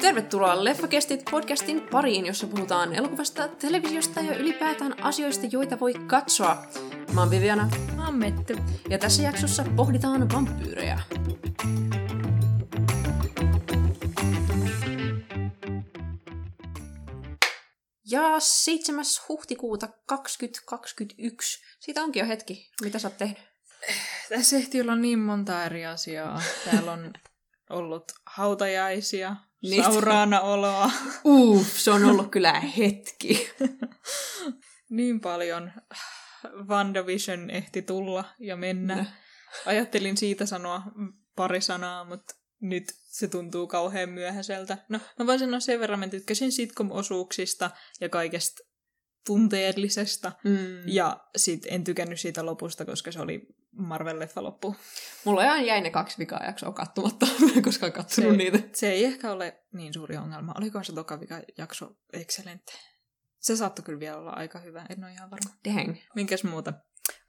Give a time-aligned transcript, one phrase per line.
[0.00, 6.62] Tervetuloa Leffakestit podcastin pariin, jossa puhutaan elokuvasta, televisiosta ja ylipäätään asioista, joita voi katsoa.
[7.14, 7.70] Mä oon Viviana.
[7.96, 8.56] Mä oon Metty.
[8.90, 11.00] Ja tässä jaksossa pohditaan vampyyrejä.
[18.10, 19.04] Ja 7.
[19.28, 21.62] huhtikuuta 2021.
[21.80, 22.70] Siitä onkin jo hetki.
[22.82, 23.38] Mitä sä oot tehnyt?
[24.28, 26.42] Tässä ehti olla niin monta eri asiaa.
[26.64, 27.12] Täällä on
[27.70, 29.90] ollut hautajaisia, Niistä.
[29.90, 30.90] sauraana oloa.
[31.24, 33.50] Uh, se on ollut kyllä hetki.
[34.90, 35.72] niin paljon.
[36.68, 38.96] WandaVision ehti tulla ja mennä.
[38.96, 39.04] No.
[39.66, 40.82] Ajattelin siitä sanoa
[41.36, 44.78] pari sanaa, mutta nyt se tuntuu kauhean myöhäiseltä.
[44.88, 48.62] No, mä voin sanoa sen verran, että tykkäsin sitcom-osuuksista ja kaikesta
[49.26, 50.32] tunteellisesta.
[50.44, 50.82] Mm.
[50.86, 54.76] Ja sit en tykännyt siitä lopusta, koska se oli Marvel-leffa loppu.
[55.24, 57.26] Mulla ihan jäi ne kaksi vikaa jaksoa katsomatta,
[57.64, 58.58] koska en katsonut se, niitä.
[58.72, 60.54] Se ei ehkä ole niin suuri ongelma.
[60.58, 62.72] Oliko se toka vika jakso excelente?
[63.38, 65.50] Se saattoi kyllä vielä olla aika hyvä, en ole ihan varma.
[65.64, 65.96] Dang.
[66.14, 66.72] Minkäs muuta?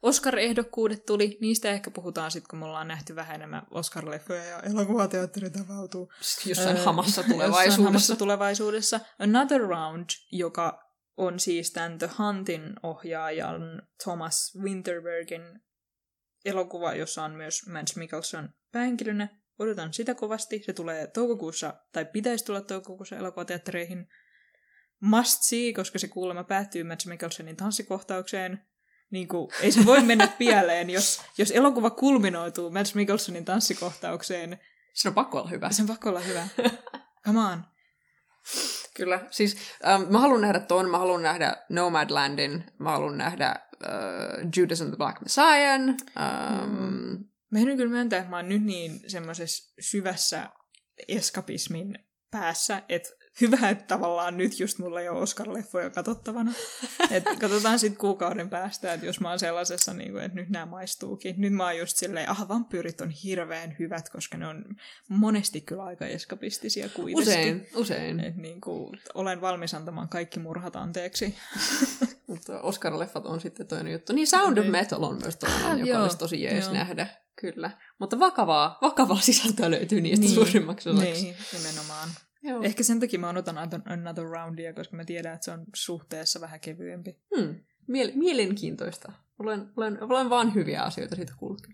[0.02, 5.56] Oscar-ehdokkuudet tuli, niistä ehkä puhutaan sitten, kun me ollaan nähty vähän enemmän Oscar-leffoja ja elokuvateatterit
[5.56, 6.12] avautuu.
[6.20, 7.64] Sitten jossain öö, hamassa tulevaisuudessa.
[7.64, 9.00] Jossain hamassa tulevaisuudessa.
[9.18, 15.60] Another Round, joka on siis tämän The Huntin ohjaajan Thomas Winterbergin
[16.44, 19.28] elokuva, jossa on myös Mads Mikkelsen päähenkilönä.
[19.58, 20.62] Odotan sitä kovasti.
[20.66, 24.06] Se tulee toukokuussa, tai pitäisi tulla toukokuussa elokuvateattereihin.
[25.00, 28.66] Must see, koska se kuulemma päättyy Mads Mikkelsenin tanssikohtaukseen.
[29.12, 34.58] Niin kuin, ei se voi mennä pieleen, jos, jos elokuva kulminoituu Mads Mikkelsenin tanssikohtaukseen.
[34.94, 35.70] Se on pakko olla hyvä.
[35.70, 36.48] Se on pakko olla hyvä.
[37.26, 37.64] Come on.
[38.94, 39.20] Kyllä.
[39.30, 44.80] Siis ähm, mä haluan nähdä ton, mä haluan nähdä Nomadlandin, mä haluan nähdä äh, Judas
[44.80, 45.80] and the Black Messiah.
[45.80, 45.96] Ähm,
[46.70, 47.24] mm.
[47.50, 50.48] Mä en kyllä myöntää, että mä oon nyt niin semmoisessa syvässä
[51.08, 51.98] eskapismin
[52.30, 53.08] päässä, että
[53.40, 56.52] hyvä, että tavallaan nyt just mulla ei ole Oscar-leffoja katsottavana.
[57.10, 60.66] Et katsotaan sitten kuukauden päästä, että jos mä oon sellaisessa, niin kuin, että nyt nämä
[60.66, 61.34] maistuukin.
[61.38, 64.64] Nyt mä oon just silleen, ah, vampyyrit on hirveän hyvät, koska ne on
[65.08, 67.22] monesti kyllä aika eskapistisia kuitenkin.
[67.22, 68.20] Usein, usein.
[68.20, 71.34] Et, niin kuin, olen valmis antamaan kaikki murhat anteeksi.
[72.26, 74.12] Mutta Oscar-leffat on sitten toinen juttu.
[74.12, 74.72] Niin Sound of niin.
[74.72, 76.74] Metal on myös toinen, ah, joka joo, olisi tosi jees joo.
[76.74, 77.06] nähdä.
[77.40, 77.70] Kyllä.
[77.98, 81.22] Mutta vakavaa, vakavaa sisältöä löytyy niistä niin, suurimmaksi osaksi.
[81.22, 82.08] Niin, nimenomaan.
[82.42, 82.62] Joo.
[82.62, 86.60] Ehkä sen takia mä odotan Another Roundia, koska mä tiedän, että se on suhteessa vähän
[86.60, 87.18] kevyempi.
[87.36, 87.54] Hmm.
[87.82, 89.12] Miel- mielenkiintoista.
[89.38, 91.66] Olen, olen, olen vaan hyviä asioita siitä kuullut.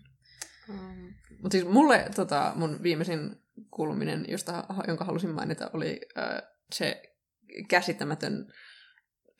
[0.69, 3.35] Um, Mutta siis mulle tota, mun viimeisin
[3.71, 6.41] kuuluminen, josta, jonka halusin mainita, oli äh,
[6.73, 7.01] se
[7.67, 8.53] käsittämätön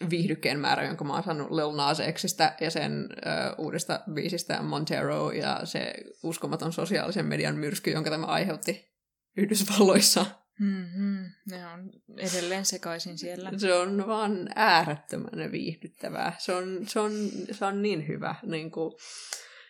[0.09, 5.31] viihdykkeen määrä, jonka mä oon saanut Lil Nas Xistä ja sen äh, uudesta biisistä Montero
[5.31, 8.89] ja se uskomaton sosiaalisen median myrsky, jonka tämä aiheutti
[9.37, 10.25] Yhdysvalloissa.
[10.59, 11.25] Mm-hmm.
[11.51, 13.51] Ne on edelleen sekaisin siellä.
[13.57, 16.35] Se on vaan äärettömän viihdyttävää.
[16.37, 17.11] Se on, se on,
[17.51, 18.35] se on niin hyvä.
[18.43, 18.93] Niin kuin,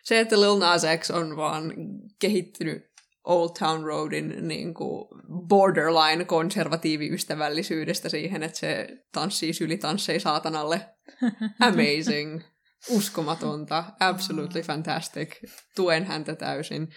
[0.02, 1.72] se, että Lil Nas X on vaan
[2.18, 2.90] kehittynyt
[3.24, 5.08] Old Town Roadin niin kuin
[5.48, 10.80] borderline konservatiiviystävällisyydestä siihen, että se tanssii sylitanssei saatanalle.
[11.60, 12.42] Amazing.
[12.88, 13.84] Uskomatonta.
[14.00, 15.30] Absolutely fantastic.
[15.76, 16.88] Tuen häntä täysin.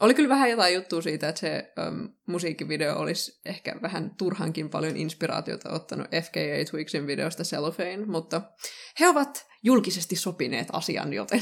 [0.00, 4.96] Oli kyllä vähän jotain juttua siitä, että se um, musiikkivideo olisi ehkä vähän turhankin paljon
[4.96, 8.42] inspiraatiota ottanut FKA Twixin videosta Cellophane, mutta
[9.00, 11.40] he ovat julkisesti sopineet asian, joten,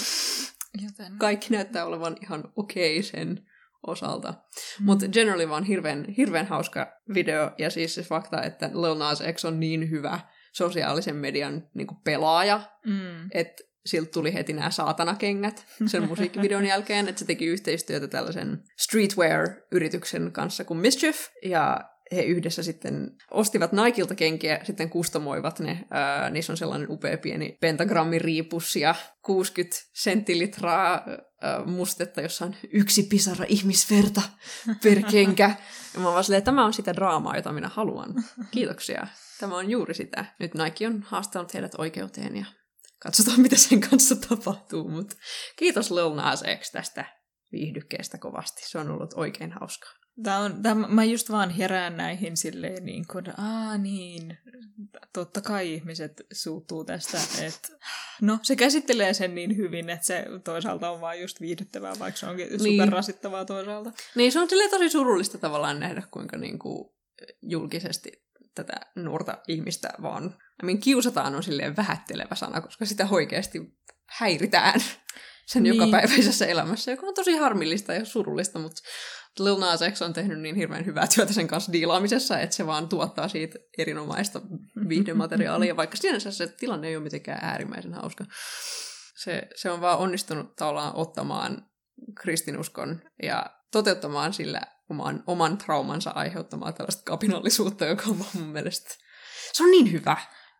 [0.82, 1.18] joten.
[1.18, 3.46] kaikki näyttää olevan ihan okei okay sen
[3.86, 4.30] osalta.
[4.30, 4.84] Mm.
[4.84, 9.44] Mutta generally vaan hirveän, hirveän hauska video, ja siis se fakta, että Lil Nas X
[9.44, 10.20] on niin hyvä
[10.52, 13.28] sosiaalisen median niin pelaaja, mm.
[13.30, 20.32] että siltä tuli heti nämä saatanakengät sen musiikkivideon jälkeen, että se teki yhteistyötä tällaisen streetwear-yrityksen
[20.32, 21.80] kanssa kuin Mischief, ja
[22.12, 25.84] he yhdessä sitten ostivat Nikeilta kenkiä, sitten kustomoivat ne.
[25.90, 31.06] Ää, niissä on sellainen upea pieni pentagrammiriipus ja 60 sentilitraa
[31.42, 34.22] ää, mustetta, jossa on yksi pisara ihmisverta
[34.82, 35.54] per kenkä.
[35.94, 38.14] Ja mä vaan silleen, tämä on sitä draamaa, jota minä haluan.
[38.50, 39.06] Kiitoksia.
[39.40, 40.24] Tämä on juuri sitä.
[40.40, 42.46] Nyt Nike on haastanut heidät oikeuteen ja
[43.04, 44.88] katsotaan, mitä sen kanssa tapahtuu.
[44.88, 45.16] Mutta
[45.56, 47.04] kiitos Lil Nas X tästä
[47.52, 48.62] viihdykkeestä kovasti.
[48.64, 49.90] Se on ollut oikein hauskaa.
[50.22, 54.38] Tämä on, tämä, mä just vaan herään näihin silleen niin kuin, aa niin,
[55.12, 57.68] totta kai ihmiset suuttuu tästä, että
[58.22, 62.26] no se käsittelee sen niin hyvin, että se toisaalta on vaan just viihdyttävää, vaikka se
[62.26, 62.80] onkin niin.
[62.80, 63.92] superrasittavaa toisaalta.
[64.14, 66.90] Niin, se on silleen tosi surullista tavallaan nähdä, kuinka niin kuin
[67.42, 68.23] julkisesti
[68.54, 70.24] tätä nuorta ihmistä vaan,
[70.62, 74.80] I mean, kiusataan on silleen vähättelevä sana, koska sitä oikeasti häiritään
[75.46, 75.74] sen niin.
[75.74, 78.82] jokapäiväisessä elämässä, joka on tosi harmillista ja surullista, mutta
[79.38, 82.88] Lil Nas X on tehnyt niin hirveän hyvää työtä sen kanssa diilaamisessa, että se vaan
[82.88, 84.40] tuottaa siitä erinomaista
[84.88, 88.24] viihdemateriaalia, vaikka sinänsä se tilanne ei ole mitenkään äärimmäisen hauska.
[89.16, 91.66] Se, se on vaan onnistunut tavallaan ottamaan
[92.20, 94.60] kristinuskon ja toteuttamaan sillä
[94.90, 98.90] oman, oman traumansa aiheuttamaa tällaista kapinallisuutta, joka on mun mielestä...
[99.52, 100.16] Se on niin hyvä.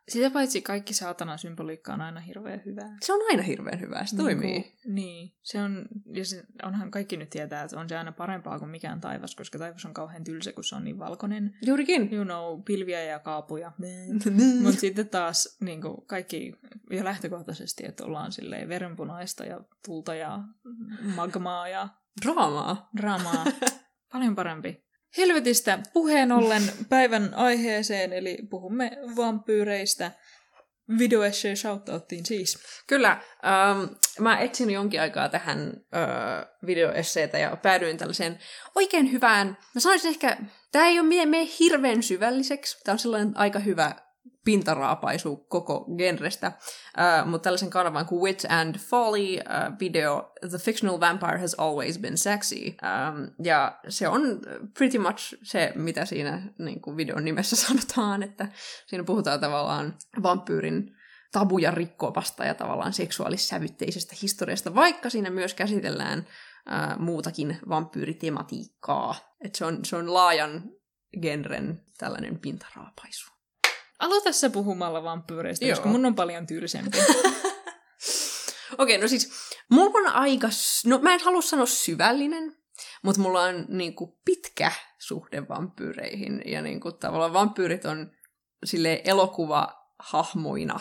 [0.09, 2.97] Sitä paitsi kaikki saatanan symboliikka on aina hirveän hyvää.
[3.01, 4.61] Se on aina hirveän hyvää, se niin toimii.
[4.61, 8.59] Kuin, niin, se on, ja se, onhan kaikki nyt tietää, että on se aina parempaa
[8.59, 11.57] kuin mikään taivas, koska taivas on kauhean tylsä, kun se on niin valkoinen.
[11.65, 12.13] Juurikin.
[12.13, 13.71] You know, pilviä ja kaapuja.
[14.63, 16.53] Mutta sitten taas niin kuin kaikki,
[16.91, 20.39] ja lähtökohtaisesti, että ollaan silleen verenpunaista ja tulta ja
[21.15, 21.89] magmaa ja...
[22.25, 22.89] Draamaa.
[22.97, 23.45] Draamaa.
[24.15, 24.85] Paljon parempi.
[25.17, 30.11] Helvetistä puheen ollen päivän aiheeseen, eli puhumme vampyyreistä.
[30.99, 32.57] Videoessay shoutouttiin siis.
[32.87, 33.11] Kyllä.
[33.11, 38.39] Ähm, mä etsin jonkin aikaa tähän äh, videoesseitä ja päädyin tällaiseen
[38.75, 40.37] oikein hyvään, mä sanoisin ehkä,
[40.71, 43.95] tämä ei ole mie hirveän syvälliseksi, tämä on sellainen aika hyvä
[44.45, 50.99] pintaraapaisu koko genrestä, uh, mutta tällaisen kanavan kuin Wit and Folly uh, video The Fictional
[50.99, 52.55] Vampire Has Always Been Sexy.
[52.65, 54.21] Um, ja se on
[54.77, 58.47] pretty much se, mitä siinä niin kuin videon nimessä sanotaan, että
[58.87, 60.95] siinä puhutaan tavallaan vampyyrin
[61.31, 69.15] tabuja rikkovasta ja tavallaan seksuaalissävytteisestä historiasta, vaikka siinä myös käsitellään uh, muutakin vampyyritematiikkaa.
[69.41, 70.63] Et se, on, se on laajan
[71.21, 73.34] genren tällainen pintaraapaisu.
[73.99, 76.97] Aloita sä puhumalla vampyyreistä, koska mun on paljon tylsempi.
[78.77, 79.31] Okei, okay, no siis
[79.69, 80.47] mulla on aika,
[80.85, 82.57] no mä en halua sanoa syvällinen,
[83.03, 86.41] mutta mulla on niinku pitkä suhde vampyyreihin.
[86.45, 88.11] Ja niinku tavallaan vampyyrit on
[88.65, 90.79] sille elokuva hahmoina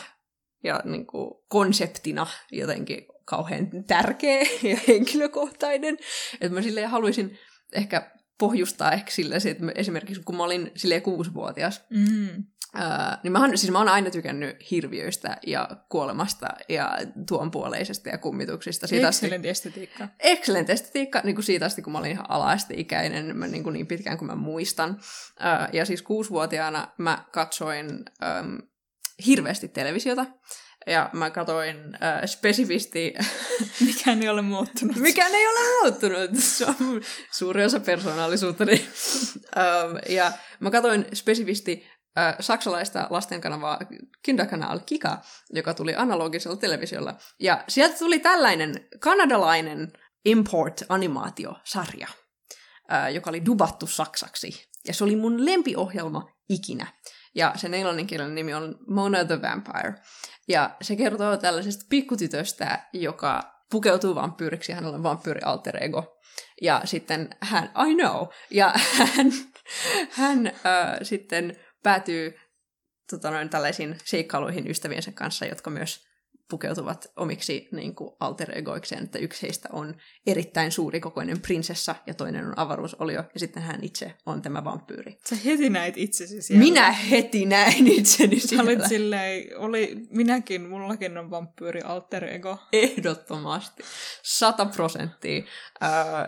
[0.65, 4.41] ja niinku konseptina jotenkin kauhean tärkeä
[4.71, 5.99] ja henkilökohtainen.
[6.41, 7.39] Että mä silleen haluaisin
[7.73, 12.45] ehkä pohjustaa ehkä sillä että esimerkiksi kun mä olin silleen kuusivuotias, mm.
[12.77, 16.99] Uh, niin mä, siis mä oon aina tykännyt hirviöistä ja kuolemasta ja
[17.29, 18.87] tuonpuoleisesta ja kummituksista.
[18.87, 20.09] Siitä Excellent asti, estetiikka.
[20.21, 23.87] Excellent estetiikka, niin kuin siitä asti, kun mä olin ihan ala-asteikäinen, mä, niin, kuin niin
[23.87, 24.91] pitkään kuin mä muistan.
[24.91, 28.59] Uh, ja siis kuusivuotiaana mä katsoin um,
[29.27, 30.27] hirveästi televisiota.
[30.87, 33.15] Ja mä katsoin äh, spesifisti...
[33.87, 34.97] Mikään ei ole muuttunut.
[34.97, 36.31] Mikään ei ole muuttunut.
[36.39, 37.01] Se on
[37.33, 38.73] suuri osa persoonallisuuttani.
[39.59, 41.87] ähm, ja mä katsoin spesifisti
[42.19, 43.79] äh, saksalaista lastenkanavaa
[44.23, 45.19] Kinderkanal Kika,
[45.51, 47.15] joka tuli analogisella televisiolla.
[47.41, 49.93] Ja sieltä tuli tällainen kanadalainen
[50.25, 52.09] import-animaatiosarja,
[52.93, 54.69] äh, joka oli dubattu saksaksi.
[54.89, 56.87] Ja se oli mun lempiohjelma ikinä.
[57.35, 59.95] Ja sen englanninkielinen nimi on Mona the Vampire.
[60.49, 66.21] Ja se kertoo tällaisesta pikkutytöstä, joka pukeutuu vampyyriksi hänellä on vampyyri alter ego.
[66.63, 69.33] Ja sitten hän, I know, ja hän,
[70.11, 72.35] hän äh, sitten päätyy
[73.11, 76.07] tota noin, tällaisiin seikkailuihin ystäviensä kanssa, jotka myös
[76.51, 79.95] pukeutuvat omiksi niin kuin alter egoikseen, että yksi heistä on
[80.27, 85.19] erittäin suurikokoinen prinsessa ja toinen on avaruusolio ja sitten hän itse on tämä vampyyri.
[85.29, 86.65] Sä heti näit itsesi siellä.
[86.65, 88.63] Minä heti näin itseni siellä.
[88.63, 92.59] Olit silleen, oli, minäkin, mullakin on vampyyri alter ego.
[92.73, 93.83] Ehdottomasti.
[94.23, 95.45] Sata prosenttia.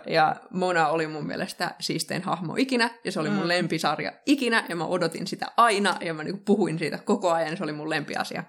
[0.06, 3.48] ja Mona oli mun mielestä siistein hahmo ikinä ja se oli mun mm.
[3.48, 7.64] lempisarja ikinä ja mä odotin sitä aina ja mä niin puhuin siitä koko ajan, se
[7.64, 8.44] oli mun lempiasia.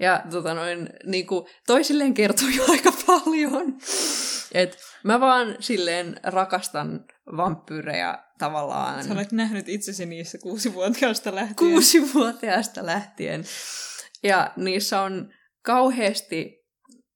[0.00, 3.78] Ja tota noin, niin kuin, toisilleen kertoi jo aika paljon.
[4.52, 7.04] Et mä vaan silleen rakastan
[7.36, 9.04] vampyyrejä tavallaan.
[9.04, 11.56] Sä olet nähnyt itsesi niissä kuusivuotiaasta lähtien.
[11.56, 13.44] Kuusivuotiaasta lähtien.
[14.22, 16.66] Ja niissä on kauheasti,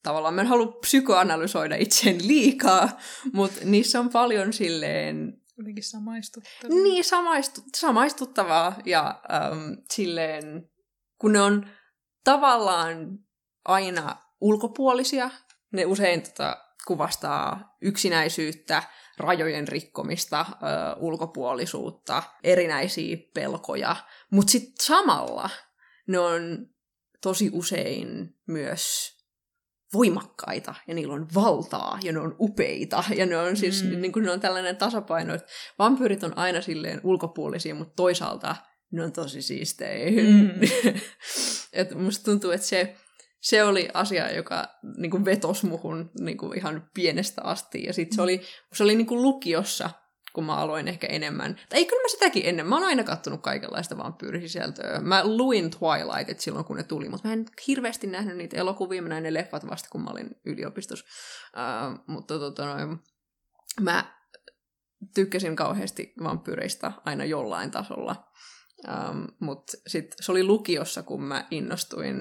[0.02, 2.98] tavallaan mä en halua psykoanalysoida itseäni liikaa,
[3.32, 6.82] mutta niissä on paljon silleen Jotenkin samaistuttavaa.
[6.82, 9.22] Niin, samaistu, samaistuttavaa ja
[9.52, 10.70] um, silleen,
[11.20, 11.66] kun ne on
[12.24, 13.18] tavallaan
[13.64, 15.30] aina ulkopuolisia.
[15.72, 18.82] Ne usein tota, kuvastaa yksinäisyyttä,
[19.18, 20.54] rajojen rikkomista, ö,
[20.96, 23.96] ulkopuolisuutta, erinäisiä pelkoja.
[24.30, 25.50] Mutta sitten samalla
[26.08, 26.66] ne on
[27.22, 29.14] tosi usein myös
[29.94, 34.00] voimakkaita ja niillä on valtaa ja ne on upeita ja ne on siis mm.
[34.00, 38.56] niin kuin ne on tällainen tasapaino, että vampyyrit on aina silleen ulkopuolisia, mutta toisaalta
[38.94, 40.22] ne on tosi siistejä.
[40.22, 40.50] Mm.
[41.72, 42.96] et musta tuntuu, että se,
[43.40, 47.84] se oli asia, joka niin kuin vetos muhun niin kuin ihan pienestä asti.
[47.84, 48.40] Ja sitten se oli,
[48.72, 49.90] se oli niin kuin lukiossa,
[50.32, 51.54] kun mä aloin ehkä enemmän.
[51.68, 52.66] Tai ei, kyllä mä sitäkin ennen.
[52.66, 55.00] Mä oon aina kattonut kaikenlaista vampyyrisisältöä.
[55.00, 59.02] Mä luin Twilightit silloin, kun ne tuli, mutta mä en hirveästi nähnyt niitä elokuvia.
[59.02, 61.06] Mä näin ne leffat vasta, kun mä olin yliopistossa.
[61.56, 62.98] Uh, mutta tota noin,
[63.80, 64.14] mä
[65.14, 68.30] tykkäsin kauheasti vampyyreistä aina jollain tasolla.
[68.88, 72.16] Um, Mutta sitten se oli lukiossa, kun mä innostuin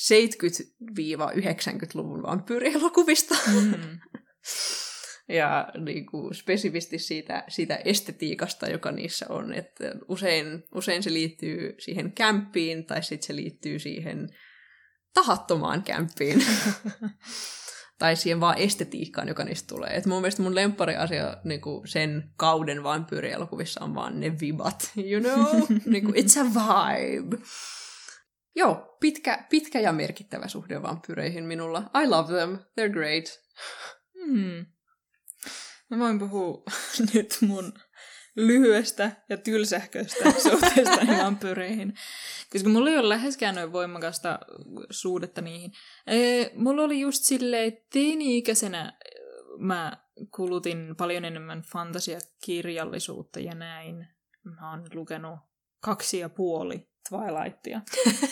[0.00, 3.34] 70-90-luvun vampyyrielokuvista.
[3.52, 3.98] Mm.
[5.38, 9.52] ja niin kuin, spesifisti siitä, siitä estetiikasta, joka niissä on.
[9.52, 14.28] Että usein, usein se liittyy siihen kämppiin tai sitten se liittyy siihen
[15.14, 16.44] tahattomaan kämppiin.
[17.98, 19.96] tai siihen vaan estetiikkaan, joka niistä tulee.
[19.96, 25.62] Et mun mielestä mun lemppariasia niin sen kauden vampyyrielokuvissa on vaan ne vibat, you know?
[25.92, 27.36] niin kuin, it's a vibe.
[28.56, 31.90] Joo, pitkä, pitkä ja merkittävä suhde vampyyreihin minulla.
[32.02, 33.24] I love them, they're great.
[34.24, 34.66] Hmm.
[35.90, 36.62] Mä voin puhua
[37.14, 37.72] nyt mun
[38.36, 41.94] lyhyestä ja tylsähköistä suhteesta vampyyreihin.
[42.52, 44.38] Koska mulla ei ole läheskään noin voimakasta
[44.90, 45.72] suhdetta niihin.
[46.06, 48.98] Ee, mulla oli just silleen, että teini-ikäisenä
[49.58, 49.96] mä
[50.36, 54.06] kulutin paljon enemmän fantasiakirjallisuutta ja näin.
[54.44, 55.38] Mä oon lukenut
[55.80, 57.80] kaksi ja puoli Twilightia.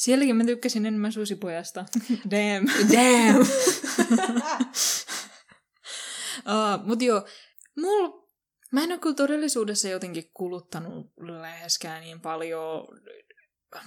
[0.00, 1.84] Sielläkin mä tykkäsin enemmän susipojasta.
[2.30, 2.68] Damn.
[2.92, 3.40] Damn.
[6.46, 7.26] uh, mut joo,
[7.76, 8.19] mulla
[8.70, 12.88] Mä en ole kyllä todellisuudessa jotenkin kuluttanut läheskään niin paljon.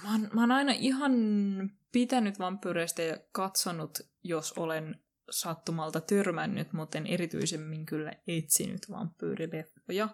[0.02, 1.12] Mä oon, mä oon aina ihan
[1.92, 10.08] pitänyt vampyyreistä ja katsonut, jos olen sattumalta törmännyt, mutta en erityisemmin kyllä etsinyt vampyyrileffoja.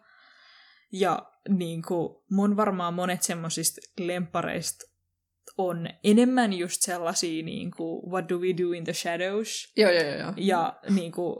[0.93, 4.91] Ja niin kuin, mun varmaan monet semmosista lempareista
[5.59, 9.73] on enemmän just sellaisia niin kuin What do we do in the shadows?
[9.77, 10.33] Joo, joo, joo.
[10.37, 11.37] Ja niin kuin,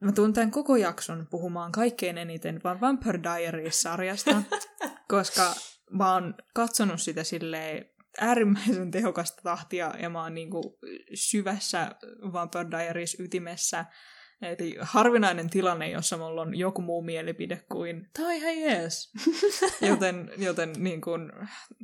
[0.00, 4.42] Mä tuun tämän koko jakson puhumaan kaikkein eniten vaan Vampire Diaries-sarjasta,
[5.08, 5.54] koska
[5.90, 7.84] mä oon katsonut sitä silleen
[8.20, 10.78] äärimmäisen tehokasta tahtia ja mä oon niinku
[11.14, 11.94] syvässä
[12.32, 13.84] Vampire Diaries-ytimessä.
[14.42, 19.12] Eli harvinainen tilanne, jossa mulla on joku muu mielipide kuin tai hei jees.
[19.90, 21.32] joten joten niin kun,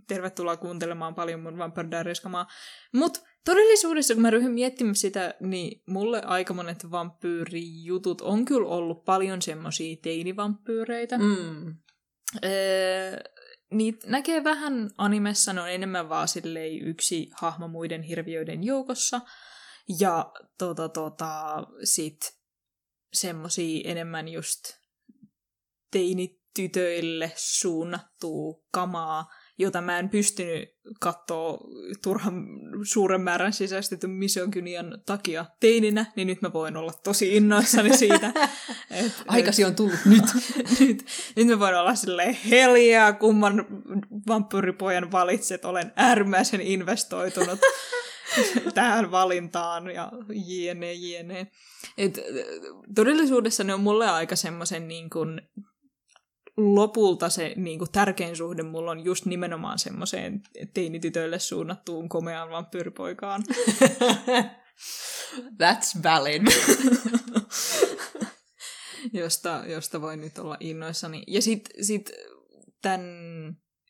[0.08, 2.46] tervetuloa kuuntelemaan paljon mun Vampire Diaries-kamaa.
[2.92, 9.04] Mut Todellisuudessa, kun mä ryhdyn miettimään sitä, niin mulle aika monet vampyyrijutut on kyllä ollut
[9.04, 11.18] paljon semmosia teinivampyyreitä.
[11.18, 11.76] Mm.
[12.44, 13.16] Öö,
[13.70, 19.20] niitä näkee vähän animessa, ne on enemmän vaan silleen yksi hahmo muiden hirviöiden joukossa.
[20.00, 22.18] Ja tota, tota, sit
[23.16, 24.61] semmosia enemmän just
[25.90, 29.26] teinitytöille suunnattua kamaa,
[29.58, 30.68] jota mä en pystynyt
[31.00, 31.58] katsoa
[32.02, 32.44] turhan
[32.82, 38.32] suuren määrän sisäistetyn misogynian takia teininä, niin nyt mä voin olla tosi innoissani siitä.
[38.90, 40.25] et, Aikasi on tullut nyt.
[40.80, 41.06] nyt.
[41.37, 43.66] Nyt mä voin olla silleen heliä, kumman
[44.28, 47.61] vampyyripojan valitset, olen äärimmäisen investoitunut
[48.75, 51.47] tähän valintaan ja jne, jne.
[51.99, 52.21] Et,
[52.95, 55.40] todellisuudessa ne on mulle aika semmoisen niin kuin
[56.57, 60.43] lopulta se niin kuin, tärkein suhde mulla on just nimenomaan semmoiseen
[60.75, 63.43] teinitytöille suunnattuun komeaan vampyyripoikaan.
[65.62, 66.43] That's valid.
[69.12, 71.23] josta, josta voin nyt olla innoissani.
[71.26, 72.11] Ja sitten sit
[72.83, 73.02] tämän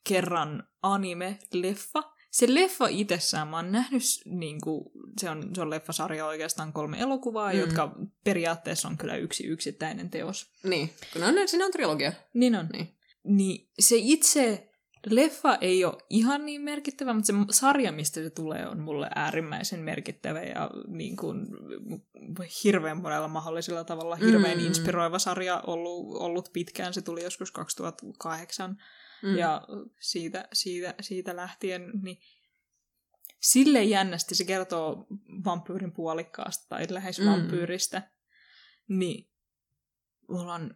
[0.09, 4.85] kerran anime-leffa, se leffa itsessään, mä oon nähnyt, niin kuin,
[5.21, 7.59] se, on, se on leffasarja oikeastaan kolme elokuvaa, mm.
[7.59, 10.53] jotka periaatteessa on kyllä yksi yksittäinen teos.
[10.65, 12.13] Niin, kun on, siinä on trilogia.
[12.35, 12.69] Niin on.
[12.73, 12.97] Niin.
[13.25, 14.71] niin se itse
[15.11, 19.81] leffa ei ole ihan niin merkittävä, mutta se sarja, mistä se tulee, on mulle äärimmäisen
[19.81, 21.47] merkittävä ja niin kuin,
[22.65, 24.67] hirveän monella mahdollisella tavalla hirveän mm.
[24.67, 26.95] inspiroiva sarja ollut, ollut pitkään.
[26.95, 28.77] Se tuli joskus 2008
[29.23, 29.37] Mm.
[29.37, 29.63] Ja
[30.01, 32.19] siitä, siitä, siitä lähtien, niin
[33.41, 35.07] sille jännästi se kertoo
[35.45, 37.27] vampyyrin puolikkaasta tai lähes mm.
[37.27, 38.11] vampyyristä,
[38.89, 39.31] niin
[40.29, 40.75] mulla on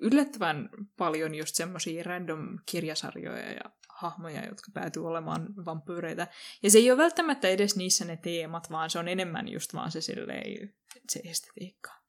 [0.00, 6.26] yllättävän paljon just semmoisia random kirjasarjoja ja hahmoja, jotka päätyy olemaan vampyyreitä.
[6.62, 9.90] Ja se ei ole välttämättä edes niissä ne teemat, vaan se on enemmän just vaan
[9.90, 10.74] se silleen,
[11.10, 12.03] se estetiikka.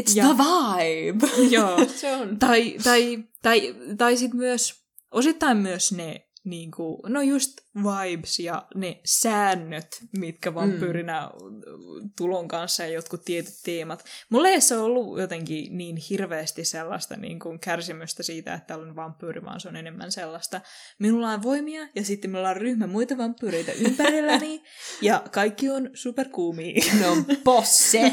[0.00, 1.26] It's ja, the vibe!
[1.56, 1.86] Joo.
[2.00, 2.38] se on.
[2.38, 4.74] Tai, tai, tai, tai sitten myös,
[5.10, 12.10] osittain myös ne niin kuin, no just vibes ja ne säännöt, mitkä vampyyrinä mm.
[12.16, 14.04] tulon kanssa ja jotkut tietyt teemat.
[14.30, 19.44] Mulle ei se ollut jotenkin niin hirveästi sellaista niin kuin kärsimystä siitä, että olen vampyyri,
[19.44, 20.60] vaan se on enemmän sellaista.
[20.98, 24.62] Minulla on voimia ja sitten meillä on ryhmä muita vampyyreitä ympärilläni
[25.02, 26.82] ja kaikki on superkuumia.
[27.00, 28.12] No bosse!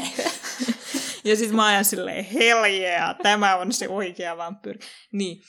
[1.24, 4.78] Ja sitten mä ajan silleen, hell yeah, tämä on se oikea vampyyri.
[5.12, 5.42] Niin,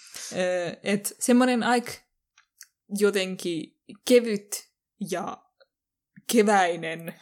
[0.83, 1.91] että semmoinen aika
[2.99, 4.69] jotenkin kevyt
[5.11, 5.37] ja
[6.31, 7.13] keväinen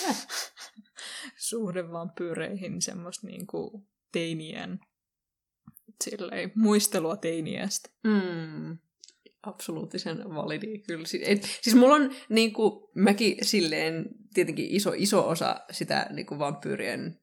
[1.48, 4.80] suhde vampyyreihin, semmoista niinku teinien,
[6.04, 7.90] silleen, muistelua teiniästä.
[8.04, 8.78] Mm
[9.42, 11.04] absoluuttisen validi kyllä.
[11.24, 16.38] Et, siis mulla on niin kuin, mäkin silleen tietenkin iso, iso osa sitä niin kuin
[16.38, 17.19] vampyyrien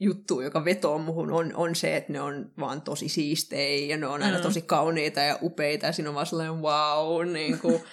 [0.00, 4.06] juttu, joka vetoo muhun, on, on se, että ne on vaan tosi siistejä ja ne
[4.06, 4.42] on aina mm.
[4.42, 7.80] tosi kauniita ja upeita ja siinä on vaan sellainen wow, niin kuin,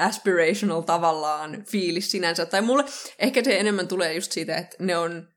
[0.00, 2.46] aspirational tavallaan fiilis sinänsä.
[2.46, 2.84] Tai mulle
[3.18, 5.28] ehkä se enemmän tulee just siitä, että ne on,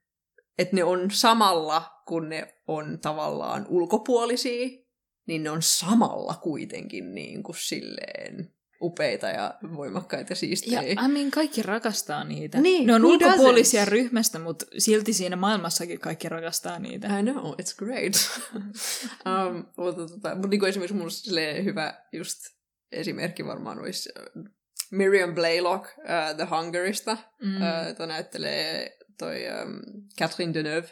[0.57, 4.67] että ne on samalla, kun ne on tavallaan ulkopuolisia,
[5.27, 10.81] niin ne on samalla kuitenkin niin kuin silleen upeita ja voimakkaita siistejä.
[10.81, 12.61] Ja I mean, kaikki rakastaa niitä.
[12.61, 13.89] Niin, ne on ulkopuolisia doesn't?
[13.89, 17.19] ryhmästä, mutta silti siinä maailmassakin kaikki rakastaa niitä.
[17.19, 18.13] I know, it's great.
[18.55, 22.39] um, mutta, tota, mutta niin esimerkiksi mulla hyvä just
[22.91, 24.43] esimerkki varmaan olisi uh,
[24.91, 27.17] Miriam Blaylock uh, The Hungerista.
[27.43, 27.55] Mm.
[27.55, 29.79] Uh, näyttelee toi um,
[30.19, 30.89] Catherine Deneuve.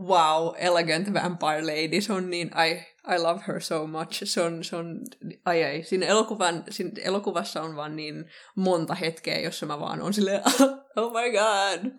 [0.00, 2.00] Wow, Elegant Vampire Lady.
[2.00, 2.72] Se on niin, I,
[3.14, 4.22] I love her so much.
[4.24, 5.00] Se on, se on
[5.44, 5.82] ai ai.
[5.82, 8.24] Siinä, elokuvan, siinä elokuvassa on vaan niin
[8.56, 10.42] monta hetkeä, jossa mä vaan on silleen,
[10.96, 11.92] oh my god.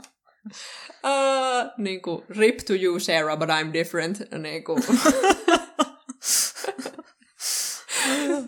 [1.04, 4.22] Uh, niin kuin, rip to you, Sarah, but I'm different.
[4.42, 4.84] Niin kuin.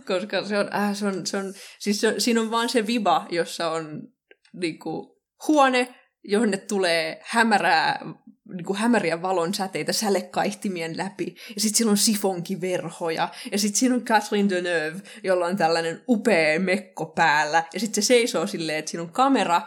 [0.07, 3.27] Koska se on, äh, se on, se on, siis se, siinä on vaan se viba,
[3.29, 4.01] jossa on
[4.53, 5.09] niin kuin,
[5.47, 7.99] huone, jonne tulee hämärää
[8.53, 11.35] niin kuin hämäriä valon säteitä sälekaihtimien läpi.
[11.55, 13.29] Ja sitten siellä on sifonkiverhoja.
[13.51, 17.63] Ja sitten siinä on Catherine Deneuve, jolla on tällainen upea mekko päällä.
[17.73, 19.61] Ja sitten se seisoo silleen, että siinä on kamera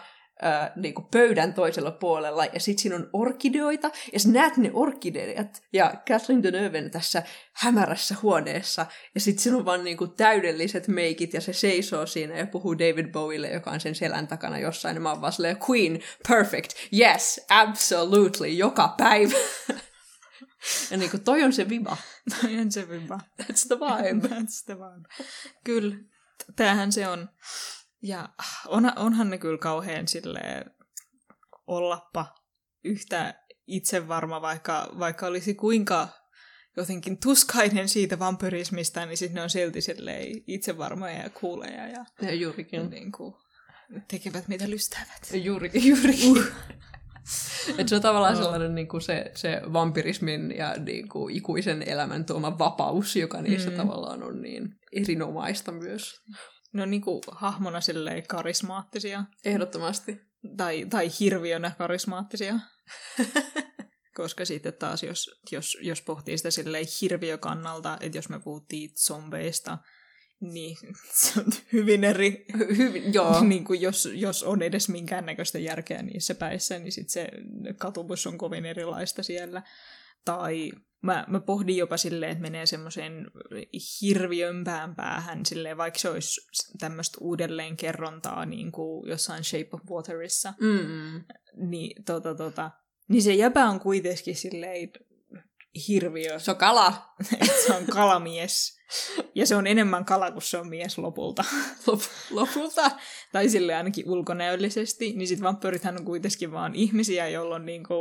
[0.45, 4.71] äh, niin kuin pöydän toisella puolella, ja sitten siinä on orkideoita, ja sä näet ne
[4.75, 10.89] orkideat, ja Catherine Deneuven tässä hämärässä huoneessa, ja sitten siinä on vaan niin kuin täydelliset
[10.89, 14.95] meikit, ja se seisoo siinä ja puhuu David Bowille, joka on sen selän takana jossain,
[14.95, 19.39] ja mä oon vaan silleen, Queen, perfect, yes, absolutely, joka päivä.
[20.91, 21.97] ja niin kuin toi on se viba.
[22.41, 23.21] Toi on se viba.
[23.43, 24.29] That's the vibe.
[24.35, 25.09] That's the vibe.
[25.65, 25.97] Kyllä,
[26.57, 27.29] tämähän se on.
[28.07, 28.29] Ja
[28.67, 30.71] on, onhan ne kyllä kauhean silleen
[31.67, 32.35] ollappa
[32.85, 36.09] yhtä itsevarma, vaikka, vaikka olisi kuinka
[36.77, 42.35] jotenkin tuskainen siitä vampyrismista, niin sitten ne on silti silleen itsevarmoja ja kuuleja ja, ja
[42.35, 42.91] juurikin.
[42.91, 43.35] Niin kuin,
[44.09, 45.31] tekevät mitä lystävät.
[45.33, 46.31] Ja juurikin, juurikin.
[46.33, 46.45] Uh.
[47.79, 48.43] Et se on tavallaan oh.
[48.43, 53.71] sellainen niin kuin se, se vampirismin ja niin kuin, ikuisen elämän tuoma vapaus, joka niissä
[53.71, 53.77] mm.
[53.77, 56.23] tavallaan on niin erinomaista myös.
[56.77, 59.25] Ne on niinku hahmona silleen karismaattisia.
[59.45, 60.21] Ehdottomasti.
[60.57, 62.55] Tai, tai hirviönä karismaattisia.
[64.17, 69.79] Koska sitten taas, jos, jos, jos pohtii sitä silleen hirviökannalta, että jos me puhuttiin zombeista,
[70.41, 70.77] niin
[71.21, 72.45] se on hyvin eri.
[72.77, 73.45] Hyvin, joo.
[73.45, 77.29] niin kuin jos, jos on edes minkäännäköistä järkeä niissä päissä, niin sitten se
[77.79, 79.63] katumus on kovin erilaista siellä.
[80.25, 83.27] Tai mä, mä pohdin jopa silleen, että menee semmoiseen
[84.01, 86.41] hirviömpään päähän, silleen, vaikka se olisi
[86.79, 90.55] tämmöistä uudelleenkerrontaa niin kuin jossain Shape of Waterissa.
[90.61, 91.25] Mm-mm.
[91.57, 92.71] Niin, tota, tota,
[93.09, 94.91] niin se jäpä on kuitenkin silleen
[95.89, 96.39] hirviö.
[96.39, 97.15] Se on kala.
[97.67, 98.76] se on kalamies.
[99.35, 101.45] Ja se on enemmän kala kuin se on mies lopulta.
[101.91, 102.91] Lop- lopulta?
[103.33, 105.13] tai sille ainakin ulkonäöllisesti.
[105.13, 107.95] Niin sit vampyyrithän on kuitenkin vaan ihmisiä, joilla on niinku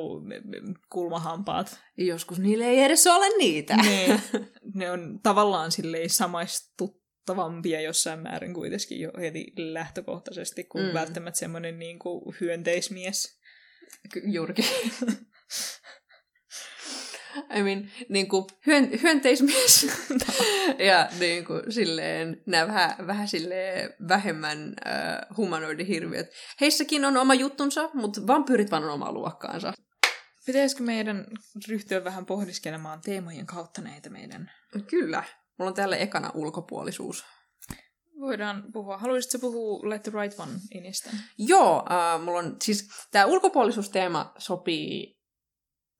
[0.89, 1.79] kulmahampaat.
[1.97, 3.75] Joskus niille ei edes ole niitä.
[3.77, 4.21] ne,
[4.75, 10.93] ne on tavallaan silleen samaistuttavampia jossain määrin kuitenkin jo heti lähtökohtaisesti kuin mm.
[10.93, 13.39] välttämättä semmoinen niinku hyönteismies.
[14.13, 14.65] Ky- juurikin.
[17.57, 19.87] I mean, niin kuin hyön, hyönteismies
[20.89, 26.27] ja niin kuin, silleen, nämä vähän, vähän silleen vähemmän äh, humanoidihirviöt.
[26.61, 29.73] Heissäkin on oma juttunsa, mutta vampyyrit vaan on oma luokkaansa.
[30.45, 31.25] Pitäisikö meidän
[31.67, 34.51] ryhtyä vähän pohdiskelemaan teemojen kautta näitä meidän?
[34.89, 35.23] Kyllä.
[35.57, 37.25] Mulla on täällä ekana ulkopuolisuus.
[38.19, 38.97] Voidaan puhua.
[38.97, 41.09] Haluaisitko puhua Let the Right One inistä?
[41.37, 45.14] Joo, uh, mulla on siis tämä ulkopuolisuusteema sopii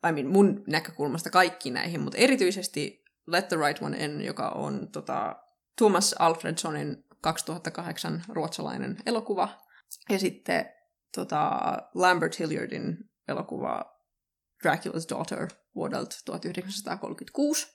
[0.10, 4.92] I mean, mun näkökulmasta kaikki näihin, mutta erityisesti Let the Right One In, joka on
[4.92, 5.36] tota,
[5.78, 9.50] Thomas Alfredsonin 2008 ruotsalainen elokuva.
[10.10, 10.66] Ja sitten
[11.16, 11.60] tota,
[11.94, 14.00] Lambert Hilliardin elokuva
[14.64, 17.68] Dracula's Daughter vuodelta 1936.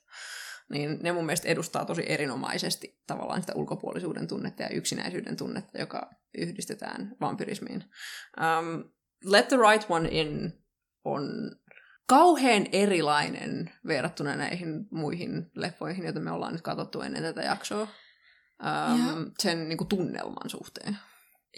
[0.69, 6.09] Niin ne mun mielestä edustaa tosi erinomaisesti tavallaan sitä ulkopuolisuuden tunnetta ja yksinäisyyden tunnetta, joka
[6.37, 7.83] yhdistetään vampyrismiin.
[8.37, 8.91] Um,
[9.23, 10.63] Let the Right One In
[11.03, 11.51] on
[12.11, 17.87] kauhean erilainen verrattuna näihin muihin leffoihin, joita me ollaan nyt katsottu ennen tätä jaksoa.
[18.63, 20.97] Um, sen niin kuin, tunnelman suhteen.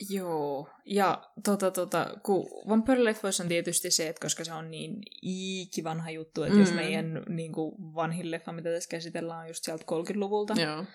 [0.09, 6.09] Joo, ja tota, tota, kun vampyrileffoissa on tietysti se, että koska se on niin ikivanha
[6.09, 6.59] juttu, että mm.
[6.59, 10.85] jos meidän niin kuin, vanhin leffa, mitä tässä käsitellään, on just sieltä 30-luvulta, Joo.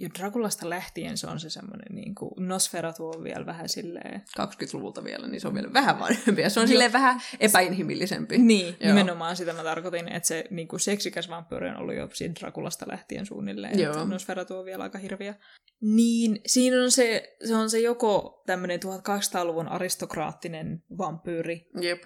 [0.00, 4.22] Ja Draculasta lähtien se on se semmoinen, niin kuin, Nosferatu on vielä vähän silleen...
[4.40, 8.38] 20-luvulta vielä, niin se on vielä vähän vanhempi, se on silleen vähän epäinhimillisempi.
[8.38, 8.94] Niin, Joo.
[8.94, 12.86] Nimenomaan sitä mä tarkoitin, että se niin kuin seksikäs vampyyri on ollut jo siitä Draculasta
[12.88, 13.92] lähtien suunnilleen, Joo.
[13.92, 15.34] että Nosferatu on vielä aika hirviä.
[15.80, 22.02] Niin, siinä on se, se on se joko tämmöinen 1200-luvun aristokraattinen vampyyri, Jep.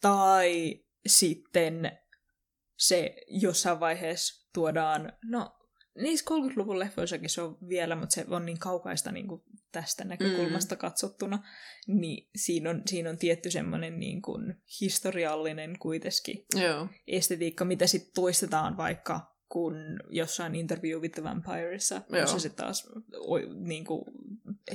[0.00, 1.98] tai sitten
[2.78, 5.55] se jossain vaiheessa tuodaan, no
[5.96, 10.74] niissä 30-luvun leffoissakin se on vielä, mutta se on niin kaukaista niin kuin tästä näkökulmasta
[10.74, 10.78] mm.
[10.78, 11.42] katsottuna,
[11.86, 16.88] niin siinä on, siinä on tietty semmoinen niin kuin historiallinen kuitenkin Joo.
[17.06, 19.74] estetiikka, mitä sitten toistetaan vaikka kun
[20.10, 22.20] jossain Interview with the Vampireissa, Joo.
[22.20, 24.04] jossa sitten taas o, niin kuin,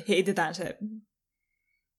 [0.08, 0.78] heitetään se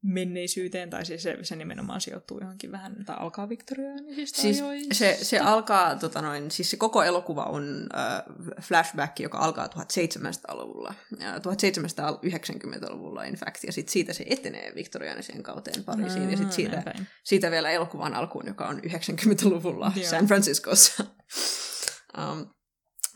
[0.02, 4.94] menneisyyteen, tai siis se, se nimenomaan sijoittuu johonkin vähän, tai alkaa viktoriaanisista Siis ajoista.
[4.94, 8.22] se, se alkaa, tota noin, siis se koko elokuva on äh,
[8.62, 15.84] flashback, joka alkaa 1700-luvulla, ja 1790-luvulla in fact, ja sitten siitä se etenee viktoriaaniseen kauteen
[15.84, 20.10] Pariisiin, ja sitten siitä, siitä vielä elokuvan alkuun, joka on 90-luvulla Joo.
[20.10, 21.04] San Franciscossa.
[22.18, 22.46] um,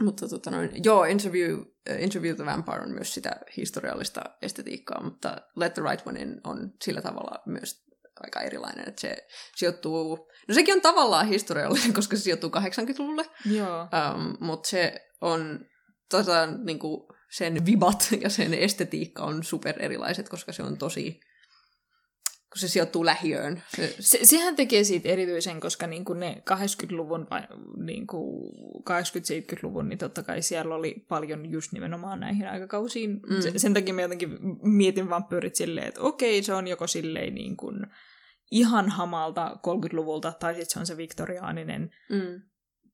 [0.02, 1.66] mutta tota noin, joo, Interview, uh,
[1.98, 6.72] Interview the Vampire on myös sitä historiallista estetiikkaa, mutta Let the Right One In on
[6.84, 7.86] sillä tavalla myös
[8.20, 9.16] aika erilainen, että se
[9.56, 13.82] sijoittuu, no sekin on tavallaan historiallinen, koska se sijoittuu 80-luvulle, Joo.
[13.82, 15.60] um, mutta se on
[16.10, 21.20] tota, niin kuin sen vibat ja sen estetiikka on super erilaiset, koska se on tosi,
[22.56, 23.62] kun se sijoittuu lähiöön.
[23.68, 27.42] Se, Se, sehän tekee siitä erityisen, koska niin kuin ne 80-luvun vai
[27.76, 33.10] niin kuin 80-70-luvun, niin totta kai siellä oli paljon just nimenomaan näihin aikakausiin.
[33.10, 33.34] Mm.
[33.34, 33.40] Mm.
[33.40, 37.56] Se, sen takia mä jotenkin mietin vampyyrit silleen, että okei, se on joko silleen niin
[37.56, 37.86] kuin
[38.50, 42.42] ihan hamalta 30-luvulta, tai sitten se on se viktoriaaninen, mm,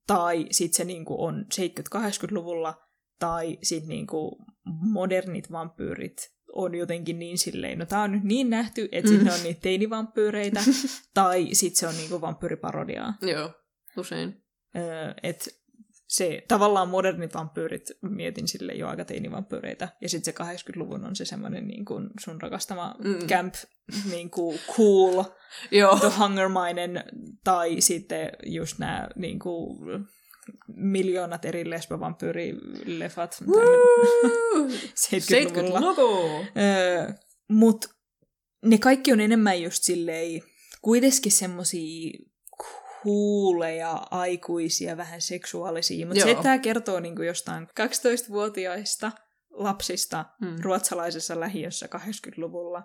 [0.06, 2.74] tai sitten se niin kuin on 70-80-luvulla,
[3.18, 4.36] tai sitten niin kuin
[4.92, 6.16] modernit vampyyrit
[6.52, 9.16] on jotenkin niin silleen, no tää on nyt niin nähty, että Mm.
[9.16, 10.60] sitten on niitä teinivampyyreitä,
[11.14, 13.14] tai sitten se on niinku vampyyriparodiaa.
[13.22, 13.50] joo,
[13.98, 14.42] usein.
[14.76, 15.44] Öö, että
[16.08, 21.24] se tavallaan modernit vampyyrit mietin sille jo aika teinivampyyreitä, ja sitten se 80-luvun on se
[21.24, 23.08] semmoinen niin kuin sun rakastama Mm.
[23.10, 23.26] mm.
[23.26, 23.54] camp,
[24.10, 25.24] niin kuin cool,
[25.70, 25.98] Joo.
[25.98, 27.04] The Hungermainen,
[27.44, 29.78] tai sitten just nämä niin kuin,
[30.74, 33.62] miljoonat eri lesbovampyyrileffat Woo!
[34.66, 35.80] 70-luvulla.
[35.80, 36.44] 70-luku!
[36.58, 37.12] Öö,
[37.48, 37.88] Mutta
[38.64, 40.42] ne kaikki on enemmän just silleen,
[40.82, 42.18] kuitenkin semmosia
[43.02, 46.06] kuuleja, aikuisia, vähän seksuaalisia.
[46.06, 49.12] Mutta se, että tämä kertoo niinku jostain 12-vuotiaista
[49.50, 50.56] lapsista Mm.
[50.60, 52.82] ruotsalaisessa lähiössä 80-luvulla,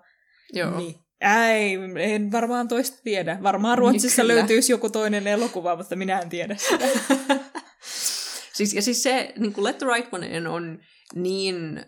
[0.54, 0.78] Joo.
[0.78, 1.78] niin ei,
[2.13, 3.39] en varmaan toista tiedä.
[3.43, 4.36] Varmaan Ruotsissa Kyllä.
[4.36, 6.86] löytyisi joku toinen elokuva, mutta minä en tiedä sitä.
[8.58, 10.80] Siis, ja siis se niin kuin Let the Right One In on
[11.15, 11.86] niin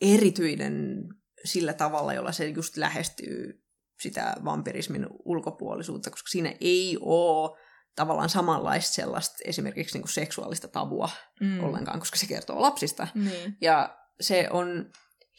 [0.00, 1.04] erityinen
[1.44, 3.64] sillä tavalla, jolla se just lähestyy
[4.00, 7.58] sitä vampirismin ulkopuolisuutta, koska siinä ei ole
[7.96, 11.64] tavallaan samanlaista sellaista esimerkiksi niin kuin seksuaalista tabua mm.
[11.64, 13.08] ollenkaan, koska se kertoo lapsista.
[13.14, 13.56] Niin.
[13.60, 14.90] Ja se on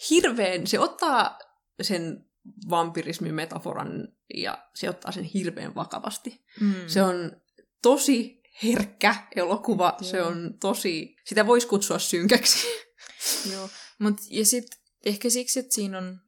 [0.10, 1.40] hirveän, se ottaa
[1.82, 2.26] sen
[2.70, 6.46] vampirismin metaforan ja se ottaa sen hirveän vakavasti.
[6.62, 6.74] Mm.
[6.88, 7.42] Se on
[7.82, 10.12] tosi herkkä elokuva, Joo.
[10.12, 12.68] se on tosi, sitä voisi kutsua synkäksi.
[13.54, 16.20] Joo, Mut, ja sitten ehkä siksi, että siinä on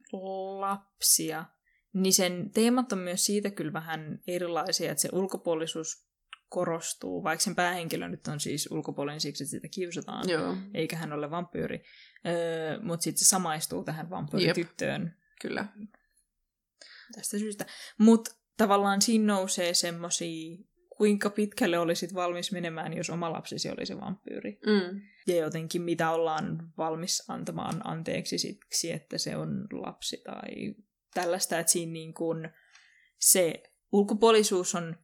[0.60, 1.44] lapsia,
[1.92, 6.04] niin sen teemat on myös siitä kyllä vähän erilaisia, että se ulkopuolisuus
[6.48, 11.12] korostuu, vaikka sen päähenkilö nyt on siis ulkopuolinen siksi, että sitä kiusataan, Joo, eikä hän
[11.12, 11.84] ole vampyyri.
[12.26, 15.66] Öö, Mutta sitten se samaistuu tähän vampyyrityttöön kyllä.
[17.14, 17.66] tästä syystä.
[17.98, 20.58] Mutta tavallaan siinä nousee semmosia,
[20.96, 24.58] kuinka pitkälle olisit valmis menemään, jos oma lapsisi olisi vampyyri.
[24.66, 25.00] Mm.
[25.26, 30.74] ja jotenkin mitä ollaan valmis antamaan anteeksi siksi, että se on lapsi tai
[31.14, 32.48] tällaista, että siinä niin kuin
[33.18, 34.96] se ulkopuolisuus on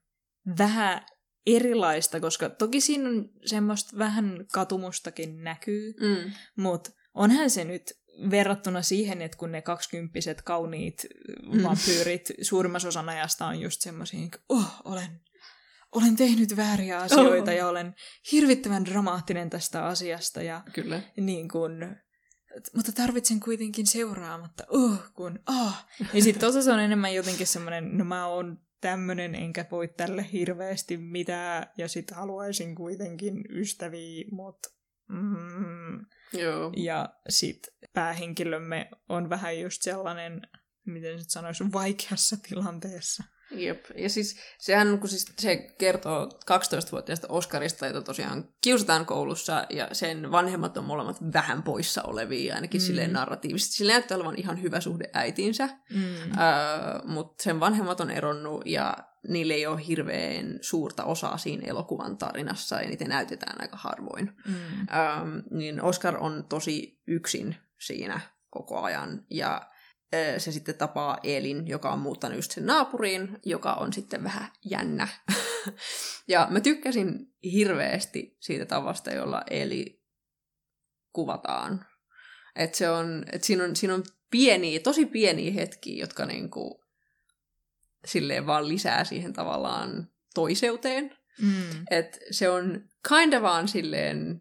[0.58, 1.06] vähän
[1.46, 6.32] erilaista, koska toki siinä on semmoista vähän katumustakin näkyy, Mm.
[6.56, 7.82] mutta onhan se nyt
[8.30, 11.06] verrattuna siihen, että kun ne kaksikymppiset kauniit
[11.52, 11.62] Mm.
[11.62, 15.20] vampyyrit suurimmassa osan ajasta on just semmoisia, niin kuin, oh, olen,
[15.94, 17.56] olen tehnyt vääriä asioita Oh.
[17.56, 17.94] ja olen
[18.32, 21.02] hirvittävän dramaattinen tästä asiasta ja Kyllä.
[21.16, 21.96] niin kuin,
[22.76, 25.86] mutta tarvitsen kuitenkin seuraamatta, uh, kun, ah.
[26.14, 30.26] Ja sitten tuossa se on enemmän jotenkin semmoinen, no mä oon tämmönen, enkä voi tälle
[30.32, 34.68] hirveästi mitään, ja sitten haluaisin kuitenkin ystäviä, mutta
[35.08, 36.06] mm.
[36.32, 36.72] Joo.
[36.76, 40.40] Ja sitten päähenkilömme on vähän just sellainen,
[40.86, 43.24] miten nyt sanoisi, vaikeassa tilanteessa.
[43.52, 43.84] Jep.
[43.96, 50.30] Ja siis sehän kun siis se kertoo 12-vuotiaasta Oskarista, jota tosiaan kiusataan koulussa, ja sen
[50.30, 52.84] vanhemmat on molemmat vähän poissa olevia, ainakin mm.
[52.84, 53.76] silleen narratiivisesti.
[53.76, 56.02] Sillä näyttää olevan ihan hyvä suhde äitiinsä, mm.
[56.02, 58.96] öö, mutta sen vanhemmat on eronnut, ja
[59.28, 64.32] niille ei ole hirveän suurta osaa siinä elokuvan tarinassa, ja niitä näytetään aika harvoin.
[64.46, 64.54] Mm.
[64.54, 69.69] Öö, niin Oscar on tosi yksin siinä koko ajan, ja
[70.38, 75.08] se sitten tapaa Elin, joka on muuttanut just sen naapuriin, joka on sitten vähän jännä.
[76.28, 80.02] ja mä tykkäsin hirveästi siitä tavasta, jolla Eli
[81.12, 81.86] kuvataan.
[82.56, 86.84] Että se on, et siinä, on, siinä on pieniä, tosi pieniä hetkiä, jotka niinku
[88.04, 91.16] silleen vaan lisää siihen tavallaan toiseuteen.
[91.42, 91.84] Mm.
[91.90, 94.40] Että se on kinda vaan silleen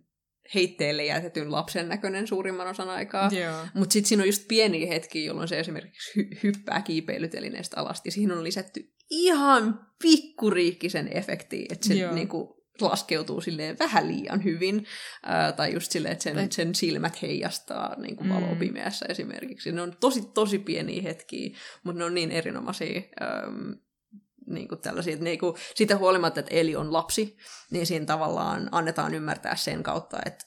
[0.55, 3.29] heitteelle jätetyn lapsen näköinen suurimman osan aikaa.
[3.73, 8.11] Mutta sitten siinä on just pieniä hetkiä, jolloin se esimerkiksi hy- hyppää kiipeilytelineestä alasti.
[8.11, 14.85] Siihen on lisätty ihan pikkuriikkisen efekti, että se niinku laskeutuu silleen vähän liian hyvin.
[15.23, 18.59] Ää, tai just silleen, että sen, sen silmät heijastaa niin kuin valoa mm.
[18.59, 19.71] pimeässä esimerkiksi.
[19.71, 23.01] Ne on tosi, tosi pieniä hetkiä, mutta ne on niin erinomaisia.
[23.21, 23.71] Ähm,
[24.49, 27.37] niin kuin tällaisia, että niin kuin, sitä huolimatta, että Eli on lapsi,
[27.71, 30.45] niin siinä tavallaan annetaan ymmärtää sen kautta, että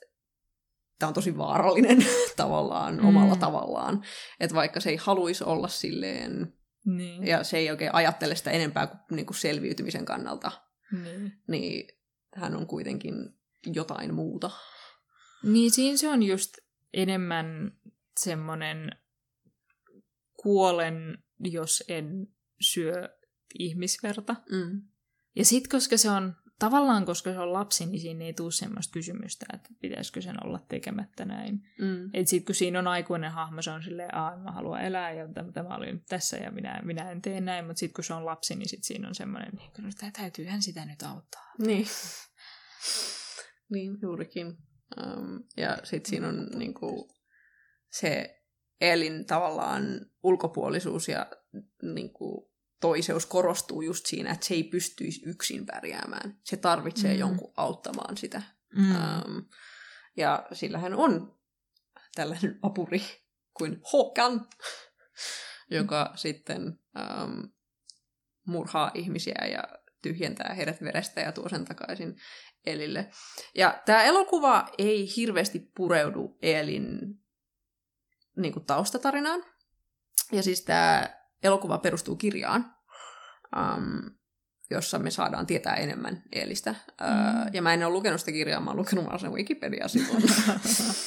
[0.98, 3.08] tämä on tosi vaarallinen tavallaan, mm.
[3.08, 4.02] omalla tavallaan.
[4.40, 7.26] Että vaikka se ei haluaisi olla silleen, niin.
[7.26, 10.52] ja se ei oikein ajattele sitä enempää kuin, niin kuin selviytymisen kannalta,
[11.02, 11.32] niin.
[11.48, 11.98] niin
[12.34, 13.14] hän on kuitenkin
[13.66, 14.50] jotain muuta.
[15.42, 16.52] Niin siinä se on just
[16.92, 17.72] enemmän
[18.20, 18.90] semmoinen
[20.42, 22.26] kuolen, jos en
[22.60, 23.08] syö
[23.58, 24.36] ihmisverta.
[24.52, 24.82] Mm.
[25.36, 28.92] Ja sitten, koska se on, tavallaan koska se on lapsi, niin siinä ei tule semmoista
[28.92, 31.60] kysymystä, että pitäisikö sen olla tekemättä näin.
[31.78, 32.10] Mm.
[32.12, 35.28] Että sitten kun siinä on aikuinen hahmo, se on silleen, että mä haluan elää ja
[35.54, 37.64] tämä oli nyt tässä ja minä, minä en tee näin.
[37.66, 40.84] Mutta sitten kun se on lapsi, niin sit siinä on semmoinen, niin että täytyyhän sitä
[40.84, 41.52] nyt auttaa.
[41.58, 41.86] Niin.
[43.74, 44.46] niin, juurikin.
[44.46, 47.08] Um, ja sitten siinä on niinku,
[47.90, 48.42] se
[48.80, 49.82] elin tavallaan
[50.22, 51.26] ulkopuolisuus ja
[51.82, 52.51] niinku,
[52.82, 56.38] toiseus korostuu just siinä, että se ei pystyisi yksin pärjäämään.
[56.44, 57.20] Se tarvitsee mm.
[57.20, 58.42] jonkun auttamaan sitä.
[58.76, 58.90] Mm.
[58.90, 59.44] Um,
[60.16, 61.38] ja sillähän on
[62.14, 63.02] tällainen apuri
[63.54, 64.48] kuin Hokan,
[65.70, 66.16] joka mm.
[66.16, 67.50] sitten um,
[68.46, 69.62] murhaa ihmisiä ja
[70.02, 72.16] tyhjentää heidät verestä ja tuo sen takaisin
[72.66, 73.10] Elille.
[73.54, 76.98] Ja tämä elokuva ei hirveästi pureudu Elin
[78.36, 79.44] niin kuin taustatarinaan.
[80.32, 82.74] Ja siis tämä elokuva perustuu kirjaan,
[83.56, 84.10] um,
[84.70, 86.70] jossa me saadaan tietää enemmän Eelistä.
[86.70, 87.50] Uh, mm.
[87.52, 90.22] Ja mä en ole lukenut sitä kirjaa, mä oon lukenut vaan sen Wikipedia-sivun.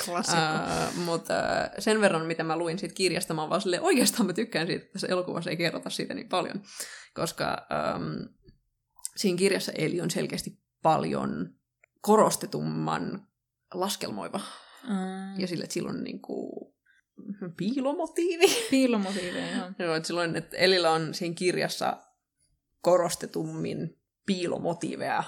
[0.09, 4.25] uh, mutta uh, sen verran, mitä mä luin siitä kirjasta, mä oon vaan silleen, oikeastaan
[4.25, 6.61] mä tykkään siitä, että tässä elokuvassa ei kerrota siitä niin paljon.
[7.13, 8.29] Koska um,
[9.15, 11.55] siinä kirjassa Eeli on selkeästi paljon
[12.01, 13.27] korostetumman
[13.73, 14.41] laskelmoiva.
[14.87, 15.39] Mm.
[15.39, 16.74] Ja sille, että silloin niin kuin,
[17.57, 18.45] piilomotiivi.
[18.71, 19.71] Piilomotiivi, joo.
[19.79, 21.97] joo että silloin, että Elillä on siinä kirjassa
[22.81, 25.23] korostetummin piilomotiiveja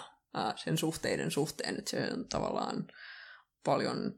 [0.56, 2.88] sen suhteiden suhteen, että se on tavallaan
[3.64, 4.14] paljon,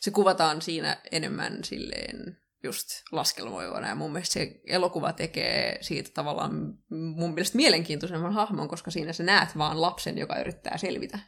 [0.00, 6.78] se kuvataan siinä enemmän silleen just laskelmoivana, ja mun mielestä se elokuva tekee siitä tavallaan
[6.90, 11.18] mun mielestä mielenkiintoisemman hahmon, koska siinä sä näet vaan lapsen, joka yrittää selvitä.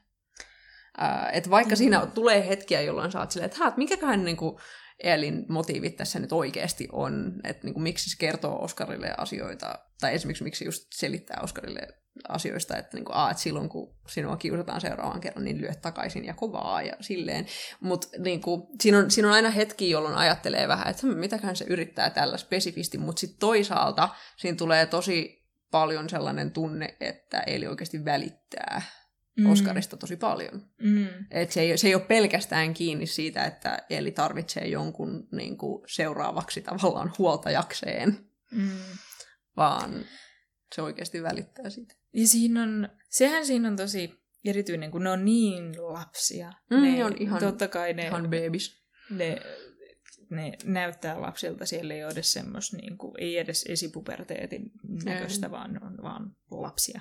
[0.99, 1.77] Uh, että vaikka mm.
[1.77, 4.61] siinä tulee hetkiä, jolloin sä oot silleen, että mikäköhän niin kuin,
[5.03, 10.15] Elin motiivit tässä nyt oikeasti on, että niin kuin, miksi se kertoo Oskarille asioita, tai
[10.15, 11.89] esimerkiksi miksi just selittää Oskarille
[12.29, 16.25] asioista, että, niin kuin, aa, että silloin kun sinua kiusataan seuraavan kerran, niin lyöt takaisin
[16.25, 17.47] ja kovaa ja silleen.
[17.81, 18.41] Mutta niin
[18.81, 22.37] siinä, on, siinä on aina hetki, jolloin ajattelee vähän, että hmm, mitäköhän se yrittää tällä
[22.37, 28.83] spesifisti, mutta sitten toisaalta siinä tulee tosi paljon sellainen tunne, että Eli oikeasti välittää
[29.37, 29.51] mm.
[29.51, 30.63] Oscarista tosi paljon.
[30.81, 31.09] Mm.
[31.31, 35.83] Et se, ei, se ei ole pelkästään kiinni siitä, että Eli tarvitsee jonkun niin kuin,
[35.87, 38.19] seuraavaksi tavallaan huoltajakseen,
[38.51, 38.71] mm.
[39.57, 40.05] vaan
[40.75, 41.95] se oikeasti välittää siitä.
[42.13, 46.53] Ja siinä on, sehän siinä on tosi erityinen, kun ne on niin lapsia.
[46.71, 48.85] Mm, ne on ihan, totta kai ne, ihan babies.
[49.11, 49.41] Ne,
[50.31, 54.71] ne näyttää lapsilta, siellä ei ole edes semmos, niin kuin, ei edes esipuberteetin
[55.05, 57.01] näköistä, vaan on vaan lapsia.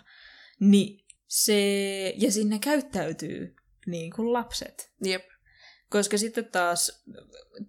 [0.59, 3.55] Niin se, ja sinne käyttäytyy
[3.85, 4.91] niin kuin lapset.
[5.03, 5.23] Jep.
[5.89, 7.03] Koska sitten taas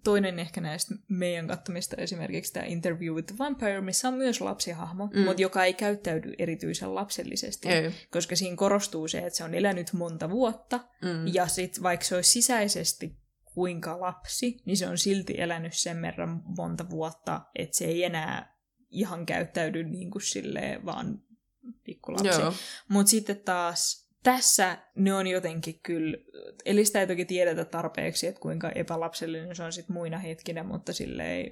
[0.03, 5.09] toinen ehkä näistä meidän kattomista esimerkiksi tämä Interview with the Vampire, missä on myös lapsihahmo,
[5.13, 5.21] mm.
[5.21, 7.69] mutta joka ei käyttäydy erityisen lapsellisesti.
[7.69, 7.91] Ei.
[8.11, 11.33] Koska siinä korostuu se, että se on elänyt monta vuotta, Mm.
[11.33, 13.17] ja sitten vaikka se olisi sisäisesti
[13.53, 18.55] kuinka lapsi, niin se on silti elänyt sen verran monta vuotta, että se ei enää
[18.89, 21.21] ihan käyttäydy niin kuin silleen vaan
[21.83, 22.41] pikkulapsi.
[22.87, 26.17] Mutta sitten taas tässä ne on jotenkin kyllä,
[26.65, 30.93] eli sitä ei toki tiedetä tarpeeksi, että kuinka epälapsellinen se on sitten muina hetkinä, mutta
[30.93, 31.51] silleen,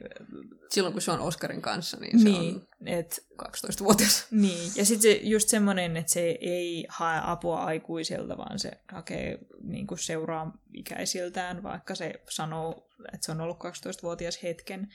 [0.70, 4.28] Silloin kun se on Oscarin kanssa, niin se niin, on et, 12-vuotias.
[4.32, 4.72] niin.
[4.76, 9.88] Ja sitten se, just semmoinen, että se ei hae apua aikuisilta, vaan se hakee niin
[9.88, 14.94] kuin seuraa ikäisiltään, vaikka se sanoo, että se on ollut 12-vuotias hetken,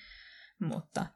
[0.59, 1.07] mutta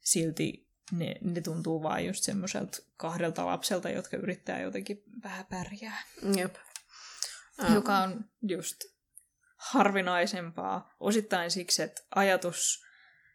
[0.00, 6.02] silti ne, ne tuntuu vaan just semmoiselta kahdelta lapselta, jotka yrittää jotenkin vähän pärjää.
[6.36, 6.54] Jep.
[7.74, 8.76] joka on just
[9.56, 10.94] harvinaisempaa.
[11.00, 12.84] Osittain siksi, että ajatus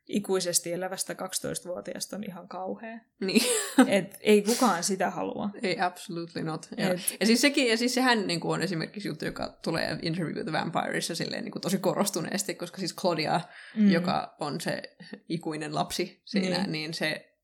[0.07, 2.99] ikuisesti elävästä 12-vuotiaasta on ihan kauhea.
[3.19, 3.41] Niin.
[3.97, 5.49] Et ei kukaan sitä halua.
[5.63, 6.67] Ei, absolutely not.
[6.77, 10.35] Et- Ja siis, sekin, ja siis sehän niin kuin on esimerkiksi juttu, joka tulee Interview
[10.35, 13.41] with the Vampireissa silleen, niin kuin tosi korostuneesti, koska siis Claudia,
[13.75, 13.91] mm.
[13.91, 14.81] joka on se
[15.29, 16.71] ikuinen lapsi siinä, niin.
[16.71, 17.34] niin se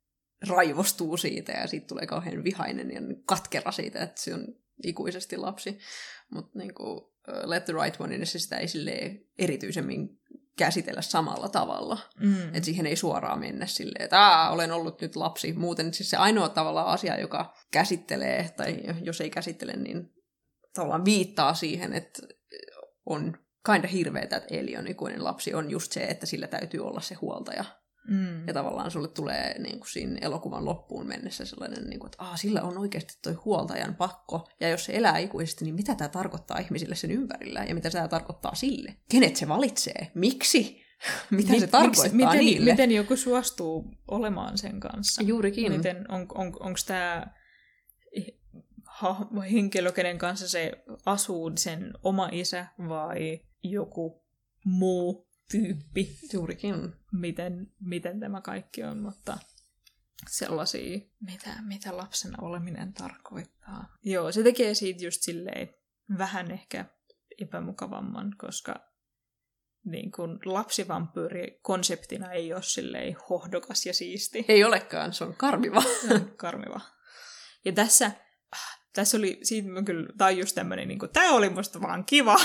[0.47, 4.47] raivostuu siitä ja siitä tulee kauhean vihainen ja katkera siitä, että se on
[4.83, 5.79] ikuisesti lapsi.
[6.33, 7.01] Mutta niin kuin,
[7.45, 10.21] Let the Right One, niin se sitä ei silleen erityisemmin
[10.57, 11.97] käsitellä samalla tavalla.
[12.19, 12.47] Mm.
[12.47, 15.53] Että siihen ei suoraan mennä silleen, että Aa, olen ollut nyt lapsi.
[15.53, 20.13] Muuten siis se ainoa tavalla asia, joka käsittelee, tai jos ei käsittele, niin
[20.73, 22.21] tavallaan viittaa siihen, että
[23.05, 27.01] on kinda hirveetä, että Eli on ikuinen lapsi, on just se, että sillä täytyy olla
[27.01, 27.65] se huoltaja.
[28.07, 28.47] Mm.
[28.47, 32.37] Ja tavallaan sulle tulee niin kuin siinä elokuvan loppuun mennessä sellainen, niin kuin, että Aa,
[32.37, 34.49] sillä on oikeasti toi huoltajan pakko.
[34.59, 37.63] Ja jos se elää ikuisesti, niin mitä tämä tarkoittaa ihmisille sen ympärillä?
[37.63, 38.95] Ja mitä tämä tarkoittaa sille?
[39.11, 40.11] Kenet se valitsee?
[40.13, 40.81] Miksi?
[41.31, 42.71] mitä se tarkoittaa miksi- miten, niille?
[42.71, 45.23] Miten joku suostuu olemaan sen kanssa?
[45.23, 45.71] Juurikin.
[45.71, 47.27] Miten, on, on, onko tämä
[49.51, 50.71] henkilö, kenen kanssa se
[51.05, 54.23] asuu, sen oma isä vai joku
[54.65, 56.17] muu tyyppi?
[56.33, 56.93] Juurikin.
[57.11, 59.37] Miten, miten tämä kaikki on, mutta
[60.29, 63.97] sellaisia, mitä, mitä lapsena oleminen tarkoittaa.
[64.03, 65.69] Joo, se tekee siitä just silleen
[66.17, 66.85] vähän ehkä
[67.41, 68.91] epämukavamman, koska
[69.85, 74.45] niin kun lapsivampyyri konseptina ei ole silleen hohdokas ja siisti.
[74.47, 75.81] Ei olekaan, se on karmiva.
[75.81, 76.81] Se on karmiva.
[77.65, 78.11] Ja tässä,
[78.93, 82.35] tässä oli, siitä mä kyllä, just tämmönen, niin kuin, tää oli musta vaan kiva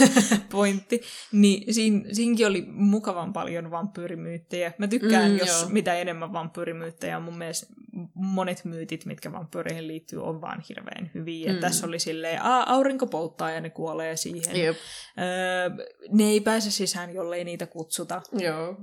[0.52, 1.00] pointti,
[1.32, 4.72] niin siinä, siinäkin oli mukavan paljon vampyyrimyyttejä.
[4.78, 5.70] Mä tykkään, Mm, jos joo.
[5.70, 7.22] mitä enemmän vampyyrimyyttejä on.
[7.22, 7.66] Mun mielestä
[8.14, 11.52] monet myytit, mitkä vampyyreihin liittyy, on vaan hirveän hyviä.
[11.52, 11.58] Mm.
[11.58, 14.56] Tässä oli silleen, a, aurinko polttaa ja ne kuolee siihen.
[14.56, 14.76] Jep.
[15.18, 18.22] Öö, ne ei pääse sisään, jollei niitä kutsuta.
[18.32, 18.76] Joo.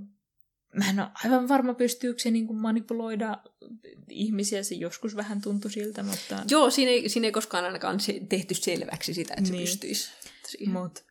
[0.78, 3.38] Mä en ole aivan varma, pystyykö se niin kuin manipuloida
[4.10, 4.64] ihmisiä.
[4.64, 6.44] Se joskus vähän tuntui siltä, mutta...
[6.50, 9.64] Joo, siinä ei, siinä ei koskaan ainakaan se, tehty selväksi sitä, että se Niin.
[9.64, 10.10] pystyisi
[10.48, 10.74] siihen.
[10.74, 11.04] Mut,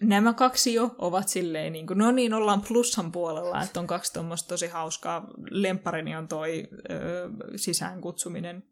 [0.00, 4.12] nämä kaksi jo ovat silleen, niin kuin, no niin, ollaan plussan puolella, että on kaksi
[4.12, 5.30] tuommoista tosi hauskaa.
[5.50, 8.64] Lemparini on toi ö, sisään kutsuminen.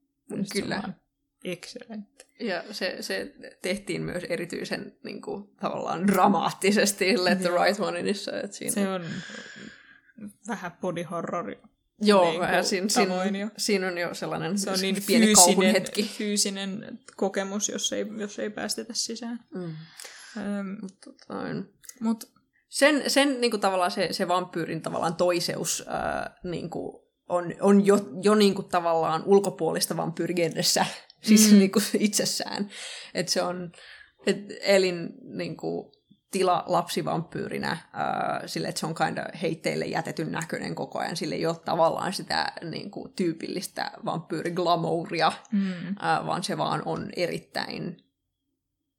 [0.42, 0.82] Se Kyllä.
[1.44, 2.26] Excellent.
[2.40, 7.48] Ja se, se tehtiin myös erityisen niin kuin, tavallaan dramaattisesti Let the.
[7.48, 8.40] Right One inissa.
[8.40, 9.04] Että siinä Se on
[10.48, 11.54] vähän body horror.
[12.02, 13.48] Joo, niin ja siinä, siinä, jo.
[13.56, 16.02] siinä on jo sellainen Se on niin pieni fyysinen, hetki.
[16.18, 19.44] fyysinen kokemus, jos ei, jos ei päästetä sisään.
[19.54, 19.64] Mm.
[20.36, 21.34] Ähm, Tota,
[22.00, 22.26] Mutta
[22.68, 27.86] sen, sen niin kuin, tavallaan se, se vampyyrin tavallaan toiseus ää, niin kuin, on, on
[27.86, 30.86] jo, jo niin kuin, tavallaan ulkopuolista vampyyrigenressä,
[31.20, 31.58] siis Mm.
[31.58, 32.70] niin kuin, itsessään.
[33.14, 33.72] Että se on,
[34.26, 35.92] et elin niin kuin,
[36.30, 41.16] tila lapsivampyyrinä ää, sille, että se on kinda heitteille jätetyn näköinen koko ajan.
[41.16, 47.10] Sille ei ole tavallaan sitä niin kuin, tyypillistä vampyyriglamouria, mm, ää, vaan se vaan on
[47.16, 48.04] erittäin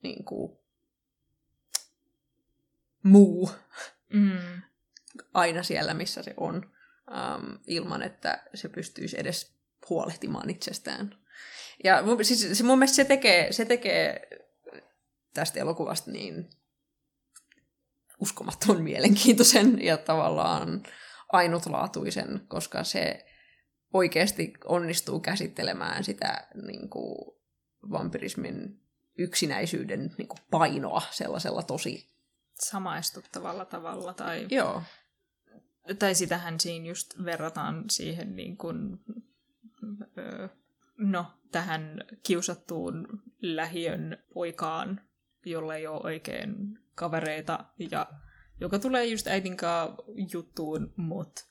[0.04, 0.58] niin kuin,
[3.04, 3.52] muu
[4.14, 4.62] mm,
[5.34, 6.72] aina siellä, missä se on,
[7.12, 9.54] ähm, ilman että se pystyisi edes
[9.90, 11.21] huolehtimaan itsestään.
[11.84, 14.28] Ja mun, siis, se, mun mielestä se tekee, se tekee
[15.34, 16.50] tästä elokuvasta niin
[18.20, 20.84] uskomattoman mielenkiintoisen ja tavallaan
[21.30, 23.26] ainutlaatuisen, koska se
[23.94, 27.36] oikeasti onnistuu käsittelemään sitä niin kuin,
[27.92, 28.82] vampirismin
[29.18, 32.10] yksinäisyyden niin kuin, painoa sellaisella tosi...
[32.54, 34.14] samaistuttavalla tavalla.
[34.14, 34.84] Tai, Joo,
[36.00, 39.00] tai sitähän siinä just verrataan siihen niin kuin,
[40.18, 40.50] ö,
[40.98, 43.08] no, tähän kiusattuun
[43.42, 45.02] lähiön poikaan,
[45.46, 48.08] jolle ei ole oikein kavereita, ja
[48.60, 49.58] joka tulee just äitin
[50.34, 51.42] juttuun, mutta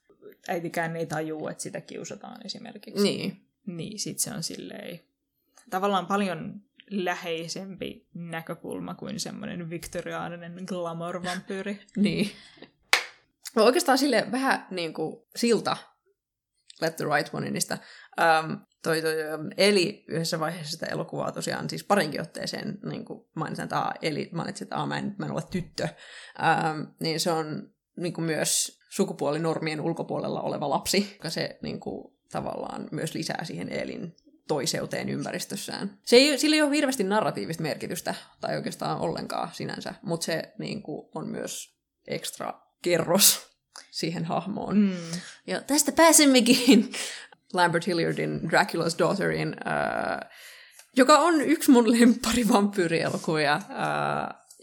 [0.48, 3.02] äitikään ei tajuu, että sitä kiusataan esimerkiksi.
[3.02, 3.46] Niin.
[3.66, 5.00] Niin, sit se on silleen
[5.70, 11.78] tavallaan paljon läheisempi näkökulma kuin semmoinen viktoriaaninen glamour-vampyyri.
[11.96, 12.30] Niin.
[13.56, 15.76] No oikeastaan sille vähän niin kuin silta
[16.80, 17.78] Let the Right One niistä.
[18.20, 19.14] Um, toi, toi,
[19.56, 24.64] Eli yhdessä vaiheessa sitä elokuvaa tosiaan siis parinkin otteeseen niin kuin mainitsin, että Eli mainitsin,
[24.64, 25.88] että A, mä en, mä en ole tyttö.
[26.38, 32.14] Um, niin se on niin kuin myös sukupuolinormien ulkopuolella oleva lapsi, joka se niin kuin,
[32.32, 34.16] tavallaan myös lisää siihen Elin
[34.48, 35.98] toiseuteen ympäristössään.
[36.04, 40.82] Se ei, sillä ei ole hirveästi narratiivista merkitystä, tai oikeastaan ollenkaan sinänsä, mutta se niin
[40.82, 41.76] kuin, on myös
[42.06, 43.50] ekstra kerros
[43.90, 44.78] siihen hahmoon.
[44.78, 45.20] Mm.
[45.46, 46.92] Ja tästä pääsemmekin
[47.52, 50.30] Lambert Hilliardin Dracula's Daughterin, äh,
[50.96, 53.62] joka on yksi mun lempari vampyyrielokuvia, äh,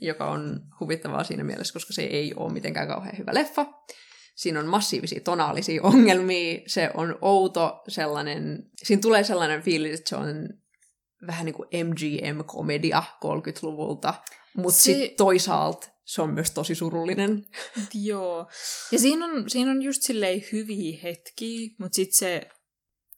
[0.01, 3.65] joka on huvittavaa siinä mielessä, koska se ei ole mitenkään kauhean hyvä leffa.
[4.35, 10.15] Siinä on massiivisia tonaalisia ongelmia, se on outo sellainen, siinä tulee sellainen fiilis, että se
[10.15, 10.49] on
[11.27, 14.13] vähän niin kuin MGM-komedia 30-luvulta,
[14.57, 14.83] mutta se...
[14.83, 17.45] sitten toisaalta se on myös tosi surullinen.
[17.93, 18.47] Joo.
[18.91, 22.49] Ja siinä on, siinä on just silleen hyviä hetkiä, mutta sitten se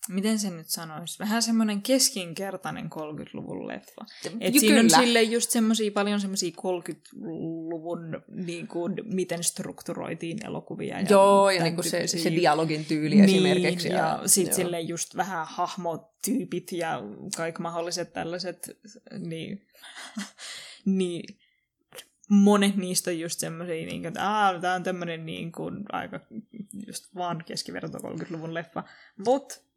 [0.09, 4.05] miten se nyt sanoisi, vähän semmoinen keskinkertainen 30-luvun leffa.
[4.39, 10.99] Et siinä on sille just semmoisia paljon semmoisia 30-luvun, niin kuin, miten strukturoitiin elokuvia.
[10.99, 13.87] Ja joo, ja niin kuin se, se dialogin tyyli niin, esimerkiksi.
[13.87, 17.01] Ja, ja sitten sille just vähän hahmotyypit ja
[17.37, 18.79] kaikki mahdolliset tällaiset,
[19.19, 19.67] niin,
[20.85, 21.39] niin
[22.29, 24.19] monet niistä on just semmoisia, niin että
[24.61, 26.19] tämä on tämmöinen niin kuin, aika
[26.87, 28.83] just vaan keskiverto 30-luvun leffa.
[29.25, 29.68] Mutta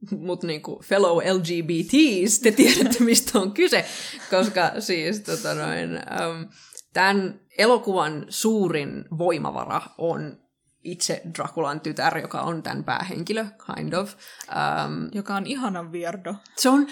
[0.26, 3.84] mutta niinku fellow LGBTs, te tiedätte mistä on kyse,
[4.30, 6.48] koska siis tota noin, um,
[6.92, 10.48] tämän elokuvan suurin voimavara on
[10.84, 14.14] itse Drakulan tytär, joka on tämän päähenkilö, kind of.
[14.48, 16.34] Um, joka on ihanan vierdo.
[16.56, 16.86] Se on,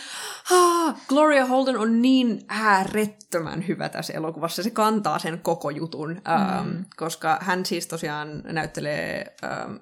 [0.53, 4.63] ah, Gloria Holden on niin äärettömän hyvä tässä elokuvassa.
[4.63, 6.85] Se kantaa sen koko jutun, um, mm.
[6.97, 9.37] koska hän siis tosiaan näyttelee
[9.67, 9.81] um,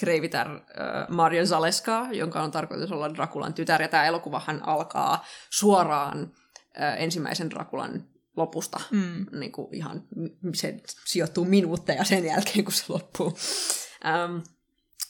[0.00, 0.60] kreivitär äh,
[1.08, 3.82] Mario Zaleska, jonka on tarkoitus olla Drakulan tytär.
[3.82, 6.32] Ja tämä elokuvahan alkaa suoraan
[6.80, 8.04] äh, ensimmäisen Drakulan
[8.36, 8.80] lopusta.
[8.90, 9.26] Mm.
[9.32, 10.02] Niin kuin ihan,
[10.54, 13.38] se sijoittuu minuutteja sen jälkeen, kun se loppuu.
[14.06, 14.38] Ähm,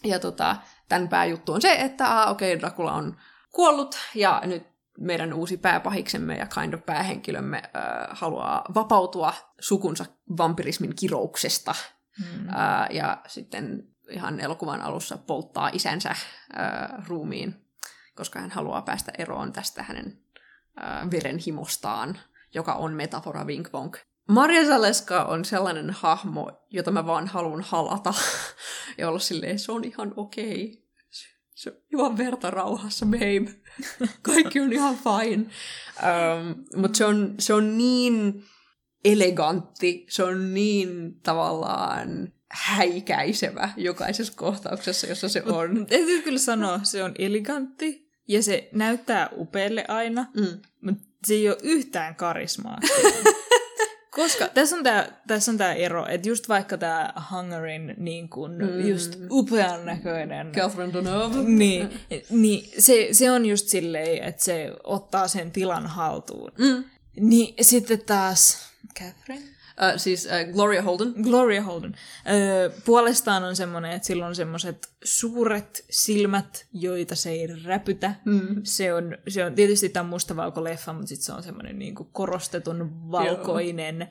[0.05, 0.57] ja tota,
[0.89, 3.17] tämän pääjuttu on se, että okei, okay, Dracula on
[3.53, 4.63] kuollut ja nyt
[4.99, 10.05] meidän uusi pääpahiksemme ja kind of päähenkilömme äh, haluaa vapautua sukunsa
[10.39, 11.75] vampirismin kirouksesta.
[12.19, 12.49] Mm.
[12.49, 16.19] Äh, ja sitten ihan elokuvan alussa polttaa isänsä äh,
[17.09, 17.55] ruumiin,
[18.17, 20.19] koska hän haluaa päästä eroon tästä hänen
[20.83, 22.19] äh, verenhimostaan,
[22.55, 23.97] joka on metafora Wink Wonk.
[24.29, 28.15] Maria Zaleska on sellainen hahmo, jota mä vaan haluan halata
[28.99, 30.65] ja olla silleen, se on ihan okei.
[30.65, 30.91] Okay.
[31.55, 33.55] Se, juo verta rauhassa, babe.
[34.23, 35.47] Kaikki on ihan fine.
[36.03, 38.45] Um, Mutta se on, se on niin
[39.05, 45.79] elegantti, se on niin tavallaan häikäisevä jokaisessa kohtauksessa, jossa se on.
[45.79, 50.61] Mut, täytyy kyllä sanoa, se on elegantti ja se näyttää upealle aina, mm.
[50.81, 52.79] mutta se ei ole yhtään karismaa.
[54.11, 58.55] Koska tässä on tämä tässä on tää ero, että just vaikka tämä Hungarin niin kun,
[58.55, 58.89] mm.
[58.89, 60.53] just upean näköinen...
[60.53, 61.43] Catherine Deneuve.
[61.43, 66.53] Niin, niin se, se on just silleen, että se ottaa sen tilan haltuun.
[66.59, 66.85] Mm.
[67.21, 68.71] Niin sitten taas...
[68.99, 69.60] Catherine?
[69.81, 71.15] Uh, siis uh, Gloria Holden.
[71.23, 71.91] Gloria Holden.
[71.91, 78.15] Uh, puolestaan on semmoinen, että sillä on semmoiset suuret silmät, joita se ei räpytä.
[78.25, 78.61] Mm.
[78.63, 83.11] Se, on, se on tietysti tämä mustavalko-leffa, mutta sitten se on semmoinen niin kuin korostetun
[83.11, 84.09] valkoinen,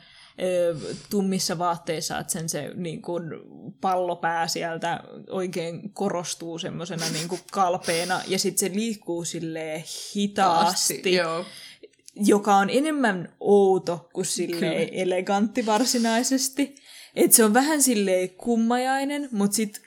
[1.10, 3.24] tummissa vaatteissa, että sen se niin kuin
[3.82, 9.84] pallopää sieltä oikein korostuu semmoisena niin kuin kalpeena, ja sitten se liikkuu silleen
[10.16, 10.94] hitaasti.
[10.94, 11.46] Taasti, joo
[12.26, 16.76] joka on enemmän outo kuin sille elegantti varsinaisesti.
[17.16, 19.84] Et se on vähän silleen kummajainen, mutta sitten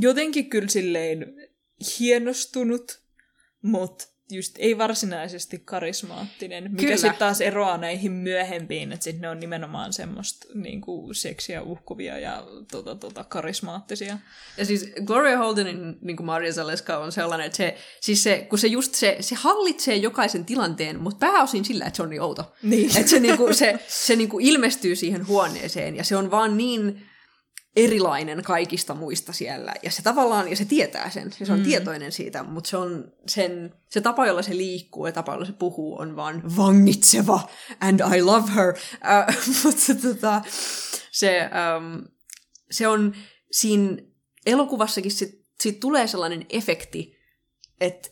[0.00, 1.34] jotenkin kyllä silleen
[1.98, 3.02] hienostunut,
[3.62, 9.40] mutta just ei varsinaisesti karismaattinen, mikä sitten taas eroaa näihin myöhempiin, että sitten ne on
[9.40, 14.18] nimenomaan semmoista niinku, seksiä uhkuvia ja tota, tota, karismaattisia.
[14.56, 18.58] Ja siis Gloria Holdenin niin kuin Maria Zaleska on sellainen, että se, siis se, kun
[18.58, 22.52] se just se, se hallitsee jokaisen tilanteen, mutta pääosin sillä, että se on niin outo.
[22.62, 22.96] Niin.
[22.96, 27.07] Että se, niinku, se, se niinku ilmestyy siihen huoneeseen ja se on vaan niin
[27.84, 29.74] erilainen kaikista muista siellä.
[29.82, 31.64] Ja se tavallaan, ja se tietää sen, ja se on mm.
[31.64, 35.52] tietoinen siitä, mutta se on sen, se tapa, jolla se liikkuu ja tapa, jolla se
[35.52, 37.48] puhuu, on vaan vangitseva,
[37.80, 38.74] and I love her.
[38.94, 40.42] Uh, mutta tota,
[41.10, 42.04] se, um,
[42.70, 43.14] se on
[43.50, 43.96] siinä
[44.46, 47.18] elokuvassakin, sit, siitä tulee sellainen efekti,
[47.80, 48.08] että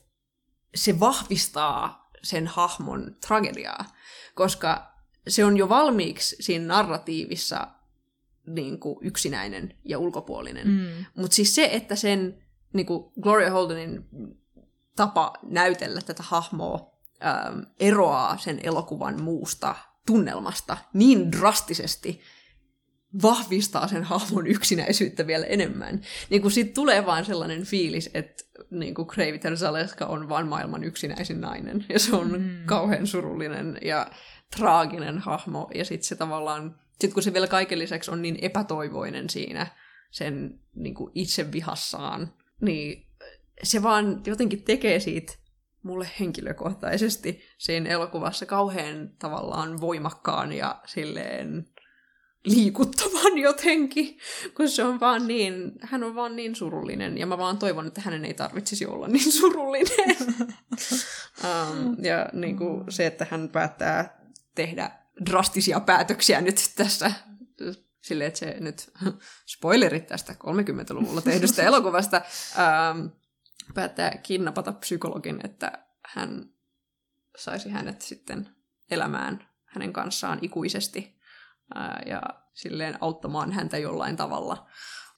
[0.74, 3.84] se vahvistaa sen hahmon tragediaa,
[4.34, 4.92] koska
[5.28, 7.75] se on jo valmiiksi siinä narratiivissa
[8.46, 10.68] niin kuin yksinäinen ja ulkopuolinen.
[10.68, 11.04] Mm.
[11.16, 12.42] Mutta siis se, että sen
[12.72, 14.04] niin kuin Gloria Holdenin
[14.96, 16.90] tapa näytellä tätä hahmoa
[17.24, 19.74] ähm, eroaa sen elokuvan muusta
[20.06, 22.20] tunnelmasta niin drastisesti,
[23.22, 26.00] vahvistaa sen hahmon yksinäisyyttä vielä enemmän.
[26.30, 30.84] Niin kuin siitä tulee vaan sellainen fiilis, että niin kuin Kreivi Zaleska on vaan maailman
[30.84, 31.84] yksinäisin nainen.
[31.88, 32.66] Ja se on mm.
[32.66, 34.10] kauhean surullinen ja
[34.56, 35.70] traaginen hahmo.
[35.74, 39.66] Ja sitten se tavallaan sitten kun se vielä kaiken lisäksi on niin epätoivoinen siinä
[40.10, 43.06] sen niin kuin itsevihassaan, niin
[43.62, 45.32] se vaan jotenkin tekee siitä
[45.82, 51.68] mulle henkilökohtaisesti siinä elokuvassa kauhean tavallaan voimakkaan ja silleen
[52.44, 54.18] liikuttavan jotenkin,
[54.54, 58.00] kun se on vaan niin, hän on vaan niin surullinen, ja mä vaan toivon, että
[58.00, 60.16] hänen ei tarvitsisi olla niin surullinen.
[61.44, 64.20] um, ja niin kuin se, että hän päättää
[64.54, 64.90] tehdä
[65.30, 67.12] drastisia päätöksiä nyt tässä
[68.06, 68.92] silleen, että se nyt
[69.56, 72.22] spoilerit tästä 30-luvulla tehdystä elokuvasta
[72.58, 73.06] ähm,
[73.74, 76.50] päättää kidnapata psykologin, että hän
[77.36, 78.48] saisi hänet sitten
[78.90, 81.20] elämään hänen kanssaan ikuisesti
[81.74, 82.22] ää, ja
[82.54, 84.66] silleen auttamaan häntä jollain tavalla.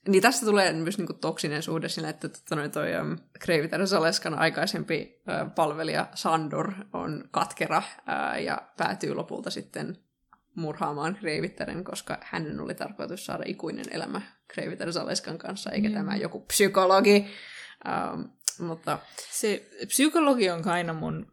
[0.08, 5.22] Niin tästä tulee myös niinku toksinen suhde sillä, että tota, toi um, Kreiviter Saleskan aikaisempi
[5.28, 9.98] uh, palvelija Sandor on katkera uh, ja päätyy lopulta sitten
[10.54, 15.94] murhaamaan Kreivitteren, koska hänen oli tarkoitus saada ikuinen elämä Kreiviter Saleskan kanssa, eikä mm.
[15.94, 17.26] tämä joku psykologi.
[18.14, 18.98] Um, mutta...
[19.30, 21.32] Se psykologi on aina mun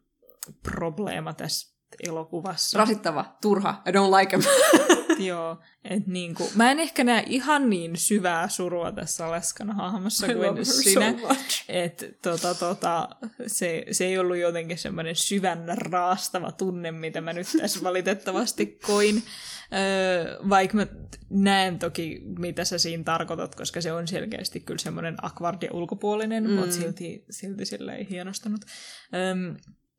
[0.63, 1.76] probleema tässä
[2.07, 2.80] elokuvassa.
[2.80, 4.43] Rasittava, turha, I don't like him.
[5.20, 10.66] Joo, et niinku, mä en ehkä näe ihan niin syvää surua tässä Leskan hahmossa kuin
[10.66, 11.11] sinä.
[11.11, 11.36] So
[11.70, 13.09] että tota, tota,
[13.47, 19.24] se, se ei ollut jotenkin semmoinen syvän raastava tunne, mitä mä nyt tässä valitettavasti koin.
[19.74, 20.88] Öö, vaikka mä
[21.30, 26.53] näen toki, mitä sä siinä tarkoitat, koska se on selkeästi kyllä semmoinen akvardia ulkopuolinen, mm.
[26.53, 28.61] mutta silti, silti sillä ei hienostunut.
[29.13, 29.53] Öö,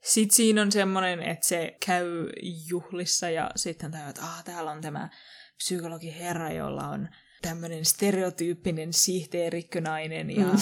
[0.06, 2.28] sitten siinä on semmoinen, että se käy
[2.68, 5.08] juhlissa ja sitten tajuu, että ah, täällä on tämä
[5.56, 7.08] psykologi herra, jolla on
[7.42, 10.58] tämmöinen stereotyyppinen sihteerikkönainen ja mm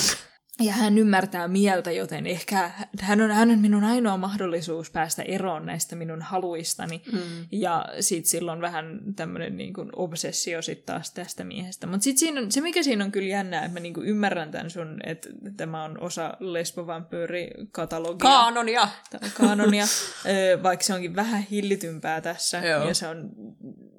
[0.60, 5.66] ja hän ymmärtää mieltä, joten ehkä hän on, hän on minun ainoa mahdollisuus päästä eroon
[5.66, 7.02] näistä minun haluistani.
[7.12, 7.20] Mm.
[7.52, 11.86] Ja sitten silloin vähän tämmöinen niin kuin obsessio sitten taas tästä miehestä.
[11.86, 15.00] Mutta sitten se, mikä siinä on kyllä jännää, että mä niin kuin ymmärrän tämän sun,
[15.04, 18.18] että tämä on osa lesbovampyyri-katalogia.
[18.18, 18.88] Kaanonia!
[19.34, 19.84] Kaanonia,
[20.62, 22.58] vaikka se onkin vähän hillitympää tässä.
[22.58, 22.88] Joo.
[22.88, 23.30] Ja se on,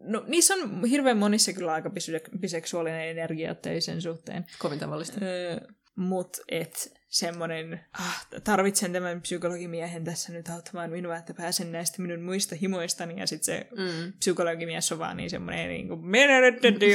[0.03, 1.91] no niissä on hirveän monissa kyllä aika
[2.39, 4.45] biseksuaalinen energia sen suhteen.
[4.60, 5.20] Kovin tavallista.
[5.22, 5.60] Öö,
[5.95, 12.21] mutta et semmoinen, ah, tarvitsen tämän psykologimiehen tässä nyt auttamaan minua, että pääsen näistä minun
[12.21, 13.19] muista himoistani.
[13.19, 14.13] Ja sitten se mm.
[14.19, 16.01] psykologimies on vaan niin semmoinen, niin kuin,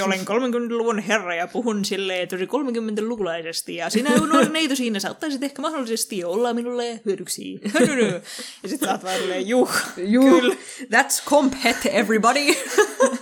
[0.04, 3.74] olen 30-luvun herra ja puhun silleen tosi 30-lukulaisesti.
[3.76, 7.60] Ja sinä nuori neito siinä saattaisit ehkä mahdollisesti olla minulle hyödyksi.
[8.62, 12.40] ja sitten sä oot vaan silleen, juh, juh, that's compet everybody.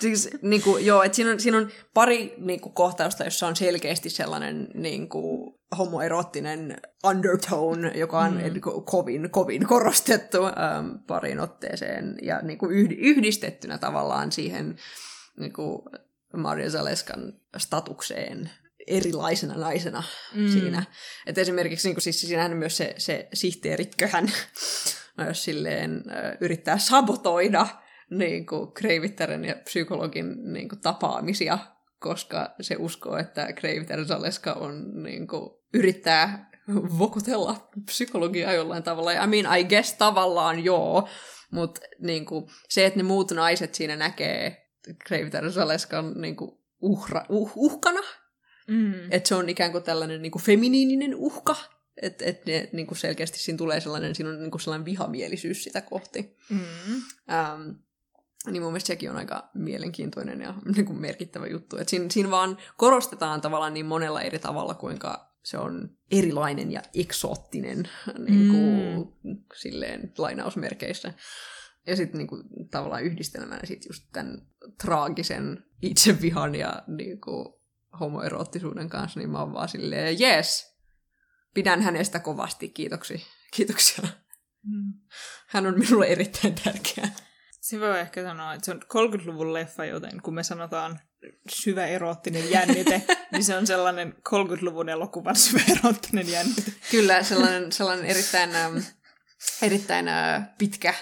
[0.00, 3.56] siis, niin kuin, joo, että siinä on, siinä on pari niin kuin, kohtausta, jossa on
[3.56, 8.38] selkeästi sellainen niin kuin, homoerottinen undertone, joka on mm.
[8.38, 14.76] niin kuin, kovin, kovin korostettu ähm, parin otteeseen ja niin kuin, yhdistettynä tavallaan siihen
[15.38, 15.82] niin kuin,
[16.36, 18.50] Maria Zaleskan statukseen
[18.86, 20.02] erilaisena naisena
[20.34, 20.48] mm.
[20.48, 20.82] siinä.
[21.26, 24.32] Et esimerkiksi niin kuin, siis siinähän myös se, se sihteerikköhän
[25.28, 27.66] jos silleen äh, yrittää sabotoida
[28.10, 31.58] niin kuin Kreivittären ja psykologin niin kuin, tapaamisia,
[31.98, 36.50] koska se uskoo, että Kreivittären Zaleska on, niin kuin, yrittää
[36.98, 39.12] vokutella psykologiaa jollain tavalla.
[39.12, 41.08] I mean, I guess tavallaan joo,
[41.50, 44.70] mutta niin kuin, se, että ne muut naiset siinä näkee
[45.04, 46.50] Kreivittären Zaleskan niin kuin,
[46.80, 48.00] uhra, uh, uhkana,
[48.68, 49.12] mm.
[49.12, 51.56] että se on ikään kuin tällainen niin kuin feminiininen uhka,
[52.02, 55.64] että et, et, niin kuin selkeästi siinä tulee sellainen, siinä on niin kuin sellainen vihamielisyys
[55.64, 56.36] sitä kohti.
[56.50, 56.58] Mm.
[56.58, 57.78] Um,
[58.46, 61.76] niin mun mielestä sekin on aika mielenkiintoinen ja niin kuin merkittävä juttu.
[61.76, 66.82] Et siinä, siinä vaan korostetaan tavallaan niin monella eri tavalla, kuinka se on erilainen ja
[66.94, 67.88] eksoottinen
[68.28, 69.44] niin kuin, mm.
[69.54, 71.14] silleen lainausmerkeissä.
[71.86, 74.46] Ja sitten niinku, tavallaan yhdistelmänä sit just tämän
[74.82, 77.60] traagisen itsevihan ja niinku,
[78.00, 80.76] homoeroottisuuden kanssa, niin mä oon vaan silleen, yes,
[81.54, 83.18] pidän hänestä kovasti, kiitoksia.
[83.56, 84.08] Kiitoksia.
[84.62, 84.92] Mm.
[85.48, 87.08] Hän on minulle erittäin tärkeä.
[87.70, 91.00] Se voi ehkä sanoa, että se on 30-luvun leffa, joten kun me sanotaan
[91.48, 93.02] syvä eroottinen jännite,
[93.32, 96.62] niin se on sellainen 30-luvun elokuvan syvä eroottinen jännite.
[96.90, 98.76] Kyllä, sellainen, sellainen erittäin, ähm,
[99.62, 100.94] erittäin äh, pitkä,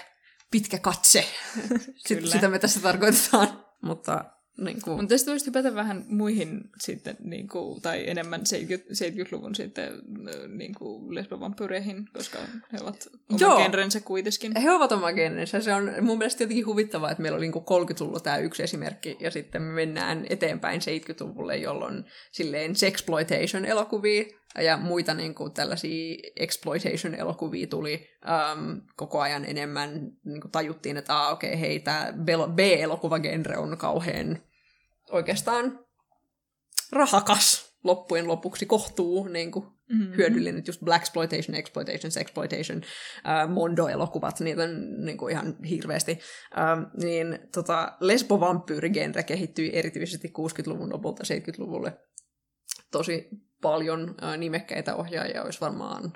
[0.51, 1.27] pitkä katse.
[2.07, 3.65] Sit, sitä me tässä tarkoitetaan.
[3.81, 4.25] Mutta
[4.59, 4.97] niin kuin...
[4.97, 9.93] Mutta tästä voisi hypätä vähän muihin sitten, niin kuin, tai enemmän 70, 70-luvun sitten
[10.47, 12.39] niin kuin lesbovampyyreihin, koska
[12.73, 14.61] he ovat oma genrensä kuitenkin.
[14.61, 15.61] He ovat oma genrensä.
[15.61, 19.31] Se on mun mielestä jotenkin huvittavaa, että meillä oli niin 30-luvulla tämä yksi esimerkki, ja
[19.31, 28.09] sitten me mennään eteenpäin 70-luvulle, jolloin silleen sexploitation-elokuvia ja muita niin kuin, tällaisia exploitation-elokuvia tuli
[28.25, 30.11] um, koko ajan enemmän.
[30.25, 32.13] Niin kuin tajuttiin, että ah, okei, okay, hei, tämä
[32.55, 34.39] B-elokuvagenre on kauhean
[35.11, 35.85] oikeastaan
[36.91, 40.13] rahakas loppujen lopuksi kohtuu niin kuin, mm-hmm.
[40.17, 46.11] hyödyllinen, just Black Exploitation, Exploitation, Sexploitation, uh, Mondo-elokuvat, niitä on niin kuin ihan hirveästi.
[46.11, 51.97] Uh, niin tota, lesbovampyyrigenre kehittyi erityisesti 60-luvun lopulta 70-luvulle.
[52.91, 53.29] Tosi
[53.61, 56.13] paljon uh, nimekkäitä ohjaajia olisi varmaan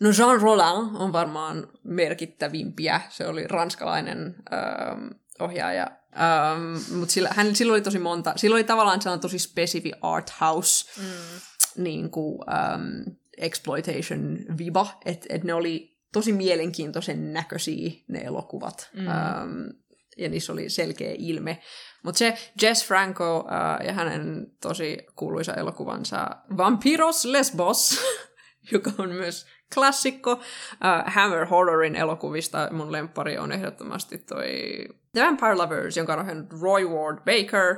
[0.00, 3.00] No Jean Rollin on varmaan merkittävimpiä.
[3.08, 5.86] Se oli ranskalainen uh, ohjaaja.
[6.14, 10.32] Um, Mutta sillä, hän, sillä oli tosi monta, sillä oli tavallaan sellainen tosi spesifi art
[10.40, 11.40] house mm.
[11.82, 18.90] niin kuin, um, exploitation viba, että et ne oli tosi mielenkiintoisen näköisiä ne elokuvat.
[18.92, 19.06] Mm.
[19.06, 19.68] Um,
[20.16, 21.60] ja niissä oli selkeä ilme.
[22.02, 28.00] Mutta se Jess Franco uh, ja hänen tosi kuuluisa elokuvansa Vampiros Lesbos,
[28.72, 30.32] joka on myös klassikko.
[30.32, 30.40] Uh,
[31.06, 34.46] Hammer Horrorin elokuvista mun lempari on ehdottomasti toi
[35.14, 37.76] The Vampire Lovers, jonka on Roy Ward Baker.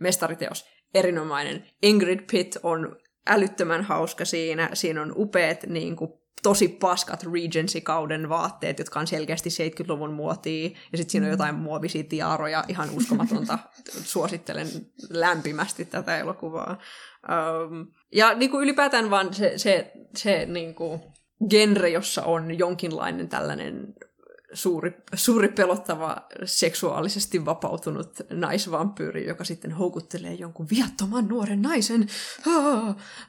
[0.00, 0.64] Mestariteos,
[0.94, 1.64] erinomainen.
[1.82, 4.70] Ingrid Pitt on älyttömän hauska siinä.
[4.72, 6.12] Siinä on upeat niin kuin,
[6.42, 12.04] tosi paskat Regency-kauden vaatteet, jotka on selkeästi 70-luvun muotia, ja sitten siinä on jotain muovisia
[12.04, 13.58] tiaroja, ihan uskomatonta.
[14.12, 14.66] Suosittelen
[15.10, 16.78] lämpimästi tätä elokuvaa.
[17.28, 21.00] Um, ja niin kuin ylipäätään vaan se, se, se niin kuin,
[21.50, 23.94] genre, jossa on jonkinlainen tällainen
[24.54, 32.08] suuri, suuri pelottava seksuaalisesti vapautunut naisvampyyri, joka sitten houkuttelee jonkun viattoman nuoren naisen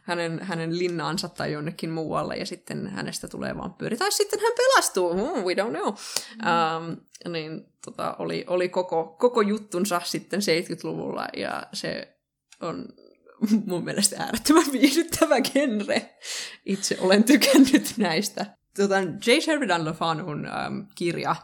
[0.01, 3.97] hänen, hänen linnaansa tai jonnekin muualle, ja sitten hänestä tulee vampyyri.
[3.97, 5.93] Tai sitten hän pelastuu, mm, we don't know.
[5.93, 6.87] Mm.
[6.89, 6.97] Um,
[7.31, 12.17] niin tota, oli, oli koko, koko juttunsa sitten 70-luvulla, ja se
[12.61, 12.85] on
[13.65, 16.15] mun mielestä äärettömän viihdyttävä genre.
[16.65, 18.45] Itse olen tykännyt näistä.
[18.77, 19.39] Tota, J.
[19.41, 21.35] Sheridan Le Fanun ähm, kirja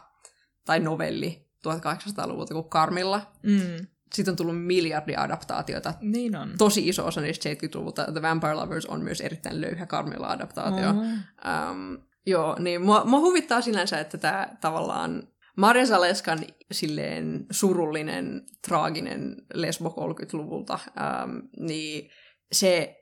[0.64, 3.32] tai novelli 1800-luvulta kuin Karmilla.
[3.42, 3.86] Mm.
[4.14, 5.94] Siitä on tullut miljardi adaptaatiota.
[6.00, 6.54] Niin on.
[6.58, 8.12] Tosi iso osa niistä 70-luvulta.
[8.12, 10.90] The Vampire Lovers on myös erittäin löyhä Karmilla-adaptaatio.
[10.90, 16.38] Um, joo, niin mua, mua huvittaa sinänsä, että tämä tavallaan Marja Saleskan
[16.72, 22.10] silleen surullinen, traaginen lesbo 30-luvulta, ähm, niin
[22.52, 23.01] se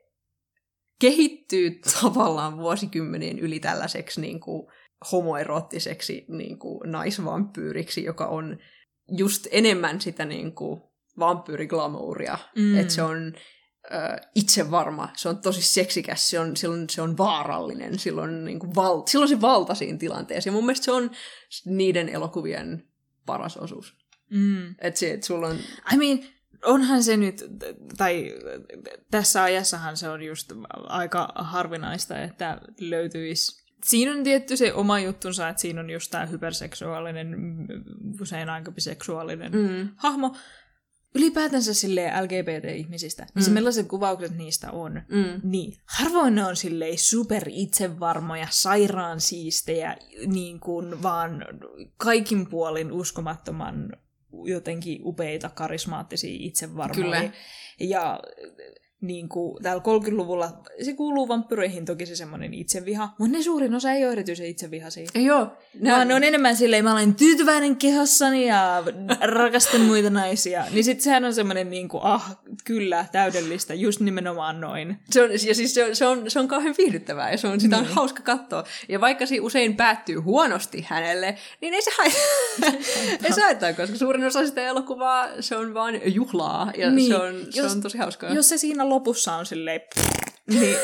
[1.01, 4.67] kehittyy tavallaan vuosikymmenien yli tällaiseksi niin kuin
[5.13, 8.59] homoerottiseksi niin kuin naisvampyyriksi, joka on
[9.09, 10.81] just enemmän sitä niin kuin
[11.19, 12.39] vampyyriglamouria.
[12.57, 12.79] Mm.
[12.79, 13.33] Että se on
[13.93, 18.75] äh, itsevarma, se on tosi seksikäs, se on, on, se on vaarallinen, silloin, niin kuin
[18.75, 20.49] val, silloin se valta siinä tilanteessa.
[20.49, 21.11] Ja mun mielestä se on
[21.65, 22.89] niiden elokuvien
[23.27, 23.97] paras osuus.
[24.31, 24.75] Mm.
[24.81, 25.57] Että se, että sulla on...
[25.93, 26.19] I mean,
[26.65, 27.45] onhan se nyt,
[27.97, 28.35] tai
[29.11, 35.49] tässä ajassahan se on just aika harvinaista, että löytyisi Siinä on tietty se oma juttunsa,
[35.49, 37.37] että siinä on just tämä hyperseksuaalinen,
[38.21, 39.89] usein aika biseksuaalinen mm.
[39.97, 40.37] hahmo,
[41.15, 43.43] ylipäätänsä sille LGBT-ihmisistä, niin mm.
[43.43, 45.41] se millaiset kuvaukset niistä on, mm.
[45.43, 49.97] niin harvoin ne on silleen super itsevarmoja, sairaan siistejä,
[50.27, 51.45] niin kuin vaan
[51.97, 53.93] kaikin puolin uskomattoman
[54.45, 57.21] jotenkin upeita, karismaattisia, itsevarmoja.
[57.21, 57.31] Kyllä.
[57.81, 58.21] Ja
[59.01, 63.93] niin kuin, täällä 30-luvulla, se kuuluu vampyreihin toki se semmoinen itseviha, mutta ne suurin osa
[63.93, 65.07] ei ole erityisen itsevihaisia.
[65.15, 65.57] Joo.
[65.81, 68.83] Ne on, ne on enemmän silleen, mä olen tyytyväinen kehossani ja
[69.21, 70.65] rakastan muita naisia.
[70.73, 74.99] Niin sit sehän on semmoinen niin kuin, ah, kyllä, täydellistä, just nimenomaan noin.
[75.11, 77.61] Se on, ja siis se on, se on, se on kauhean viihdyttävää ja se on,
[77.61, 77.95] sitä on niin.
[77.95, 78.65] hauska katsoa.
[78.89, 82.81] Ja vaikka se usein päättyy huonosti hänelle, niin ei se haittaa,
[83.25, 87.13] ei se haittaa koska suurin osa sitä elokuvaa, se on vain juhlaa ja niin.
[87.13, 88.35] se, on, se jos, on tosi hauskaa.
[88.35, 89.81] Jos se siinä lopussa on silleen...
[90.51, 90.77] niin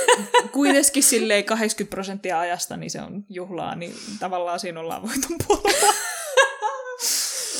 [0.52, 5.94] kuitenkin silleen 80 prosenttia ajasta niin se on juhlaa, niin tavallaan siinä ollaan voiton puolella.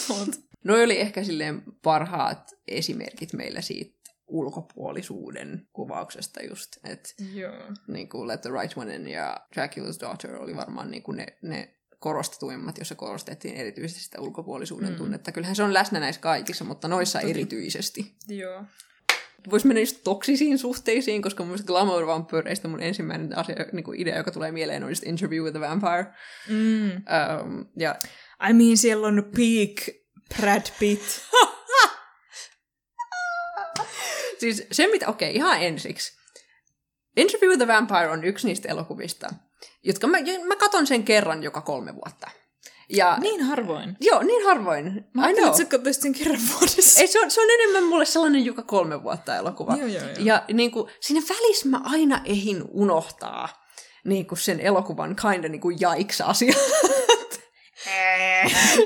[0.65, 7.53] Noi oli ehkä silleen parhaat esimerkit meillä siitä ulkopuolisuuden kuvauksesta just, että Joo.
[7.89, 11.75] niin kuin Let the Right One ja Dracula's Daughter oli varmaan niin kuin ne, ne
[11.99, 14.97] korostetuimmat, jossa korostettiin erityisesti sitä ulkopuolisuuden Mm.
[14.97, 15.33] tunnetta.
[15.33, 17.31] Kyllähän se on läsnä näissä kaikissa, mutta noissa Toki.
[17.31, 18.15] erityisesti.
[18.29, 18.65] Joo.
[19.51, 24.01] Voisi mennä just toksisiin suhteisiin, koska mun mielestä Glamour Vampyreista mun ensimmäinen asia, niin kuin
[24.01, 26.07] idea, joka tulee mieleen, on just Interview with the Vampire.
[26.49, 26.91] Mm.
[26.91, 27.95] Um, ja
[28.49, 29.97] I mean, siellä on peak
[30.37, 31.03] Brad Pitt.
[34.41, 36.17] siis se, mitä, okei, okay, ihan ensiksi.
[37.17, 39.29] Interview with the Vampire on yksi niistä elokuvista,
[39.83, 42.31] jotka mä, mä katon sen kerran joka kolme vuotta.
[42.89, 43.97] Ja, Niin harvoin.
[44.01, 44.85] Joo, niin harvoin.
[44.85, 45.47] Mä I ajattelin, know.
[45.47, 47.01] että sä katsoisit sen kerran vuodessa.
[47.01, 49.77] Ei, se, on, se on enemmän mulle sellainen joka kolme vuotta elokuva.
[49.77, 50.13] Joo, joo, joo.
[50.19, 53.49] Ja niin kuin, siinä välissä mä aina ehin unohtaa
[54.05, 56.55] niin kuin sen elokuvan kinda niin kuin jaiks-asia.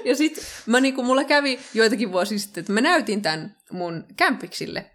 [0.04, 4.90] ja sit mä niinku, mulla kävi joitakin vuosia sitten, että mä näytin tämän mun kämpiksille.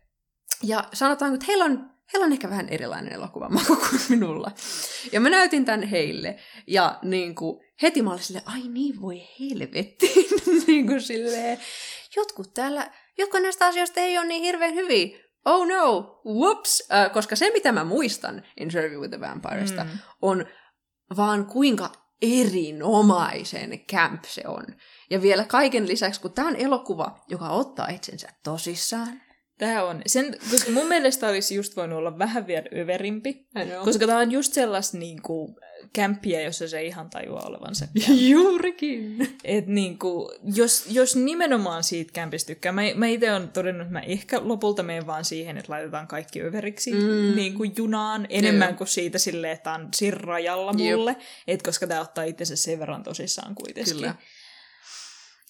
[0.64, 4.52] Ja sanotaan, että heillä on, heillä on ehkä vähän erilainen elokuva maku kuin minulla.
[5.12, 6.40] Ja mä näytin tämän heille.
[6.68, 10.14] Ja niinku, heti mä olin silleen, ai niin voi helvetti.
[10.68, 11.60] niinku silleen,
[12.16, 15.18] jotkut täällä, jotkut näistä asioista ei ole niin hirveän hyviä.
[15.46, 16.88] Oh no, whoops.
[16.94, 19.90] Äh, koska se, mitä mä muistan Interview with the Vampiresta, Mm.
[20.22, 20.46] on
[21.18, 21.90] vaan kuinka
[22.22, 24.66] erinomaisen camp se on.
[25.10, 29.22] Ja vielä kaiken lisäksi, kun tämä on elokuva, joka ottaa itsensä tosissaan.
[29.58, 30.02] Tää on.
[30.06, 33.48] Sen, koska mun mielestä olisi just voinut olla vähän vielä överimpi.
[33.84, 34.08] Koska...
[34.08, 35.60] Tää on just sellaista niinku,
[35.94, 37.88] kämppiä, jossa se ihan tajua olevansa.
[38.30, 39.36] Juurikin.
[39.44, 44.00] Et niinku, jos, jos nimenomaan siitä kämpistä tykkää, mä, mä itse olen todennut, että mä
[44.00, 47.36] ehkä lopulta menen vaan siihen, että laitetaan kaikki överiksi Mm.
[47.36, 48.78] niinku junaan, enemmän Joo.
[48.78, 51.16] kuin siitä silleen, että on siinä rajalla mulle.
[51.48, 53.94] Et koska tää ottaa itsensä sen verran tosissaan kuitenkin.
[53.94, 54.16] Kyllä.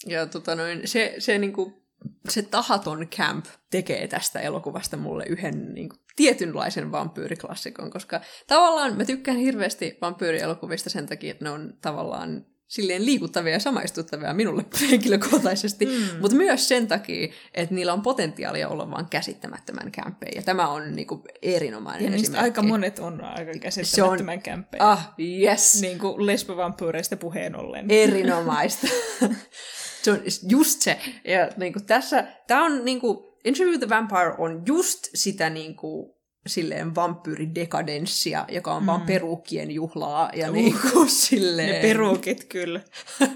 [0.06, 1.85] Ja tota noin, se, se, niinku,
[2.28, 9.38] se tahaton camp tekee tästä elokuvasta mulle yhden niinku, tietynlaisen vampyyriklassikon, koska tavallaan mä tykkään
[9.38, 16.20] hirveästi vampyyrielokuvista sen takia, että ne on tavallaan silleen liikuttavia ja samaistuttavia minulle henkilökohtaisesti, mm.
[16.20, 20.32] mutta myös sen takia, että niillä on potentiaalia olla vaan käsittämättömän kämppejä.
[20.34, 22.44] Ja tämä on niinku erinomainen Ja esimerkki.
[22.44, 24.90] aika monet on aika käsittämättömän kämppejä.
[24.90, 25.80] Ah, yes.
[25.80, 27.86] Niin kuin lesbovampyyreistä puheen ollen.
[27.88, 28.86] erinomaista.
[30.06, 30.98] se on just se.
[31.24, 35.50] Ja niin kuin tässä, tämä on niin kuin, Interview with the Vampire on just sitä
[35.50, 38.86] niin kuin, silleen vampyyridekadenssia, joka on mm.
[38.86, 41.72] vaan peruukkien juhlaa ja uh, niin kuin silleen...
[41.72, 42.80] Ne peruukit kyllä.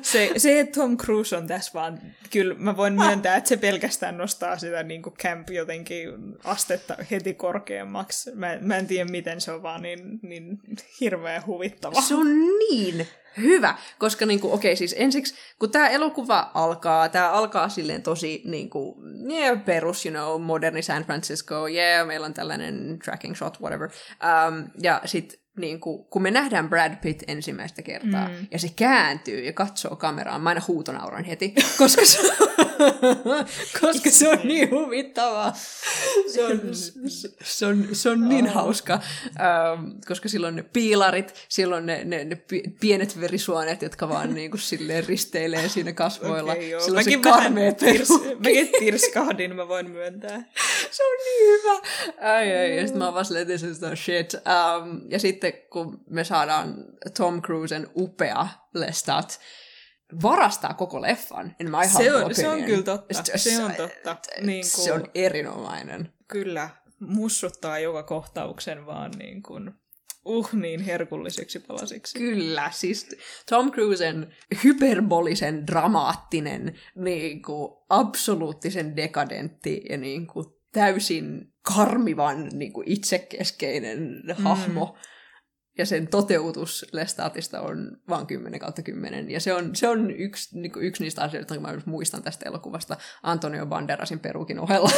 [0.03, 2.01] Se, se, että Tom Cruise on tässä vaan,
[2.31, 6.11] kyllä mä voin myöntää, että se pelkästään nostaa sitä niin kuin camp jotenkin
[6.45, 8.31] astetta heti korkeammaksi.
[8.35, 10.59] Mä, mä en tiedä, miten se on vaan niin, niin
[11.01, 12.01] hirveän huvittava.
[12.01, 12.27] Se on
[12.59, 13.07] niin
[13.37, 19.03] hyvä, koska niinku, okei siis ensiksi, kun tämä elokuva alkaa, tämä alkaa silleen tosi niinku,
[19.31, 23.91] yeah, perus, you know, moderni San Francisco, yeah, meillä on tällainen tracking shot, whatever.
[24.49, 28.47] Um, ja sitten niinku, kun me nähdään Brad Pitt ensimmäistä kertaa, mm.
[28.51, 32.19] ja se kääntyy ja katsoo kameraan, mä aina huutonauran heti, koska se,
[33.81, 35.53] koska se on niin huvittavaa.
[36.33, 36.61] Se on,
[37.43, 39.01] se on, se on niin hauska,
[39.75, 44.57] um, koska silloin ne piilarit, silloin ne, ne, ne pi- pienet verisuonet, jotka vaan niinku
[44.57, 46.55] silleen risteilee siinä kasvoilla.
[46.55, 46.81] Joo.
[46.81, 50.45] silloin se Mäkin vähän karmea tirs, mäkin tirskahdin, mä voin myöntää.
[50.91, 51.81] Se on niin hyvä.
[52.33, 54.35] Ai, ai, ja sitten mä oon vaan silleen, shit.
[54.35, 56.75] Um, ja sitten kun me saadaan
[57.17, 59.41] Tom Cruisen upea Lestat
[60.23, 63.15] varastaa koko leffan, in my Se humble on, se on kyllä totta.
[63.25, 64.17] Se- Se on totta.
[64.41, 66.13] Niin kuin, Se on erinomainen.
[66.29, 66.71] Kyllä,
[67.01, 69.71] mussuttaa joka kohtauksen vaan niin kuin,
[70.25, 72.19] uh niin herkullisiksi palasiksi.
[72.19, 73.09] Kyllä, siis
[73.51, 74.35] Tom Cruisen
[74.65, 84.97] hyperbolisen, dramaattinen, niin kuin, absoluuttisen dekadentti ja niin kuin, täysin karmivan niin kuin, itsekeskeinen hahmo.
[85.79, 89.31] Ja sen toteutus Lestatista on vaan 10 kautta 10.
[89.31, 92.49] Ja se on, se on yksi, niin kuin, yksi niistä asioista, jotka mä muistan tästä
[92.49, 94.91] elokuvasta Antonio Banderasin perukin ohella.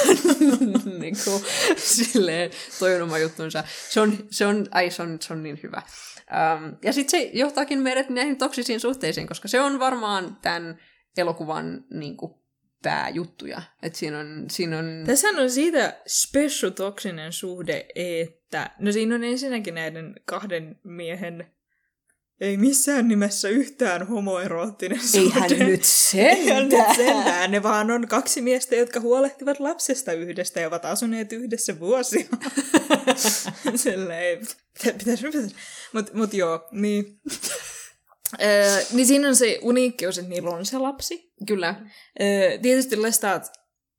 [1.01, 1.45] niin kuin,
[1.77, 3.65] silleen, toi on oma juttunsa.
[3.91, 5.83] Se on, se on, ai, se on, se on niin hyvä.
[6.19, 10.79] Um, ja sitten se johtaakin meidät näihin toksisiin suhteisiin, koska se on varmaan tämän
[11.17, 12.35] elokuvan niin kuin,
[12.83, 13.63] pääjuttuja.
[13.83, 15.03] Et siinä on, siinä on...
[15.07, 18.42] Tässä on siitä spessutoksinen suhde, että
[18.79, 21.47] no siinä on ensinnäkin näiden kahden miehen
[22.43, 25.65] ei missään nimessä yhtään homoeroottinen Eihän suhde.
[25.65, 25.83] nyt
[26.15, 26.97] Eihän nyt sentään.
[26.97, 27.51] sentään.
[27.51, 32.27] Ne vaan on kaksi miestä, jotka huolehtivat lapsesta yhdestä ja ovat asuneet yhdessä vuosia.
[33.75, 34.39] Silleen,
[34.83, 35.55] pitä- pitäisi, pitäisi.
[35.93, 37.21] Mut, mut joo, niin.
[38.43, 41.33] Öö, niin siinä on se uniikkeus, että niillä on se lapsi.
[41.47, 41.75] Kyllä.
[42.21, 43.53] Öö, tietysti Lestat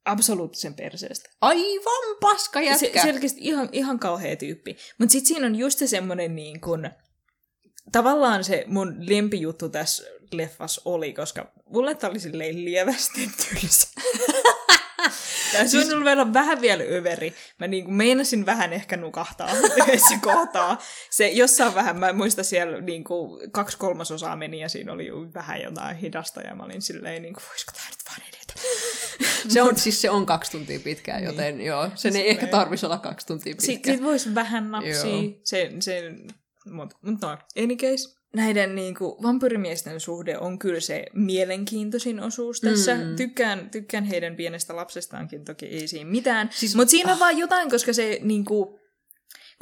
[0.05, 1.29] absoluuttisen perseestä.
[1.41, 3.01] Aivan paska jätkä.
[3.01, 4.77] Se, selkeästi ihan, ihan kauhea tyyppi.
[4.97, 6.89] Mutta sitten siinä on just se semmoinen niin kuin,
[7.91, 13.87] tavallaan se mun lempijuttu tässä leffas oli, koska mulle tää oli silleen lievästi tylsä.
[15.51, 15.93] Tämä siis...
[15.93, 17.33] on vielä vähän vielä överi.
[17.59, 20.81] Mä niin kuin meinasin vähän ehkä nukahtaa yhdessä kohtaa.
[21.09, 25.61] Se jossain vähän, mä muistan siellä niin kuin kaksi kolmasosaa meni ja siinä oli vähän
[25.61, 28.53] jotain hidasta ja mä olin silleen, niin kuin, voisiko tämä nyt vaan edetä?
[29.49, 31.27] Se on, siis se on kaksi tuntia pitkään, niin.
[31.27, 33.65] joten joo, sen ei ehkä tarvitsisi olla kaksi tuntia pitkä.
[33.65, 34.93] Sitten sit voisi vähän napsia.
[35.43, 36.13] Se, se,
[36.65, 42.61] mutta mut no, any case näiden niin kuin, vampyrimiesten suhde on kyllä se mielenkiintoisin osuus
[42.61, 42.95] tässä.
[42.95, 43.15] Mm.
[43.15, 46.49] Tykkään, tykkään heidän pienestä lapsestaankin, toki ei siinä mitään.
[46.51, 47.19] Siis, Mutta siinä on ah.
[47.19, 48.79] vaan jotain, koska se niin kuin,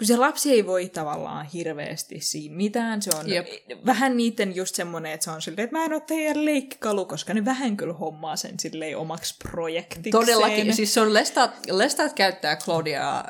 [0.02, 3.02] kun se lapsi ei voi tavallaan hirveästi siinä mitään.
[3.02, 3.48] Se on Jep.
[3.86, 7.34] vähän niiden just semmoinen, että se on silleen, että mä en ole teidän leikkikalu, koska
[7.34, 10.12] ne vähän kyllä hommaa sen silleen omaksi projektikseen.
[10.12, 10.76] Todellakin.
[10.76, 13.24] Siis se on Lestat, Lestat käyttää Claudia äh,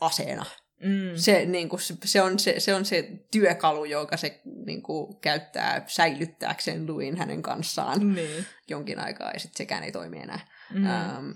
[0.00, 0.46] aseena.
[0.82, 1.16] Mm.
[1.16, 5.84] Se, niin kuin, se, on se, se on se työkalu, joka se niin kuin, käyttää
[5.86, 8.46] säilyttääkseen Luin hänen kanssaan niin.
[8.68, 10.40] jonkin aikaa, ja sitten sekään ei toimi enää.
[10.74, 10.86] Mm.
[10.86, 11.30] Ähm,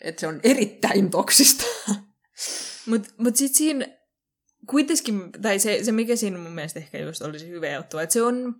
[0.00, 1.64] et se on erittäin toksista.
[2.86, 3.97] Mutta mut sitten siinä
[4.70, 8.22] kuitenkin, tai se, se mikä siinä mun mielestä ehkä just olisi hyvä juttu, että se
[8.22, 8.54] on,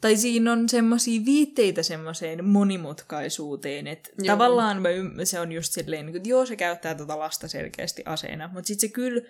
[0.00, 4.36] tai siinä on semmoisia viitteitä semmoiseen monimutkaisuuteen, että joo.
[4.36, 4.88] tavallaan mä,
[5.24, 8.94] se on just silleen, että joo se käyttää tota lasta selkeästi aseena, mutta sitten se
[8.94, 9.20] kyllä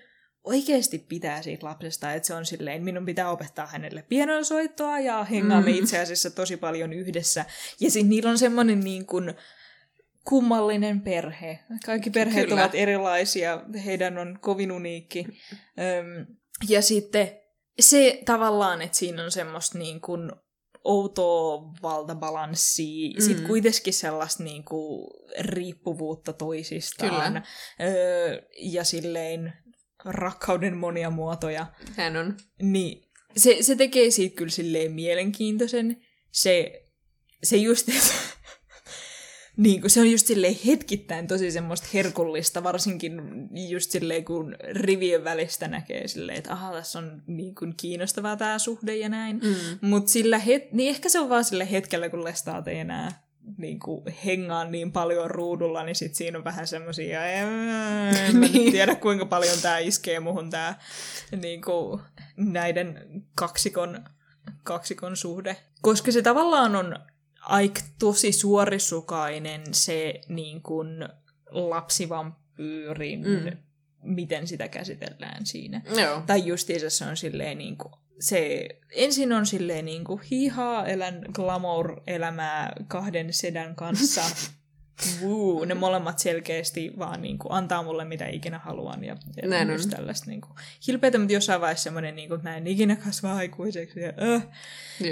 [0.44, 5.70] oikeasti pitää siitä lapsesta, että se on silleen, minun pitää opettaa hänelle pianonsoittoa ja hengaamme
[5.70, 5.76] mm.
[5.76, 7.44] itse asiassa tosi paljon yhdessä.
[7.80, 9.34] Ja sitten niillä on semmoinen niin kuin
[10.29, 11.59] kummallinen perhe.
[11.87, 12.61] Kaikki perheet Kyllä.
[12.61, 15.26] ovat erilaisia, heidän on kovin uniikki.
[15.79, 16.37] Öm,
[16.68, 17.31] ja sitten
[17.81, 20.33] se tavallaan, että siinä on semmoista niin kuin
[20.85, 23.22] outoa valtabalanssia, mm.
[23.22, 25.11] sitten kuitenkin sellaista niin kuin
[25.41, 27.33] riippuvuutta toisistaan.
[27.33, 27.43] Kyllä.
[27.81, 29.53] Öö, ja silleen
[30.05, 31.66] rakkauden monia muotoja.
[31.97, 32.37] Hän on.
[32.62, 36.03] Niin, se, se tekee siitä kyllä silleen mielenkiintoisen.
[36.33, 36.83] Se,
[37.43, 38.38] se just, että
[39.59, 43.22] niin se on just silleen hetkittäin tosi semmoista herkullista, varsinkin
[43.68, 48.59] just silleen, kun rivien välistä näkee silleen, että aha, tässä on niin kuin kiinnostavaa tämä
[48.59, 49.40] suhde ja näin.
[49.42, 49.88] Mm.
[49.88, 53.78] Mutta sillä het- niin ehkä se on vaan sille hetkellä, kun Lestaat ei enää niin
[53.78, 57.48] kuin hengaa niin paljon ruudulla, niin sit siinä on vähän semmoisia, en
[58.40, 58.72] niin.
[58.72, 60.74] tiedä kuinka paljon tämä iskee muhun tämä
[61.42, 62.00] niin kuin,
[62.36, 64.04] näiden kaksikon,
[64.64, 65.56] kaksikon suhde.
[65.82, 66.98] Koska se tavallaan on
[67.49, 71.09] aika tosi suorisukainen se niin kuin,
[71.51, 73.57] lapsivampyyrin, mm.
[74.03, 75.82] miten sitä käsitellään siinä.
[76.01, 76.22] Joo.
[76.26, 81.24] Tai justiinsa se on silleen niin kuin, se ensin on silleen niin kuin hihaa, elän
[81.32, 84.22] glamour-elämää kahden sedän kanssa.
[85.22, 89.70] Woo, ne molemmat selkeästi vaan niin kuin, antaa mulle mitä ikinä haluan ja, ja näin
[89.70, 89.90] on.
[89.90, 90.53] tällaista niin kuin,
[90.86, 94.01] hilpeätä, mutta jossain vaiheessa semmoinen, niin kuin, näin ikinä kasvaa aikuiseksi.
[94.01, 94.46] Ja, äh.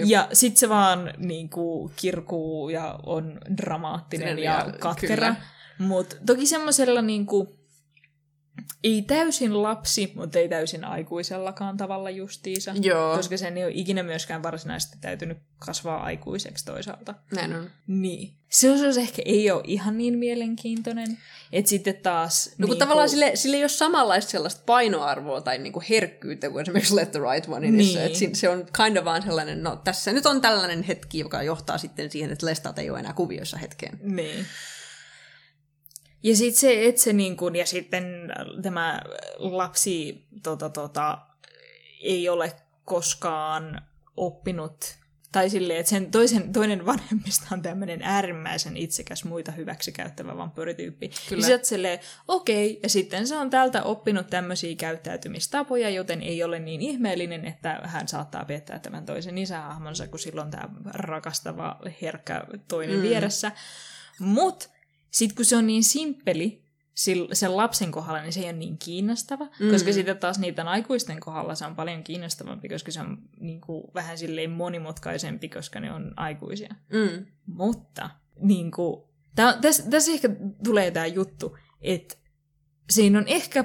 [0.07, 5.35] ja sitten se vaan niin kuin, kirkuu ja on dramaattinen ja, ja katkera.
[5.79, 7.49] Mutta toki semmoisella niin kuin,
[8.85, 12.75] ei täysin lapsi, mutta ei täysin aikuisellakaan tavalla justiisa.
[12.81, 13.17] Joo.
[13.17, 17.15] Koska sen ei ole ikinä myöskään varsinaisesti täytynyt kasvaa aikuiseksi toisaalta.
[17.35, 17.71] Näin on.
[17.87, 18.33] Niin.
[18.49, 21.19] Se osuus ehkä ei ole ihan niin mielenkiintoinen.
[21.53, 22.55] Että sitten taas...
[22.59, 26.63] No kun niin tavallaan sille, sille ei ole samanlaista sellaista painoarvoa tai niinku herkkyyttä kuin
[26.63, 27.99] esimerkiksi Let the Right One niin.
[27.99, 31.79] Että se on kind of vaan sellainen, no tässä nyt on tällainen hetki, joka johtaa
[31.79, 33.99] sitten siihen, että Lestat ei ole enää kuvioissa hetkeen.
[34.03, 34.47] Niin.
[36.27, 39.01] Ja sitten se, että se niin kun, ja sitten tämä
[39.37, 41.19] lapsi tota, tota,
[42.01, 42.53] ei ole
[42.85, 43.83] koskaan
[44.17, 44.97] oppinut,
[45.33, 51.11] tai silleen, että sen toisen, toinen vanhemmista on tämmöinen äärimmäisen itsekäs muita hyväksi käyttävä vampyyrityyppi.
[51.29, 51.49] Kyllä.
[51.49, 51.99] Ja silleen,
[52.29, 57.45] okei, okay, ja sitten se on tältä oppinut tämmöisiä käyttäytymistapoja, joten ei ole niin ihmeellinen,
[57.45, 63.03] että hän saattaa pettää tämän toisen isähahmonsa, kun silloin tämä rakastava, herkkä toinen mm.
[63.03, 63.53] vieressä.
[64.21, 64.76] Mutta
[65.17, 66.63] sitten kun se on niin simppeli
[67.33, 69.71] sen lapsen kohdalla, niin se ei ole niin kiinnostava, mm.
[69.71, 73.85] koska sitten taas niiden aikuisten kohdalla se on paljon kiinnostavampi, koska se on niin kuin,
[73.95, 76.75] vähän silleen monimutkaisempi, koska ne on aikuisia.
[76.93, 77.27] Mm.
[77.47, 78.11] Mutta
[78.41, 79.03] niin kuin,
[79.61, 80.29] tässä, tässä ehkä
[80.65, 82.17] tulee tämä juttu, että
[82.91, 83.65] siinä on ehkä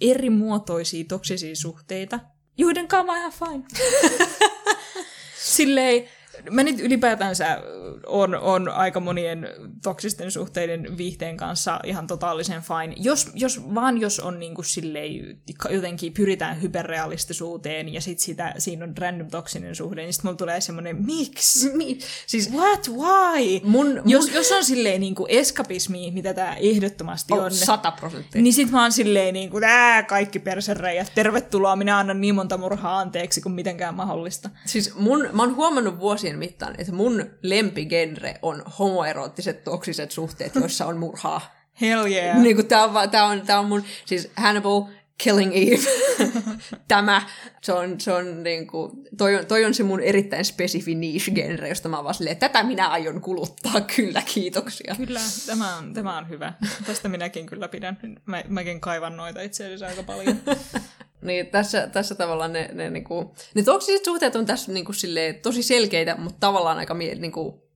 [0.00, 2.20] eri muotoisia toksisia suhteita,
[2.56, 3.64] joiden kanssa on ihan fine.
[5.56, 6.08] silleen,
[6.50, 7.62] mä nyt ylipäätänsä
[8.06, 9.48] on, on aika monien
[9.82, 12.94] toksisten suhteiden viihteen kanssa ihan totaalisen fine.
[12.96, 15.38] Jos, jos, vaan jos on niin kuin silleen,
[15.70, 20.60] jotenkin pyritään hyperrealistisuuteen ja sit sitä, siinä on random toksinen suhde, niin sitten mulla tulee
[20.60, 21.72] semmoinen, miksi?
[22.26, 23.60] Siis what, why?
[23.64, 24.34] Mun, jos, mun...
[24.34, 28.42] jos on silleen niin kuin eskapismi, mitä tämä ehdottomasti oh, on, sata prosenttia.
[28.42, 32.58] niin sit mä oon silleen niin kuin, ää, kaikki persereijät, tervetuloa, minä annan niin monta
[32.58, 34.50] murhaa anteeksi kuin mitenkään mahdollista.
[34.64, 40.86] Siis mun, mä oon huomannut vuosien mittaan, että mun lempigenre on homoeroottiset toksiset suhteet, joissa
[40.86, 41.40] on murhaa.
[41.80, 42.38] Hell yeah.
[42.38, 44.82] Niin kuin tää on, tää on, tää on mun, siis Hannibal,
[45.22, 45.78] Killing Eve,
[46.88, 47.22] tämä,
[47.62, 51.68] se on, se on niin kuin, toi, on, toi on se mun erittäin spesifi niche-genre,
[51.68, 54.94] josta mä vaan silleen, tätä minä aion kuluttaa, kyllä, kiitoksia.
[54.96, 56.52] Kyllä, tämä on, tämä on hyvä.
[56.86, 57.98] Tästä minäkin kyllä pidän.
[58.26, 60.36] Mä, mäkin kaivan noita itse asiassa aika paljon.
[61.22, 65.62] niin tässä, tässä tavallaan ne, ne, niinku, ne toksiset suhteet on tässä niinku, silleen, tosi
[65.62, 67.68] selkeitä, mutta tavallaan aika mie, niinku,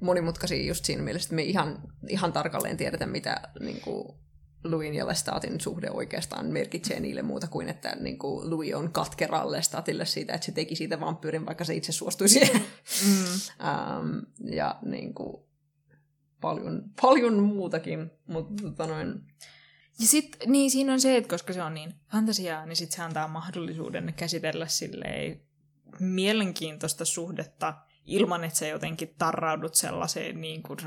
[0.00, 4.23] monimutkaisia just siinä mielessä, että me ihan, ihan tarkalleen tiedetä, mitä niinku,
[4.64, 9.50] Louisin ja Lestatin suhde oikeastaan merkitsee niille muuta kuin, että niin kuin Louis on katkera
[9.50, 12.62] Lestatille siitä, että se teki siitä vampyyrin, vaikka se itse suostui siihen.
[13.06, 13.24] Mm.
[13.68, 14.22] um,
[14.58, 15.44] ja niin kuin,
[16.40, 19.20] paljon, paljon muutakin, mutta tota noin...
[20.00, 23.02] Ja sit, niin siinä on se, että koska se on niin fantasiaa, niin sit se
[23.02, 25.40] antaa mahdollisuuden käsitellä silleen
[26.00, 30.78] mielenkiintoista suhdetta ilman, että sä jotenkin tarraudut sellaiseen niin kuin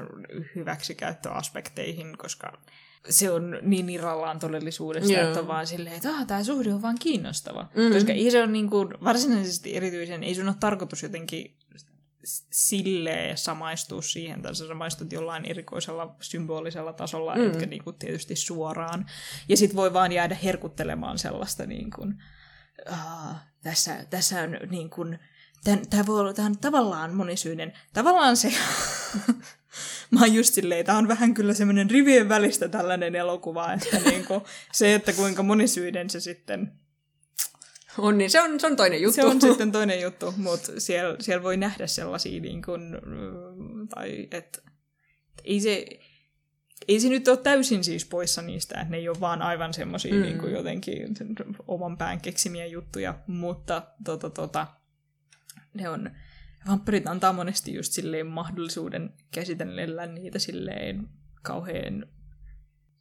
[0.55, 2.53] hyväksikäyttöaspekteihin, koska
[3.09, 5.27] se on niin irrallaan todellisuudesta, yeah.
[5.27, 7.63] että on vaan silleen, että ah, tämä suhde on vaan kiinnostava.
[7.63, 7.93] Mm-hmm.
[7.93, 11.57] Koska ei se on niin kuin, varsinaisesti erityisen, ei sun ole tarkoitus jotenkin
[12.51, 17.47] silleen samaistua siihen, tai sä samaistut jollain erikoisella symbolisella tasolla, mm.
[17.47, 19.05] etkä niin kuin tietysti suoraan.
[19.49, 22.23] Ja sit voi vaan jäädä herkuttelemaan sellaista niin kuin,
[23.63, 25.19] tässä, tässä on niin kuin,
[25.89, 27.73] tämä voi olla tavallaan monisyinen.
[27.93, 28.53] Tavallaan se,
[30.11, 34.43] mä oon just silleen, tämä on vähän kyllä semmoinen rivien välistä tällainen elokuva, että niinku,
[34.71, 36.71] se, että kuinka monisyinen se sitten
[37.97, 39.15] on, niin se on, se on toinen juttu.
[39.15, 42.81] Se on sitten toinen juttu, mutta siellä, siellä voi nähdä sellaisia, niin kuin,
[43.89, 44.61] tai että
[45.43, 45.85] ei se,
[46.87, 50.13] ei se nyt ole täysin siis poissa niistä, että ne ei ole vaan aivan semmoisia
[50.13, 50.21] mm.
[50.21, 51.15] niin kuin jotenkin
[51.67, 54.67] oman pään keksimiä juttuja, mutta tota, tota,
[55.73, 56.11] ne on,
[56.67, 61.09] vampyrit antaa monesti just silleen mahdollisuuden käsitellä niitä silleen
[61.43, 62.05] kauhean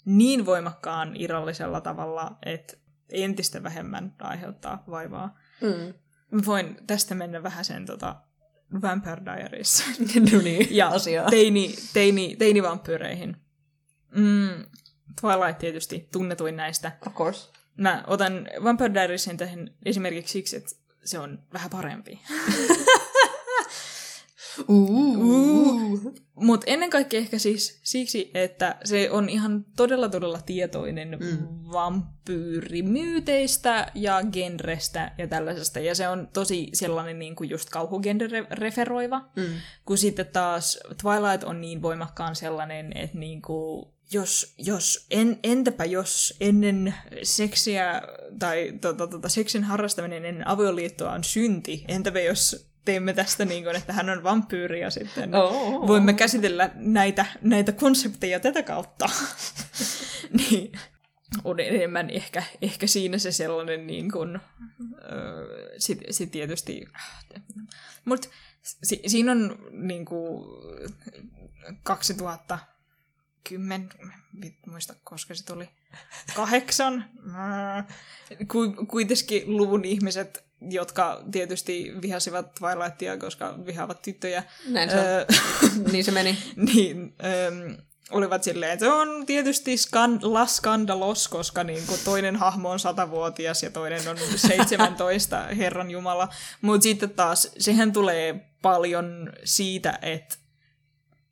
[0.04, 2.76] niin voimakkaan irrallisella tavalla, että
[3.10, 5.38] entistä vähemmän aiheuttaa vaivaa.
[5.60, 5.94] Mm.
[6.46, 8.16] Voin tästä mennä vähän sen tota,
[8.82, 9.84] Vampire Diaries.
[10.32, 11.30] no niin, ja asiaa.
[11.30, 13.36] Teini, teini, teinivampyyreihin.
[14.16, 14.64] Mm,
[15.20, 16.92] Twilight tietysti tunnetuin näistä.
[17.06, 17.50] Of course.
[17.76, 20.70] Mä otan Vampire Diariesin tähän esimerkiksi siksi, että
[21.04, 22.20] se on vähän parempi.
[24.68, 26.14] Uh.
[26.34, 31.38] Mutta ennen kaikkea ehkä siis siksi, että se on ihan todella todella tietoinen mm.
[31.72, 35.80] vampyyrimyyteistä ja genrestä ja tällaisesta.
[35.80, 39.18] Ja se on tosi sellainen niin kuin just kauhugenre-referoiva.
[39.36, 39.44] Mm.
[39.84, 45.84] Kun sitten taas Twilight on niin voimakkaan sellainen, että niin kuin jos, jos en, entäpä
[45.84, 48.02] jos ennen seksiä
[48.38, 53.76] tai tota, tota, seksin harrastaminen ennen avioliittoa on synti, entäpä jos teemme tästä niin kuin,
[53.76, 55.86] että hän on vampyyri ja sitten oh.
[55.86, 59.10] voimme käsitellä näitä, näitä konsepteja tätä kautta.
[60.38, 60.72] niin
[61.44, 64.40] on enemmän ehkä, ehkä siinä se sellainen niin kuin,
[65.12, 66.84] öö, sit, sit tietysti,
[68.04, 68.28] mutta
[68.62, 70.44] si, siinä on niin kuin
[71.82, 72.58] 2000
[73.48, 73.88] kymmen,
[74.66, 75.68] muista koska se tuli,
[76.34, 77.04] kahdeksan.
[78.88, 84.42] Kuitenkin luvun ihmiset, jotka tietysti vihasivat Twilightia, koska vihaavat tyttöjä.
[84.68, 85.24] Näin se öö,
[85.92, 86.38] niin se meni.
[86.56, 87.70] niin, öö,
[88.10, 92.80] olivat silleen, että se on tietysti skan- la skandalos, koska niin kuin toinen hahmo on
[92.80, 96.28] satavuotias ja toinen on 17, Herran Jumala.
[96.62, 100.36] Mutta sitten taas, sehän tulee paljon siitä, että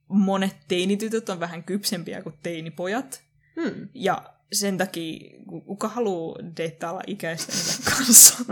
[0.08, 3.22] monet teinitytöt on vähän kypsempiä kuin teinipojat.
[3.60, 3.88] Hmm.
[3.94, 7.56] Ja sen takia, kuka haluaa deittailla ikäisten
[7.96, 8.44] kanssa?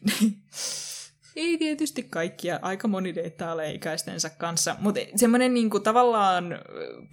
[0.00, 0.42] niin.
[1.36, 6.58] Ei tietysti kaikkia, aika moni deittailee ikäistensä kanssa, mutta semmoinen niinku tavallaan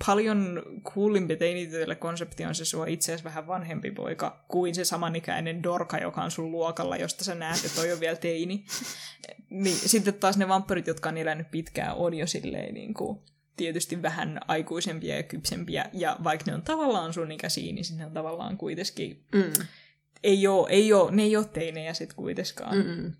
[0.06, 0.64] paljon
[0.94, 5.98] kuulimpi teinitytölle konsepti on se sua itse asiassa vähän vanhempi poika kuin se samanikäinen dorka,
[5.98, 8.66] joka on sun luokalla, josta sä näet, että toi on vielä teini.
[9.50, 13.24] niin, sitten taas ne vampyrit, jotka on elänyt pitkään, on jo silleen niinku,
[13.60, 18.12] tietysti vähän aikuisempia ja kypsempiä, ja vaikka ne on tavallaan sun ikäisiä, niin ne on
[18.12, 19.26] tavallaan kuitenkin...
[19.36, 19.66] Mm.
[20.24, 22.78] Ei oo, ei oo, ne ei ole teinejä sitten kuitenkaan.
[22.78, 23.14] Mm-mm.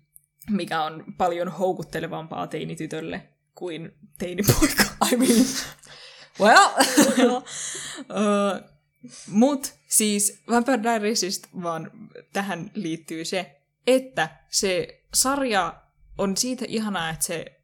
[0.50, 3.22] mikä on paljon houkuttelevampaa teinitytölle
[3.54, 4.82] kuin teinipoika.
[5.12, 5.46] I mean,
[6.40, 6.70] well,
[7.36, 8.70] uh,
[9.26, 11.90] mut siis Vampire Diariesista vaan
[12.32, 15.82] tähän liittyy se, että se sarja
[16.18, 17.60] on siitä ihanaa, että se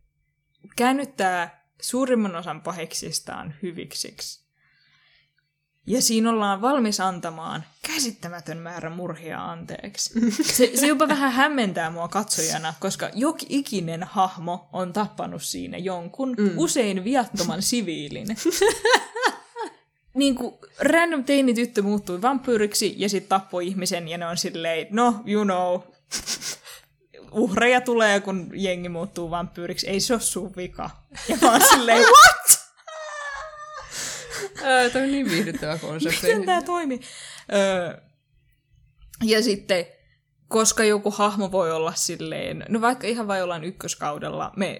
[0.76, 4.46] käännyttää suurimman osan paheksistaan hyviksiksi.
[5.86, 10.20] Ja siinä ollaan valmis antamaan käsittämätön määrä murhia anteeksi.
[10.42, 16.34] Se, se jopa vähän hämmentää mua katsojana, koska jokin ikinen hahmo on tappanut siinä jonkun,
[16.38, 16.50] mm.
[16.56, 18.26] usein viattoman siviilin.
[20.14, 25.22] niin kuin random teinityttö muuttui vampyyriksi ja sitten tappoi ihmisen ja ne on silleen, no,
[25.26, 25.80] you know,
[27.32, 29.88] uhreja tulee, kun jengi muuttuu vampyyriksi.
[29.88, 30.90] Ei se ole sun vika.
[31.28, 32.66] Ja mä oon silleen, what?
[34.62, 36.26] Ää, toi on niin viihdyttävä konsepti.
[36.26, 37.00] Miten tämä toimii?
[37.52, 38.00] Öö,
[39.22, 39.86] ja sitten,
[40.48, 44.78] koska joku hahmo voi olla silleen, no vaikka ihan vain ollaan ykköskaudella, me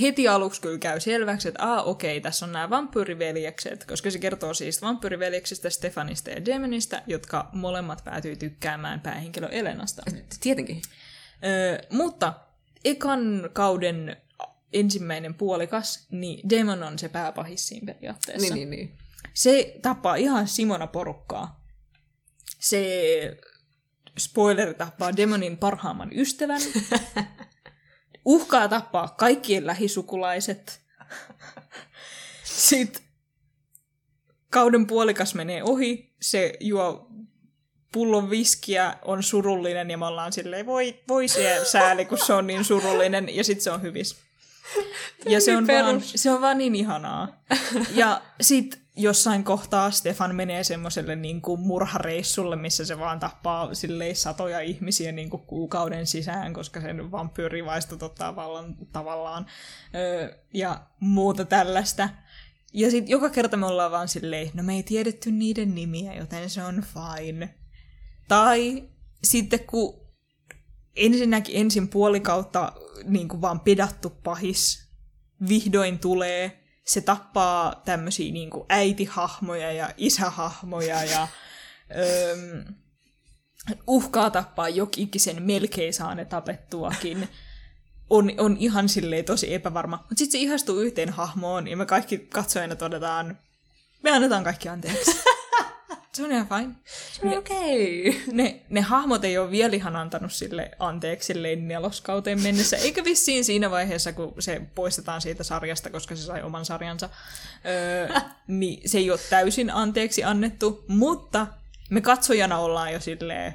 [0.00, 4.54] heti aluksi kyllä käy selväksi, että aa okei, tässä on nämä vampyyriveljekset, koska se kertoo
[4.54, 10.02] siis vampyyriveljeksistä, Stefanista ja Demonista, jotka molemmat päätyy tykkäämään päähenkilö Elenasta.
[10.40, 10.82] Tietenkin.
[11.44, 12.34] Öö, mutta
[12.84, 14.16] ekan kauden
[14.72, 18.54] ensimmäinen puolikas, niin Demon on se pääpahis siinä periaatteessa.
[18.54, 18.98] Niin, niin, niin.
[19.34, 21.64] Se tappaa ihan Simona porukkaa.
[22.58, 22.82] Se,
[24.18, 26.60] spoiler, tappaa Demonin parhaamman ystävän.
[28.24, 30.80] Uhkaa tappaa kaikkien lähisukulaiset.
[32.44, 33.02] Sitten
[34.50, 36.14] kauden puolikas menee ohi.
[36.20, 37.07] Se juo
[37.92, 42.46] pullon viskiä, on surullinen ja me ollaan silleen, voi, voi siellä sääli, kun se on
[42.46, 43.36] niin surullinen.
[43.36, 44.16] Ja sitten se on hyvis.
[45.26, 47.28] Ja se on, vaan, se on vaan niin ihanaa.
[47.94, 54.16] Ja sit jossain kohtaa Stefan menee semmoiselle niin kuin murhareissulle, missä se vaan tappaa silleen
[54.16, 59.46] satoja ihmisiä niin kuin kuukauden sisään, koska sen vampyyrivaistot ottaa vallan tavallaan.
[59.94, 62.08] Öö, ja muuta tällaista.
[62.72, 66.50] Ja sitten joka kerta me ollaan vaan silleen, no me ei tiedetty niiden nimiä, joten
[66.50, 67.54] se on fine.
[68.28, 68.88] Tai
[69.24, 70.08] sitten kun
[70.96, 72.72] ensinnäkin ensin puolikautta
[73.04, 74.88] niin kuin vaan pidattu pahis
[75.48, 81.28] vihdoin tulee, se tappaa tämmöisiä niin äitihahmoja ja isähahmoja ja
[81.96, 82.64] öö,
[83.86, 87.28] uhkaa tappaa jokikisen, melkein saa ne tapettuakin.
[88.10, 89.96] On, on ihan silleen tosi epävarma.
[89.96, 93.38] Mutta sitten se ihastuu yhteen hahmoon ja me kaikki katsojana todetaan,
[94.02, 95.10] me annetaan kaikki anteeksi.
[96.18, 96.74] Se on ihan fine.
[97.12, 98.08] Se on okei.
[98.08, 98.20] Okay.
[98.32, 103.44] Ne, ne hahmot ei ole vielä ihan antanut sille anteeksi silleen neloskauteen mennessä, eikä vissiin
[103.44, 107.08] siinä vaiheessa, kun se poistetaan siitä sarjasta, koska se sai oman sarjansa,
[107.66, 111.46] öö, niin se ei ole täysin anteeksi annettu, mutta
[111.90, 113.54] me katsojana ollaan jo silleen,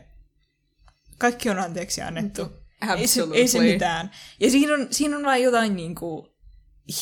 [1.18, 2.53] kaikki on anteeksi annettu.
[2.97, 4.11] Ei se, ei se mitään.
[4.39, 6.28] Ja siinä on, siinä on vain jotain niin kuin,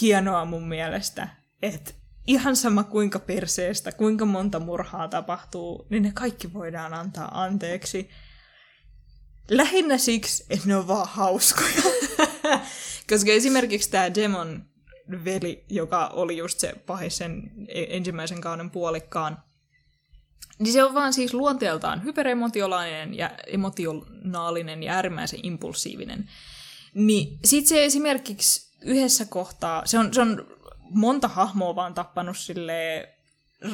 [0.01, 1.28] hienoa mun mielestä,
[1.62, 1.91] että
[2.28, 8.09] ihan sama kuinka perseestä, kuinka monta murhaa tapahtuu, niin ne kaikki voidaan antaa anteeksi.
[9.49, 11.84] Lähinnä siksi, että ne on vaan hauskoja.
[13.09, 14.65] Koska esimerkiksi tämä Demon
[15.26, 19.43] veli, joka oli just se pahisen ensimmäisen kauden puolikkaan,
[20.59, 26.30] niin se on vaan siis luonteeltaan hyperemotionaalinen ja emotionaalinen ja äärimmäisen impulsiivinen.
[26.93, 30.47] Niin sit se esimerkiksi yhdessä kohtaa, se on, se on
[30.93, 33.09] monta hahmoa vaan tappanut sille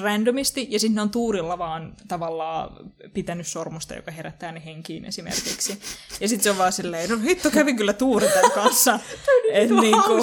[0.01, 5.79] randomisti, ja sitten on tuurilla vaan tavallaan pitänyt sormusta, joka herättää ne henkiin esimerkiksi.
[6.21, 8.99] Ja sitten se on vaan silleen, no hitto kävi kyllä tuuri tämän kanssa.
[9.53, 10.13] Et niinku,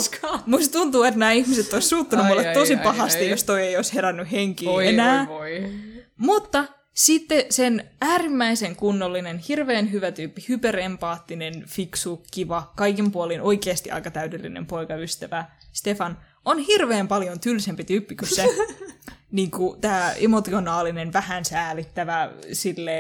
[0.46, 3.30] musta tuntuu, että nämä ihmiset olisi suuttunut ai, mulle ai, tosi ai, pahasti, ai.
[3.30, 5.26] jos toi ei olisi herännyt henkiin voi, enää.
[5.28, 5.70] Voi, voi.
[6.16, 6.64] Mutta
[6.94, 14.66] sitten sen äärimmäisen kunnollinen, hirveän hyvä tyyppi, hyperempaattinen, fiksu, kiva, kaikin puolin oikeasti aika täydellinen
[14.66, 18.46] poikaystävä, Stefan, on hirveän paljon tylsempi tyyppi kuin se
[19.32, 22.92] niin kuin, tämä emotionaalinen, vähän säälittävä, sille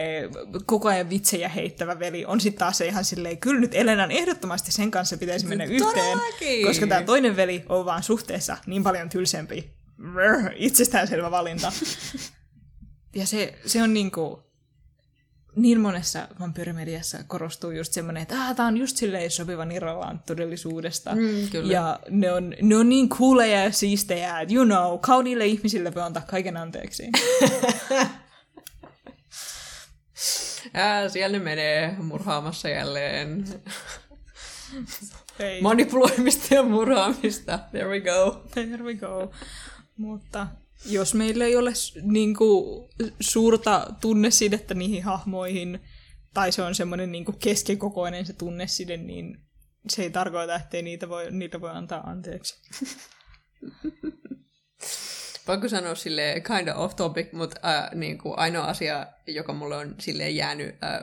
[0.66, 4.72] koko ajan vitsejä heittävä veli on sitten taas se ihan silleen, kyllä nyt Elenan ehdottomasti
[4.72, 6.18] sen kanssa pitäisi mennä yhteen,
[6.66, 9.70] koska tämä toinen veli on vaan suhteessa niin paljon tylsempi.
[10.56, 11.72] Itsestäänselvä valinta.
[13.16, 14.36] Ja se, se on niin kuin,
[15.56, 21.14] niin monessa vampyyrimediassa korostuu just semmoinen, että ah, tämä on just silleen sopivan irrallaan todellisuudesta.
[21.14, 21.72] Mm, kyllä.
[21.72, 26.02] Ja ne on, ne on niin cooleja ja siistejä, että you know, kauniille ihmisille voi
[26.02, 27.02] antaa kaiken anteeksi.
[30.74, 33.44] ja siellä ne menee murhaamassa jälleen.
[35.62, 37.58] Manipuloimista ja murhaamista.
[37.70, 38.42] There we go.
[38.50, 39.32] There we go.
[39.96, 40.46] Mutta
[40.86, 42.90] jos meillä ei ole niin kuin,
[43.20, 45.80] suurta tunnesidettä niihin hahmoihin,
[46.34, 49.38] tai se on semmoinen niin keskikokoinen se tunneside, niin
[49.88, 52.62] se ei tarkoita, ettei niitä voi, niitä voi antaa anteeksi.
[55.46, 59.76] Pakko sanoa sille kind of off topic, mutta äh, niin kuin ainoa asia, joka mulle
[59.76, 61.00] on sille jäänyt äh,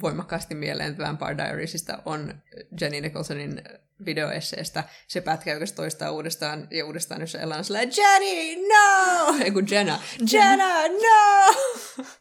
[0.00, 2.34] voimakkaasti mieleen Vampire Diariesista, on
[2.80, 3.62] Jenny Nicholsonin
[4.04, 9.34] videoesseestä se pätkä, joka toistaa uudestaan ja uudestaan, jossa Ella on silleen, Jenny, no!
[9.44, 10.00] Ei kun Jenna,
[10.32, 11.54] Jenna, no!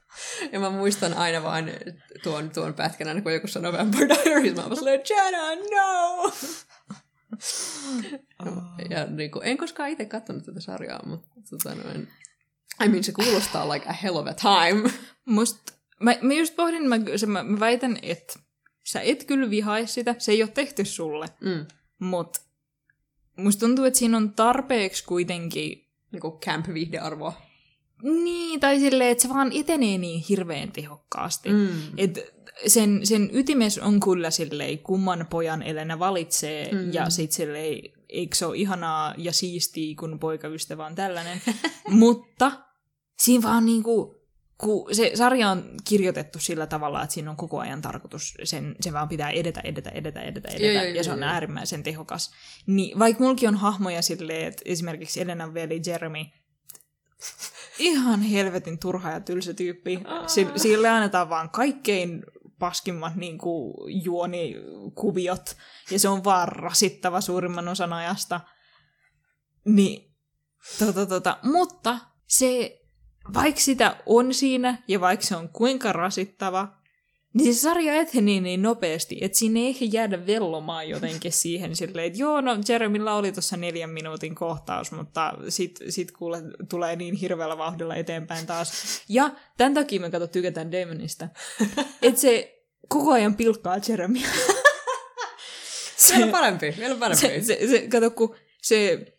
[0.52, 1.72] Ja mä muistan aina vaan
[2.24, 6.32] tuon, tuon pätkän, aina kun joku sanoo Vampire Diaries, mä oon silleen, Jenna, no!
[8.90, 12.08] Ja niin kuin, en koskaan itse katsonut tätä sarjaa, mutta tota noin,
[12.86, 14.90] I mean, se kuulostaa like a hell of a time.
[15.26, 15.58] Must,
[16.00, 18.40] mä, mä just pohdin, mä, se, mä, mä väitän, että
[18.92, 21.66] sä et kyllä vihaisi sitä, se ei ole tehty sulle, Mm.
[22.00, 22.40] mutta
[23.38, 27.34] musta tuntuu, että siinä on tarpeeksi kuitenkin Niin kuin camp-viihdearvoa.
[28.04, 31.50] niin, tai silleen, että se vaan etenee niin hirveän tehokkaasti.
[31.50, 31.68] Mm.
[31.98, 32.20] Et
[32.68, 36.78] sen, sen ytimes on kyllä silleen, kumman pojan Elena valitsee, Mm.
[36.78, 36.94] mm.
[36.94, 37.80] ja sit silleen,
[38.10, 41.42] eikö se ole ihanaa ja siistiä, kun poikaystävä on tällainen.
[41.90, 42.52] Mutta
[43.20, 44.16] siinä vaan niinku,
[44.60, 48.94] kun se sarja on kirjoitettu sillä tavalla, että siinä on koko ajan tarkoitus, sen, sen
[48.94, 51.30] vaan pitää edetä, edetä, edetä, edetä, edetä, Joo, joo, joo, ja se on joo.
[51.30, 52.32] äärimmäisen tehokas.
[52.68, 56.26] Niin vaikka mulki on hahmoja silleen, että esimerkiksi Elenan veli Jeremy,
[57.80, 60.00] ihan helvetin turha ja tylsä tyyppi.
[60.28, 62.24] Si- sille annetaan vaan kaikkein
[62.60, 63.74] paskimmat niin kuin,
[64.04, 65.58] juonikuviot,
[65.92, 68.42] ja se on vaan rasittava suurimman osan ajasta.
[69.66, 70.16] Niin,
[70.80, 71.38] tota, tota.
[71.44, 72.79] Mutta se,
[73.34, 76.80] vaikka sitä on siinä, ja vaikka se on kuinka rasittava,
[77.34, 82.08] niin se sarja etenee niin nopeasti, että siinä ei ehkä jäädä vellomaan jotenkin siihen silleen,
[82.08, 87.16] että joo, no Jeremillä oli tuossa neljän minuutin kohtaus, mutta sit, sit kuule tulee niin
[87.16, 89.02] hirveällä vauhdilla eteenpäin taas.
[89.10, 91.28] Ja tämän takia me kato tykätään Damonista,
[92.02, 94.28] että se koko ajan pilkkaa Jeremia.
[96.18, 97.22] Vielä parempi, vielä parempi.
[97.22, 99.14] se, se, se, kato, kun se,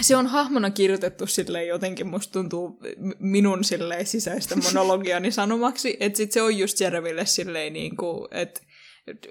[0.00, 2.80] se on hahmona kirjoitettu silleen jotenkin, musta tuntuu
[3.18, 8.60] minun silleen sisäistä monologiani sanomaksi, että sit se on just Jeremille silleen niin kuin, että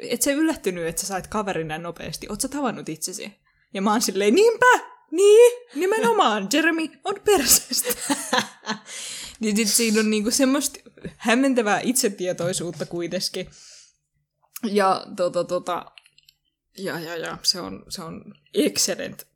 [0.02, 2.28] et se yllättynyt, että sä sait kaverin näin nopeasti.
[2.30, 3.34] Oot sä tavannut itsesi?
[3.74, 4.80] Ja mä oon silleen, niinpä,
[5.12, 8.16] niin, nimenomaan, Jeremy on perseestä.
[9.40, 10.80] niin sit siinä on niinku semmoista
[11.18, 13.50] hämmentävää itsetietoisuutta kuitenkin.
[14.64, 15.86] Ja tota, tota,
[16.78, 19.33] ja, ja, ja, se on, se on excellent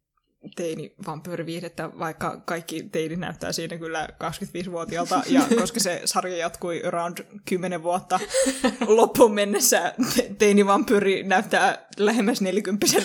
[0.55, 7.17] teini vampyyriviihdettä, vaikka kaikki teini näyttää siinä kyllä 25-vuotiaalta, ja koska se sarja jatkui around
[7.45, 8.19] 10 vuotta
[8.87, 12.87] loppuun mennessä, te- teini vampyyri näyttää lähemmäs 40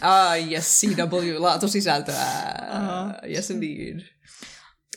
[0.00, 2.26] Ah, yes, CW, laatusisältöä.
[2.70, 3.14] Aha.
[3.28, 4.00] Yes, indeed.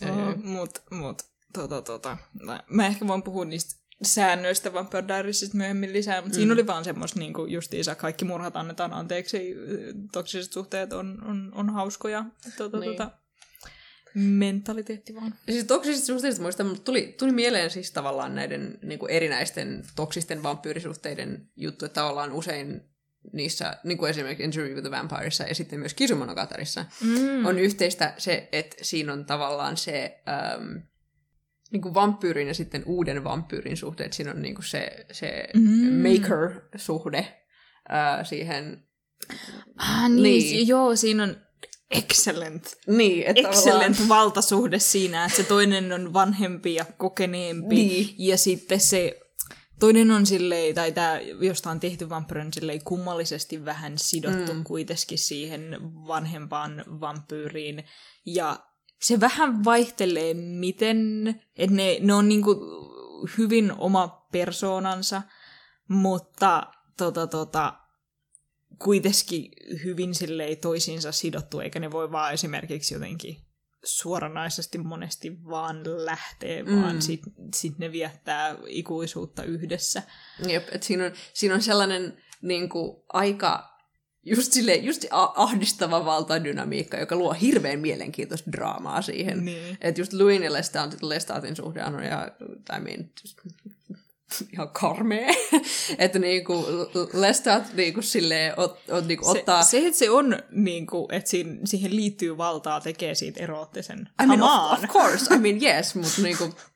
[0.09, 1.21] uh, mut, mut,
[1.53, 2.17] tota, tota.
[2.43, 6.33] Mä- Mä ehkä voin puhua niistä säännöistä Vampire Diariesista myöhemmin lisää, mutta mm.
[6.39, 9.55] siinä oli vaan semmoista niinku justiinsa kaikki murhat annetaan anteeksi,
[10.11, 12.25] toksiset suhteet on, on, on hauskoja.
[12.57, 12.91] Tota, Niin.
[12.91, 13.11] tota,
[14.13, 15.33] mentaliteetti vaan.
[15.49, 20.43] Siis toksisista suhteista muista, mutta tuli, tuli mieleen siis tavallaan näiden niin kuin erinäisten toksisten
[20.43, 22.81] vampyyrisuhteiden juttu, että tavallaan usein
[23.33, 27.45] niissä, niin kuin esimerkiksi Interview with the Vampireissa ja sitten myös Kisumonogatarissa, Mm.
[27.45, 30.21] on yhteistä se, että siinä on tavallaan se
[30.55, 30.81] äm,
[31.71, 35.47] niin kuin vampyyrin ja sitten uuden vampyyrin suhde, että siinä on niin kuin se, se
[35.55, 36.09] Mm.
[36.09, 37.27] maker-suhde
[37.89, 38.83] ää, siihen.
[39.77, 40.43] Ah, niin, Niin.
[40.43, 40.67] niin.
[40.67, 41.35] joo, siinä on
[41.91, 48.15] excellent, Niin, että excellent tavallaan- valtasuhde siinä, että se toinen on vanhempi ja kokeneempi, Niin.
[48.17, 49.19] ja sitten se
[49.79, 54.63] toinen on silleen, tai tämä, josta on tehty vampyyri, on silleen kummallisesti vähän sidottu mm.
[54.63, 55.77] kuitenkin siihen
[56.07, 57.83] vanhempaan vampyyriin,
[58.25, 58.59] ja
[59.01, 62.55] se vähän vaihtelee, miten, että ne, ne on niinku
[63.37, 65.21] hyvin oma persoonansa,
[65.87, 66.63] mutta
[66.97, 67.73] tota, tota,
[68.79, 69.51] kuitenkin
[69.83, 73.37] hyvin silleen toisiinsa sidottu, eikä ne voi vaan esimerkiksi jotenkin
[73.83, 76.81] suoranaisesti monesti vaan lähteä, Mm.
[76.81, 77.21] vaan sit,
[77.55, 80.03] sit ne viettää ikuisuutta yhdessä.
[80.47, 83.78] Jep, että siinä on, siinä on sellainen niin kuin, aika
[84.29, 89.45] just, sille, just ahdistava valtadynamiikka, joka luo hirveän mielenkiintoista draamaa siihen.
[89.45, 89.77] Niin.
[89.81, 92.31] Että just Louin ja Lestat, Lestatin suhde on ja,
[92.77, 93.37] I mean, just,
[94.53, 95.33] ihan karmea.
[95.97, 96.65] että niinku
[97.13, 99.63] Lestat niinku silleen ot, ot, niinku Se, ottaa...
[99.63, 104.09] se, että se on, niin kuin, että siihen, siihen liittyy valtaa, tekee siitä eroottisen.
[104.23, 106.43] I mean, of, of course, I mean yes, mutta niinku,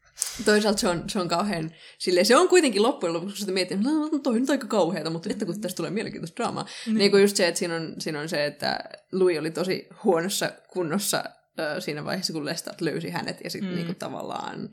[0.46, 3.78] toisaalta se on, se on kauhean, silleen, se on kuitenkin loppujen lopuksi, kun sitä miettii,
[3.78, 6.66] että no, toi on nyt aika kauheata, mutta että kun tästä tulee mielenkiintoista draamaa.
[6.88, 6.98] Mm.
[6.98, 8.80] Niin kuin just se, että siinä on, siinä on se, että
[9.12, 11.24] Louis oli tosi huonossa kunnossa
[11.60, 13.76] äh, siinä vaiheessa, kun Lestat löysi hänet, ja sitten mm.
[13.76, 14.70] niinku tavallaan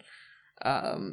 [0.66, 1.08] ähm,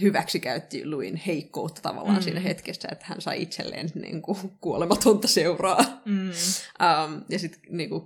[0.00, 2.22] hyväksikäytti Luin heikkoutta tavallaan Mm.
[2.22, 6.02] siinä hetkessä, että hän sai itselleen niin kuin, kuolematonta seuraa.
[6.04, 6.30] Mm.
[6.30, 8.02] Um, ja sitten niin kuin,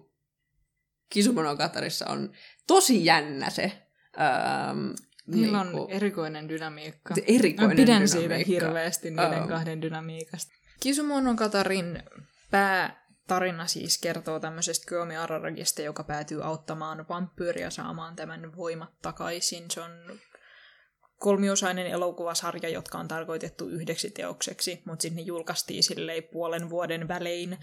[1.10, 2.32] Kisumonogatarissa on
[2.66, 3.72] tosi jännä se
[4.16, 4.94] um,
[5.26, 7.14] Niillä on niinku, erikoinen dynamiikka.
[7.26, 8.36] erikoinen Mä pidän dynamiikka.
[8.36, 10.52] siitä hirveästi niiden Um, kahden dynamiikasta.
[10.80, 12.02] Kisumonokatarin
[12.50, 19.70] päätarina siis kertoo tämmöisestä Kyomi Araragista, joka päätyy auttamaan vampyyriä saamaan tämän voimat takaisin.
[19.70, 19.90] Se on
[21.16, 27.58] kolmiosainen elokuvasarja, jotka on tarkoitettu yhdeksi teokseksi, mutta sitten ne julkaistiin silleen puolen vuoden välein.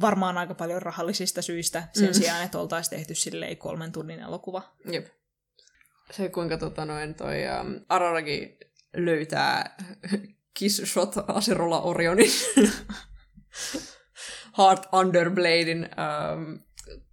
[0.00, 2.12] Varmaan aika paljon rahallisista syistä sen Mm.
[2.14, 4.62] sijaan, että oltaisiin tehty silleen kolmen tunnin elokuva.
[4.92, 5.06] Jep.
[6.10, 8.58] Se, kuinka tota noin, toi um, Araragi
[8.96, 9.76] löytää
[10.58, 12.30] Kiss Shot Acerola Orionin
[14.58, 15.88] Heart Underbladein
[16.36, 16.58] um,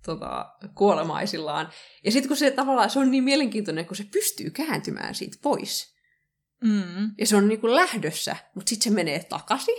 [0.06, 1.70] tota, kuolemaisillaan.
[2.04, 5.94] Ja sitten kun se tavallaan, se on niin mielenkiintoinen, kun se pystyy kääntymään siitä pois.
[6.64, 7.12] Mm.
[7.18, 9.76] Ja se on niinku lähdössä, mutta sitten se menee takaisin.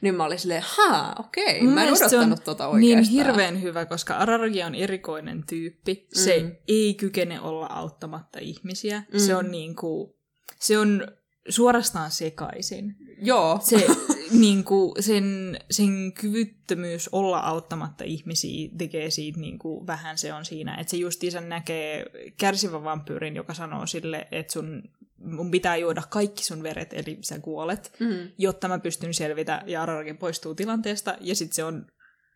[0.00, 3.12] Niin mä olin silleen, haa, okei, mä en se odottanut tota Niin oikeastaan.
[3.26, 6.06] hirveän hyvä, koska Araragi on erikoinen tyyppi.
[6.12, 6.52] Se Mm.
[6.68, 9.02] ei kykene olla auttamatta ihmisiä.
[9.12, 9.18] Mm.
[9.18, 10.16] Se on niinku,
[10.60, 11.06] se on
[11.48, 12.96] suorastaan sekaisin.
[13.22, 13.86] Joo, Se,
[14.40, 20.74] niinku, sen, sen kyvyttömyys olla auttamatta ihmisiä tekee siitä niinku, vähän se on siinä.
[20.76, 22.06] Että se justiinsa näkee
[22.36, 24.82] kärsivän vampyyrin, joka sanoo sille, että sun,
[25.26, 28.30] mun pitää juoda kaikki sun veret, eli sä kuolet mm.
[28.38, 31.86] jotta mä pystyn selvitä, ja Araragi poistuu tilanteesta, ja sitten se on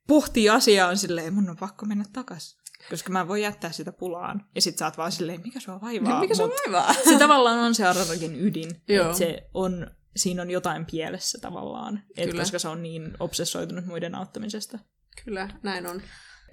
[0.09, 2.57] pohtii asiaa on silleen, mun on pakko mennä takas,
[2.91, 4.47] koska mä voin jättää sitä pulaan.
[4.55, 6.21] Ja sit sä oot vaan silleen, mikä sua vaivaa?
[6.21, 6.95] mikä Mut hyvä?
[7.05, 9.07] se tavallaan on se Araragin ydin, Joo.
[9.07, 12.43] että se on, siinä on jotain pielessä tavallaan, et Kyllä.
[12.43, 14.79] koska se on niin obsessoitunut muiden auttamisesta.
[15.25, 16.03] Kyllä, näin on.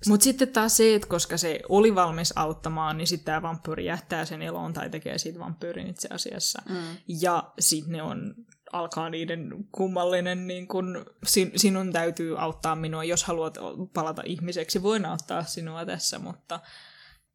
[0.08, 4.26] Mutta sitten taas se, että koska se oli valmis auttamaan, niin sitten tämä vampyyri jättää
[4.26, 6.62] sen eloon tai tekee siitä vampyyrin itse asiassa.
[6.70, 6.98] Mm.
[7.22, 8.36] Ja sitten ne on,
[8.72, 13.58] alkaa niiden kummallinen, niin kun, sin, sinun täytyy auttaa minua, jos haluat
[13.94, 16.60] palata ihmiseksi, voin auttaa sinua tässä, mutta...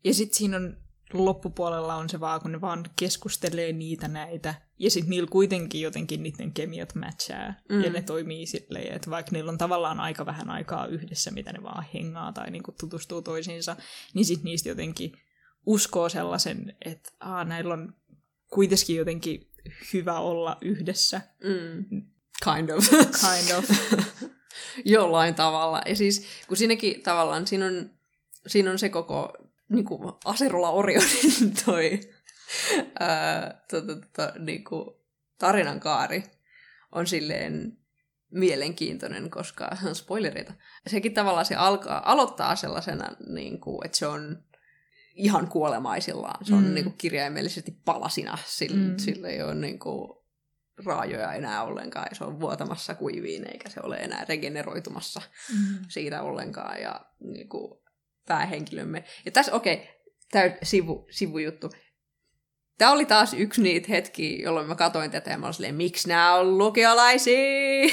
[0.04, 0.76] Ja sitten siinä on
[1.14, 6.22] loppupuolella on se vaan, kun ne vaan keskustelee niitä näitä, ja sitten niillä kuitenkin jotenkin
[6.22, 7.80] niiden kemiat matchaa, mm.
[7.80, 11.62] ja ne toimii silleen, että vaikka niillä on tavallaan aika vähän aikaa yhdessä, mitä ne
[11.62, 13.76] vaan hengaa tai niinku tutustuu toisiinsa,
[14.14, 15.12] niin sitten niistä jotenkin
[15.66, 17.94] uskoo sellaisen, että Aa, näillä on
[18.50, 19.50] kuitenkin jotenkin
[19.92, 22.02] hyvä olla yhdessä, Mm.
[22.44, 22.88] Kind of.
[23.22, 23.70] kind of.
[24.84, 25.80] Jollain tavalla.
[25.86, 27.90] Ja siis, kun siinäkin tavallaan, siinä on,
[28.46, 29.32] siinä on se koko
[29.72, 32.00] niin kuin Aserola Orionin toi
[33.00, 34.96] ää, tota, tota, niin kuin
[35.38, 36.22] tarinan kaari
[36.92, 37.78] on silleen
[38.30, 40.52] mielenkiintoinen, koska spoilereita.
[40.86, 44.42] Sekin tavallaan se alkaa, aloittaa sellaisena, niin kuin, että se on
[45.14, 46.44] ihan kuolemaisillaan.
[46.44, 46.74] Se on Mm.
[46.74, 48.38] niin kuin kirjaimellisesti palasina.
[48.46, 48.94] Sillä, mm.
[48.98, 50.22] sillä ei ole niin kuin,
[50.84, 55.22] raajoja enää ollenkaan, ja se on vuotamassa kuiviin, eikä se ole enää regeneroitumassa
[55.52, 55.78] Mm.
[55.88, 57.81] siitä ollenkaan, ja niin kuin,
[58.28, 59.04] päähenkilömme.
[59.24, 59.86] Ja tässä, okei, okay,
[60.30, 61.70] tämä sivu, sivujuttu.
[62.78, 66.08] Tämä oli taas yksi niitä hetkiä, jolloin mä katsoin tätä ja mä olin silleen, miksi
[66.08, 67.88] nämä on lukiolaisia?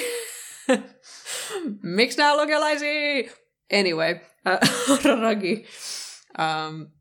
[1.84, 3.31] miksi nämä on lukiolaisia?
[3.73, 4.19] Anyway,
[5.06, 5.65] Raragi
[6.39, 6.91] um,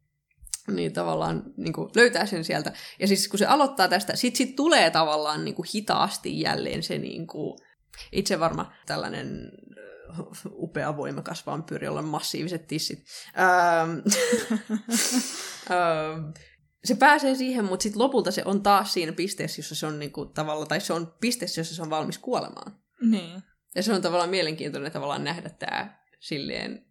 [0.75, 2.73] niin tavallaan niin kuin löytää sen sieltä.
[2.99, 6.99] Ja siis kun se aloittaa tästä, sit, sit tulee tavallaan niin kuin hitaasti jälleen se
[6.99, 7.59] niin kuin,
[8.13, 9.85] itse varma tällainen äh,
[10.65, 13.05] upea voimakas vampyyri, jolla on massiiviset tissit.
[16.85, 20.27] Se pääsee siihen, mutta sitten lopulta se on taas siinä pisteessä, jossa se on niinku
[20.27, 22.79] tavalla, tai se on pisteessä, jossa se on valmis kuolemaan.
[23.01, 23.43] Niin.
[23.75, 26.87] Ja se on tavallaan mielenkiintoinen tavallaan nähdä tämä silleen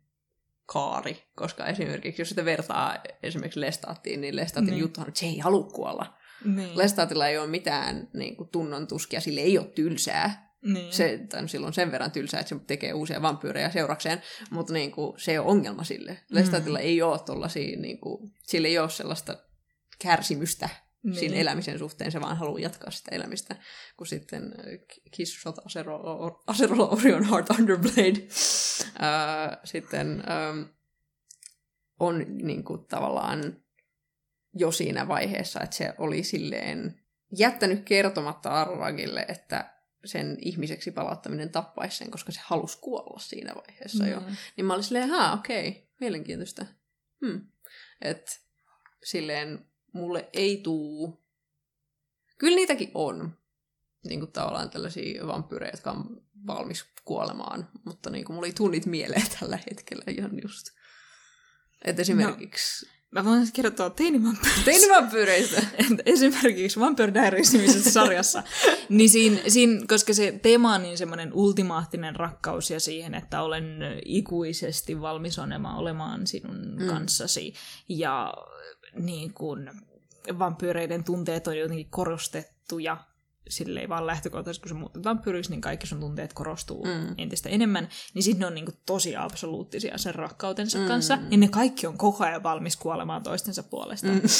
[0.65, 4.79] kaari, koska esimerkiksi jos sitä vertaa esimerkiksi Lestaattiin, niin Lestaatin Niin.
[4.79, 6.17] juttuhan on, että se ei halua kuolla.
[6.45, 6.77] Niin.
[6.77, 10.46] Lestaatilla ei ole mitään niin kuin, tunnon tuskia, sille ei ole tylsää.
[10.61, 10.93] Niin.
[10.93, 15.19] Se, no, silloin sen verran tylsää, että se tekee uusia vampyyrejä seurakseen, mutta niin kuin,
[15.19, 16.19] se ei ole ongelma sille.
[16.29, 19.37] Lestaatilla ei ole tollasia, niin kuin, sille ei ole sellaista
[19.99, 20.69] kärsimystä
[21.03, 21.15] niin.
[21.15, 23.55] siinä elämisen suhteen, se vaan haluaa jatkaa sitä elämistä,
[23.97, 24.65] kun sitten äh,
[25.11, 28.27] Kiss Shot Acero- Acerola Orion Heart Underblade
[29.03, 30.61] äh, sitten ähm,
[31.99, 33.57] on niin kuin, tavallaan
[34.53, 37.01] jo siinä vaiheessa, että se oli silleen
[37.37, 39.76] jättänyt kertomatta Arragille, että
[40.07, 44.09] sen ihmiseksi palauttaminen tappaisi sen, koska se halusi kuolla siinä vaiheessa Mm.
[44.11, 44.21] jo.
[44.57, 46.65] Niin mä olin silleen, haa, okei, okay, mielenkiintoista.
[47.25, 47.41] Hmm.
[48.01, 48.31] Että
[49.03, 51.23] silleen mulle ei tuu...
[52.37, 53.37] Kyllä niitäkin on.
[54.03, 57.69] Niin kuin tavallaan tällaisia vampyyrejä, jotka on valmis kuolemaan.
[57.85, 60.67] Mutta niin kuin mulla ei tuu niitä mieleen tällä hetkellä ihan just.
[61.85, 62.96] Että esimerkiksi...
[63.11, 64.65] Mä voin kertoa teinivampyyreistä.
[64.65, 65.61] Teinivampyyreistä?
[66.05, 68.43] Esimerkiksi Vampire Diaries-nimisessä sarjassa.
[68.89, 73.79] niin siinä, siinä, koska se teema on niin semmoinen ultimaattinen rakkaus ja siihen, että olen
[74.05, 75.39] ikuisesti valmis
[75.77, 76.87] olemaan sinun mm.
[76.87, 77.53] kanssasi.
[77.89, 78.33] Ja
[78.95, 79.69] niin kun,
[80.39, 82.97] vampyyreiden tunteet on jotenkin korostettuja
[83.49, 87.15] silleen vaan lähtökohtaisesti, kun se muutetaan pyrys, niin kaikki sun tunteet korostuu mm.
[87.17, 90.87] entistä enemmän, niin sitten ne on niinku tosi absoluuttisia sen rakkautensa mm.
[90.87, 94.07] kanssa, ja ne kaikki on koko ajan valmis kuolemaan toistensa puolesta.
[94.07, 94.21] Mm.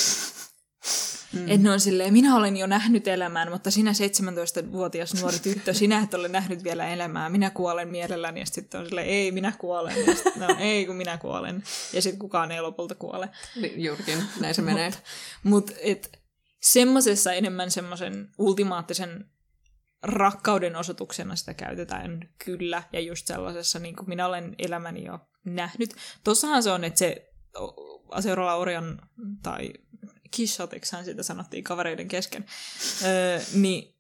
[1.34, 1.42] Mm.
[1.42, 6.00] Että ne on silleen, minä olen jo nähnyt elämään, mutta sinä 17-vuotias nuori tyttö, sinä
[6.00, 8.40] et ole nähnyt vielä elämää, minä kuolen mielelläni.
[8.40, 10.06] Ja sitten on silleen, ei, minä kuolen.
[10.08, 11.64] Ja sitten, no, ei, kun minä kuolen.
[11.94, 13.30] Ja sitten kukaan ei lopulta kuole.
[13.76, 14.86] Juurikin, näin se menee.
[14.86, 15.02] Mutta
[15.44, 16.20] mut, et,
[16.72, 19.26] semmoisessa enemmän semmoisen ultimaattisen
[20.04, 25.96] rakkauden osoituksena sitä käytetään kyllä, ja just sellaisessa, niin kuin minä olen elämäni jo nähnyt.
[26.24, 27.34] Tossahan se on, että se
[28.12, 29.02] Aseurala Orion,
[29.44, 29.74] tai
[30.32, 32.46] Kishoteksihan sitä sanottiin kavereiden kesken,
[33.04, 33.96] öö, niin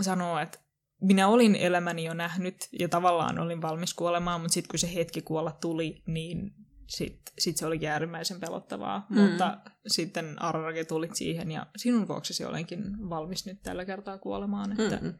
[0.00, 0.58] sanoo, että
[1.00, 5.22] minä olin elämäni jo nähnyt ja tavallaan olin valmis kuolemaan, mutta sitten kun se hetki
[5.22, 6.52] kuolla tuli, niin
[6.86, 9.06] sitten sit se oli äärimmäisen pelottavaa.
[9.10, 9.20] Mm.
[9.20, 14.72] Mutta sitten Ararage tuli siihen ja sinun vuoksesi olenkin valmis nyt tällä kertaa kuolemaan.
[14.72, 15.14] Että mm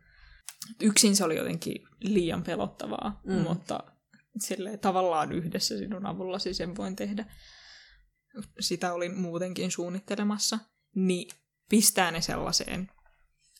[0.82, 3.34] Yksin se oli jotenkin liian pelottavaa, mm.
[3.34, 3.80] mutta
[4.38, 7.24] sille tavallaan yhdessä sinun avullasi sen voin tehdä.
[8.60, 10.59] Sitä olin muutenkin suunnittelemassa.
[10.94, 11.28] Niin
[11.68, 12.90] pistää ne sellaiseen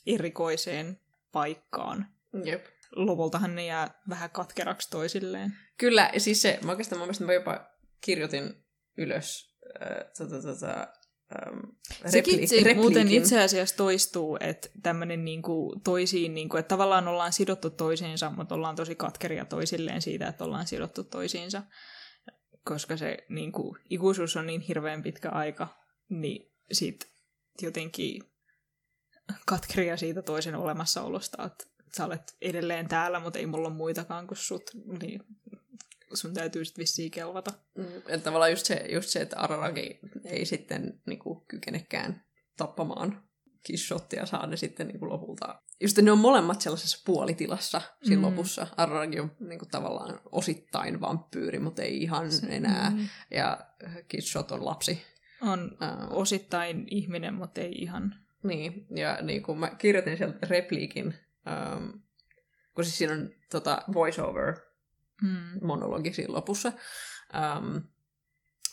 [0.07, 1.01] erikoiseen
[1.33, 2.07] paikkaan.
[2.45, 2.67] Jep.
[2.97, 5.57] Lopultahan ne jää vähän katkeraksi toisilleen.
[5.79, 7.71] Kyllä, ja siis se, mä oikeastaan mä jopa
[8.01, 8.65] kirjoitin
[8.99, 10.89] ylös äh, tota, tota,
[11.37, 11.59] ähm,
[12.05, 17.71] repli- se muuten itse asiassa toistuu, että tämmöinen niinku toisiin, niinku, että tavallaan ollaan sidottu
[17.71, 21.63] toisiinsa, mutta ollaan tosi katkeria toisilleen siitä, että ollaan sidottu toisiinsa.
[22.65, 25.69] Koska se niinku, ikuisuus on niin hirveän pitkä aika,
[26.09, 27.11] niin sit
[27.63, 28.23] jotenkin
[29.47, 31.65] katkeria siitä toisen olemassaolosta, että
[31.97, 34.71] sä olet edelleen täällä, mutta ei mulla ole muitakaan kuin sut,
[35.01, 35.21] niin
[36.15, 37.53] sun täytyy sitten vissiin kelvata.
[37.79, 42.25] Mm, että tavallaan just se, just se että Araragi ei sitten niinku, kykenekään
[42.57, 43.23] tappamaan
[43.63, 45.63] kishottia, saa ne sitten niinku, lopulta.
[45.81, 48.25] Just ne on molemmat sellaisessa puolitilassa siinä mm.
[48.25, 48.67] lopussa.
[48.77, 52.91] Araragi on niinku, tavallaan osittain vampyyri, mutta ei ihan se, enää.
[52.91, 53.09] Mm.
[53.31, 53.59] Ja
[54.09, 55.03] Kishot on lapsi.
[55.43, 58.15] On uh, osittain ihminen, mutta ei ihan.
[58.43, 61.15] Niin, ja niin kuin mä kirjoitin sieltä repliikin,
[61.77, 62.03] um,
[62.75, 64.66] kun siis siinä on tota, voiceover
[65.23, 65.67] mm.
[65.67, 66.73] monologi siinä lopussa,
[67.59, 67.83] um,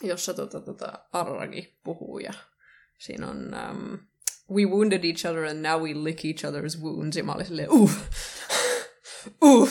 [0.03, 2.34] jossa tota, tota, Arragi puhuu ja
[2.98, 3.38] siinä on
[3.72, 3.99] um,
[4.52, 7.18] We wounded each other and now we lick each other's wounds.
[7.18, 7.91] Ja mä olin silleen, uh,
[9.44, 9.70] uh.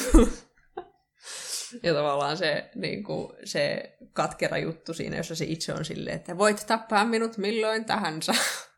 [1.83, 6.39] Ja tavallaan se, niin kuin, se katkera juttu siinä, jossa se itse on silleen, että
[6.39, 8.33] voit tappaa minut milloin tahansa.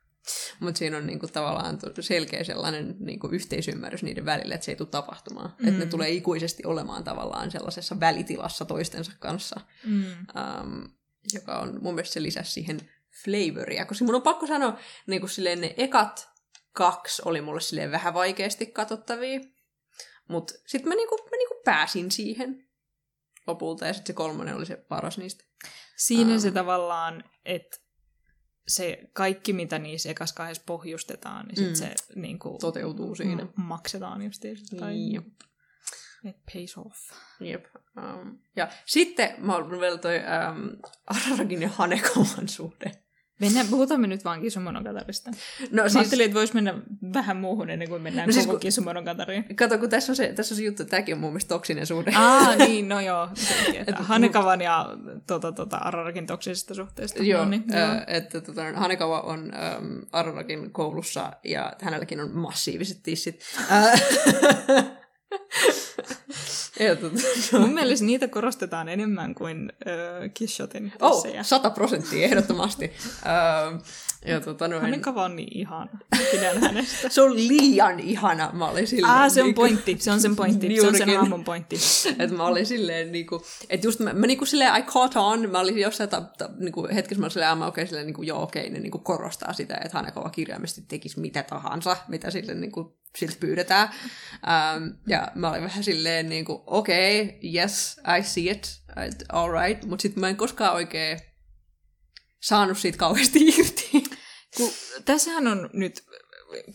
[0.61, 4.89] Mutta siinä on niinku tavallaan selkeä sellainen niinku yhteisymmärrys niiden välillä, että se ei tule
[4.89, 5.55] tapahtumaan.
[5.59, 5.69] Mm.
[5.69, 10.05] Että ne tulee ikuisesti olemaan tavallaan sellaisessa välitilassa toistensa kanssa, mm.
[10.05, 10.89] um,
[11.33, 12.91] joka on mun mielestä se lisäsi siihen
[13.25, 13.85] flavoria.
[13.85, 16.29] Koska mun on pakko sanoa, niinku silleen ne ekat
[16.73, 19.41] kaksi oli mulle silleen vähän vaikeasti katsottavia.
[20.29, 22.69] Mutta sitten mä, niinku, mä niinku pääsin siihen
[23.47, 25.45] lopulta, ja sitten se kolmonen oli se paras niistä.
[25.97, 27.81] Siinä um, se tavallaan, että
[28.69, 31.75] se kaikki, mitä niissä ekas kahdessa pohjustetaan, niin sit mm.
[31.75, 33.47] se niin kuin, toteutuu siinä.
[33.57, 34.57] Maksetaan justiin.
[34.79, 35.27] Tai, Jep.
[36.25, 36.99] It pays off.
[37.41, 37.65] Jep.
[37.97, 43.04] Um, ja sitten mä olen vielä toi um, Araragin ja Hanekoman suhde.
[43.41, 45.31] Mennään, puhutaan me nyt vaan Kisumonogatarista.
[45.31, 45.97] No, Mä siis...
[45.97, 46.75] ajattelin, että voisi mennä
[47.15, 49.57] vähän muuhun ennen kuin mennään no, siis, koko Kisumonogatariin.
[49.57, 51.87] Kato, kun tässä on, se, tässä on se juttu, että tämäkin on mun mielestä toksinen
[51.87, 52.13] suhde.
[52.17, 53.29] Aa, niin, no joo.
[53.97, 54.89] Hanekavan ja
[55.27, 57.23] tota, tota, Ararakin toksisesta suhteesta.
[57.23, 57.81] Joo, no niin, joo.
[57.81, 63.41] Äh, että tota, Hanekava on ähm, Ararakin koulussa ja hänelläkin on massiiviset tissit.
[67.61, 72.93] Mun mielestä niitä korostetaan enemmän kuin äh, Kishotin Oh, sata prosenttia ehdottomasti.
[73.27, 73.81] äh,
[74.25, 74.83] ja tota noin...
[74.83, 75.99] Hänen kava on niin ihana.
[76.31, 77.09] Pidän hänestä.
[77.09, 78.51] se on liian ihana.
[78.53, 79.13] Mä olin silleen...
[79.13, 79.97] Ah, se on niin pointti.
[79.99, 80.81] Se on sen pointti.
[80.81, 81.77] Se on sen hahmon pointti.
[82.19, 83.45] että mä olin silleen niinku...
[83.71, 85.51] Että just mä, mä niinku silleen I caught on.
[85.51, 88.43] Mä olin jossain ta, ta, niinku, hetkessä mä olin silleen, okei, okay, silleen niinku, joo
[88.43, 92.99] okei, okay, ne niinku korostaa sitä, että Hanekova kirjaimesti tekisi mitä tahansa, mitä sille niinku
[93.19, 93.89] siltä pyydetään.
[94.35, 98.83] Um, ja mä olin vähän silleen niin kuin, okei, okay, yes, I see it,
[99.33, 101.19] all right, mutta sitten mä en koskaan oikein
[102.45, 104.04] saanut siitä kauheasti irti.
[104.57, 104.71] Kun,
[105.05, 106.05] tässähän on nyt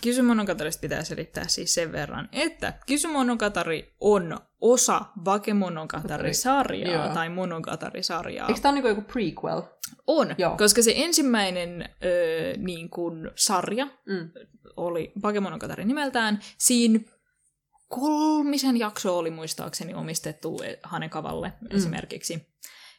[0.03, 7.13] Kysymonogatarista pitää selittää siis sen verran, että Kysymonogatari on osa Bakemonogatari-sarjaa Joo.
[7.13, 8.47] tai Monogatari-sarjaa.
[8.47, 9.61] Eikö tää ole niinku joku prequel?
[10.07, 10.57] On, Joo.
[10.57, 14.31] koska se ensimmäinen ö, niin kuin sarja Mm.
[14.77, 16.39] oli Bakemonogatari nimeltään.
[16.57, 16.99] Siinä
[17.87, 21.77] kolmisen jaksoa oli muistaakseni omistettu eh, Hanekavalle mm.
[21.77, 22.47] esimerkiksi.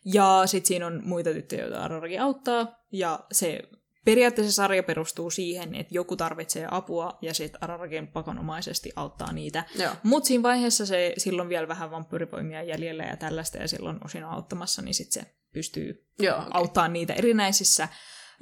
[0.05, 2.66] Ja sitten siinä on muita tyttöjä, joita Araragi auttaa.
[2.93, 3.62] Ja se
[4.05, 9.64] periaatteessa sarja perustuu siihen, että joku tarvitsee apua ja sitten Araragin pakonomaisesti auttaa niitä.
[10.02, 14.82] Mutta siinä vaiheessa se silloin vielä vähän vampyyrivoimia jäljellä ja tällaista, ja silloin osin auttamassa,
[14.82, 16.51] niin sitten se pystyy Joo, okay.
[16.55, 17.89] auttaa niitä erinäisissä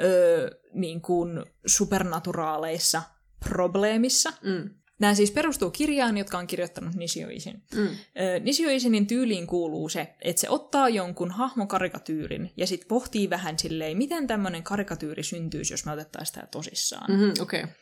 [0.00, 3.02] öö, niin kuin supernaturaaleissa
[3.48, 4.32] probleemissa.
[4.42, 4.70] Mm.
[4.98, 7.62] Nämä siis perustuu kirjaan, jotka on kirjoittanut Nishio Isin.
[7.74, 7.88] Mm.
[8.40, 13.96] Nishio Isinin tyyliin kuuluu se, että se ottaa jonkun hahmokarikatyyrin ja sitten pohtii vähän silleen,
[13.96, 17.10] miten tämmöinen karikatyyri syntyisi, jos me otettaisiin sitä tosissaan.
[17.10, 17.62] Mm-hmm, okei.
[17.62, 17.74] Okay.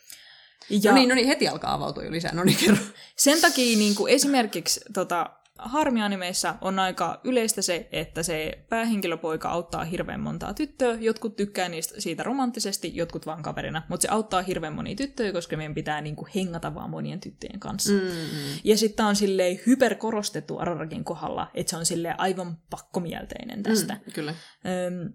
[0.70, 2.34] Ja No niin, no niin, heti alkaa avautua jo lisää.
[2.34, 2.76] No niin, kerro.
[3.16, 9.85] sen takia niin kuin esimerkiksi tota, harmianimeissa on aika yleistä se, että se päähenkilöpoika auttaa
[9.85, 10.95] hirveän montaa tyttöä.
[11.01, 13.83] Jotkut tykkää niistä siitä romanttisesti, jotkut vaan kaverina.
[13.89, 17.93] Mutta se auttaa hirveän monia tyttöjä, koska meidän pitää niinku hengata vaan monien tyttöjen kanssa.
[17.93, 17.99] Mm.
[17.99, 18.61] Mm-hmm.
[18.65, 23.95] Ja sitten on silleen hyperkorostettu Araragin kohdalla, että se on silleen aivan pakkomielteinen tästä.
[23.95, 24.35] Mm, kyllä.
[24.66, 25.12] Öm,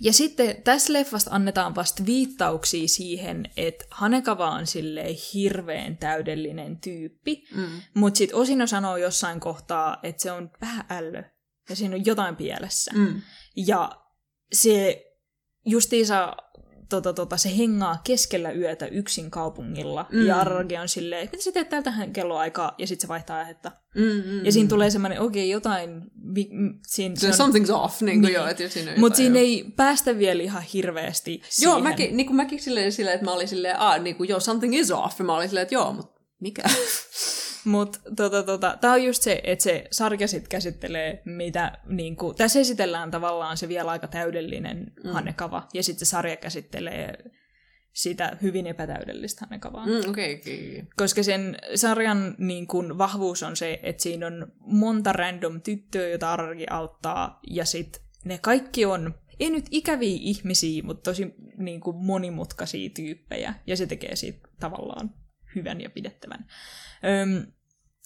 [0.00, 7.44] ja sitten tässä leffasta annetaan vasta viittauksia siihen, että Hanekava on silleen hirveän täydellinen tyyppi,
[7.54, 7.66] Mm.
[7.94, 11.22] mutta sitten Osino sanoo jossain kohtaa, että se on vähän ällö
[11.68, 12.92] ja siinä on jotain pielessä.
[12.94, 13.22] Mm.
[13.56, 13.90] Ja
[14.52, 15.04] se
[15.66, 16.36] justiinsa
[16.96, 20.06] tota, tota, se hengaa keskellä yötä yksin kaupungilla.
[20.12, 20.18] Mm.
[20.18, 20.26] Mm.
[20.26, 22.74] Ja Araragi on silleen, mitä sä teet tähän kelloaikaa?
[22.78, 23.72] Ja sitten se vaihtaa aihetta.
[23.94, 24.44] Mm-hmm.
[24.44, 26.02] Ja siinä tulee semmoinen, okei, okay, jotain...
[26.34, 28.34] Vi, m- siinä, Se se on, something's off, niin kuin Niin.
[28.34, 29.46] joo, että siinä mutta siinä joo.
[29.46, 31.70] ei päästä vielä ihan hirveästi siihen.
[31.72, 34.40] Joo, mäkin, niin kuin mäkin silleen, silleen, että mä olin silleen, ah, niin kuin, joo,
[34.40, 35.18] something is off.
[35.18, 36.62] Ja mä olin silleen, että joo, mutta mikä?
[37.64, 42.36] Mutta tota, tota, tämä on just se, että se sarja sit käsittelee, mitä niin kuin,
[42.36, 45.10] tässä esitellään tavallaan se vielä aika täydellinen mm.
[45.10, 47.24] Hanekava, ja sitten se sarja käsittelee
[47.92, 49.86] sitä hyvin epätäydellistä Hanekavaa.
[49.86, 50.10] Mm.
[50.10, 50.86] Okei, okay, okay.
[50.96, 56.32] Koska sen sarjan niin kuin, vahvuus on se, että siinä on monta random tyttöä, jota
[56.32, 61.96] Araragi auttaa, ja sitten ne kaikki on, ei nyt ikäviä ihmisiä, mutta tosi niin kuin,
[61.96, 65.10] monimutkaisia tyyppejä, ja se tekee siitä tavallaan
[65.54, 66.46] hyvän ja pidettävän.
[67.22, 67.46] Öm,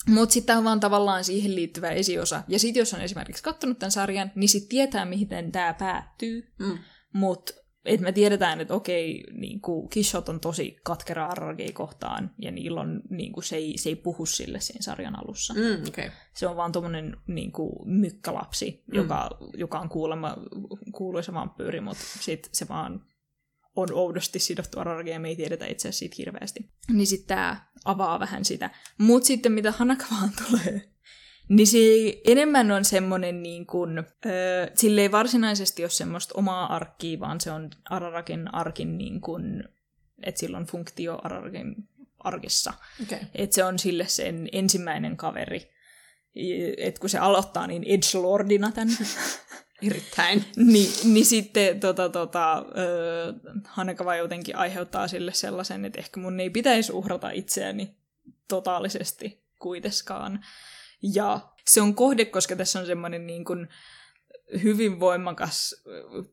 [0.09, 2.43] mutta sitten tämä on vaan tavallaan siihen liittyvä esiosa.
[2.49, 6.53] Ja sitten jos on esimerkiksi katsonut tämän sarjan, niin sitten tietää, miten tämä päättyy.
[6.59, 6.79] Mm.
[7.13, 7.53] Mutta
[7.85, 9.61] et me tiedetään, että okei, niin
[9.91, 13.97] Kishot on tosi katkera Araragei kohtaan, ja niillä on, niin kuin, se, ei, se ei
[13.97, 15.55] puhu sille siinä sarjan alussa.
[15.55, 15.89] Mm.
[15.89, 16.11] Okay.
[16.35, 17.53] Se on vaan tuommoinen niin
[17.85, 18.97] mykkälapsi, mm.
[18.97, 20.37] joka, joka on kuulemma
[20.93, 23.07] kuuluisa vampyyri, mutta sitten se vaan
[23.77, 26.71] on oudosti sidottu Ararageen, ja me ei tiedetä itse asiassa siitä hirveästi.
[26.93, 28.71] Niin sitten tämä avaa vähän sitä.
[28.99, 30.83] Mutta sitten mitä Hanakavaan tulee,
[31.49, 31.79] niin se
[32.25, 37.51] enemmän on semmoinen niin kuin, öö, sille ei varsinaisesti ole semmoista omaa arkkia, vaan se
[37.51, 39.65] on Ararakin arkin niin kuin,
[40.23, 41.75] että sillä on funktio Ararakin
[42.19, 42.73] arkissa.
[43.03, 43.19] Okay.
[43.35, 45.71] Että se on sille sen ensimmäinen kaveri.
[46.77, 48.97] Että kun se aloittaa niin edgelordina tämän,
[49.83, 50.45] Erittäin.
[50.57, 53.33] niin, niin sitten tota, tota, öö,
[53.65, 57.97] Hanekava jotenkin aiheuttaa sille sellaisen, että ehkä mun ei pitäisi uhrata itseäni
[58.49, 60.45] totaalisesti kuitenkaan.
[61.03, 63.69] Ja se on kohde, koska tässä on semmoinen niin kuin
[64.63, 65.85] hyvin voimakas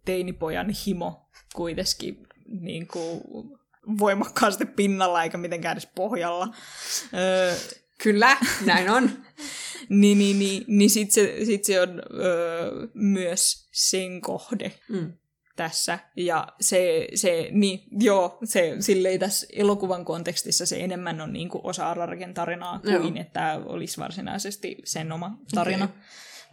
[0.06, 3.22] teinipojan himo kuitenkin niin kuin
[4.00, 6.48] voimakkaasti pinnalla eikä mitenkään edes pohjalla.
[7.14, 7.56] Öö,
[8.04, 9.10] Kyllä, näin on.
[9.90, 15.14] niin, niin, niin, niin sitten se, sit se on öö, myös sen kohde Mm.
[15.56, 16.00] tässä.
[16.16, 21.66] Ja se, se niin, joo, se silleen tässä elokuvan kontekstissa se enemmän on niin kuin
[21.66, 23.12] osa Araragen tarinaa kuin Joo.
[23.16, 25.86] että tämä olisi varsinaisesti sen oma tarina.
[25.86, 25.98] Okay.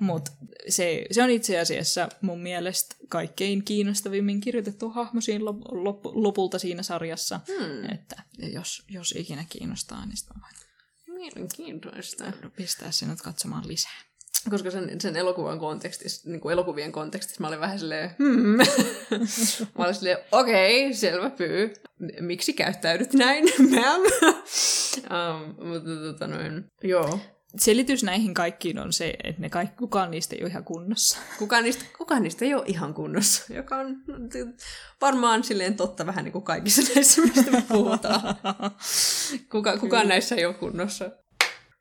[0.00, 0.30] Mutta
[0.68, 6.58] se, se on itse asiassa mun mielestä kaikkein kiinnostavimmin kirjoitettu hahmo siinä lop, lop, lopulta
[6.58, 7.40] siinä sarjassa.
[7.46, 7.90] Hmm.
[7.94, 8.22] Että
[8.52, 10.54] jos, jos ikinä kiinnostaa, niin sitten voin
[11.20, 12.24] Mielenkiintoista.
[12.56, 14.00] pistää sinut katsomaan lisää.
[14.50, 18.56] Koska sen, sen elokuvan kontekstissa, niin kuin elokuvien kontekstissa, mä olin vähän silleen, hmm.
[19.78, 21.72] mä olin silleen, okei, okay, selvä pyy.
[22.20, 23.44] Miksi käyttäydyt näin,
[23.74, 24.00] ma'am?
[25.14, 27.20] um, mutta tota noin, joo.
[27.58, 31.18] Selitys näihin kaikkiin on se, että ne kaikki, kukaan niistä ei ole ihan kunnossa.
[31.38, 33.96] Kukaan niistä, kukaan niistä ei ole ihan kunnossa, joka on
[35.00, 38.20] varmaan silleen totta vähän niin kuin kaikissa näissä, mistä me puhutaan.
[39.50, 41.04] Kuka, kukaan näissä ei ole kunnossa.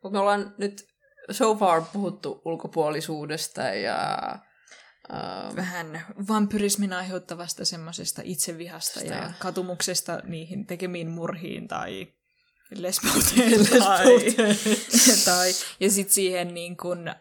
[0.03, 0.87] Mutta me ollaan nyt
[1.31, 4.19] so far puhuttu ulkopuolisuudesta ja
[5.13, 12.07] Um, Vähän vampyrismin aiheuttavasta semmoisesta itsevihasta ja ja- katumuksesta niihin tekemiin murhiin tai
[12.75, 13.65] lesbouteen.
[13.79, 14.57] tai, Lesbouteen.
[15.25, 17.15] tai, ja sitten siihen niin kun, äh,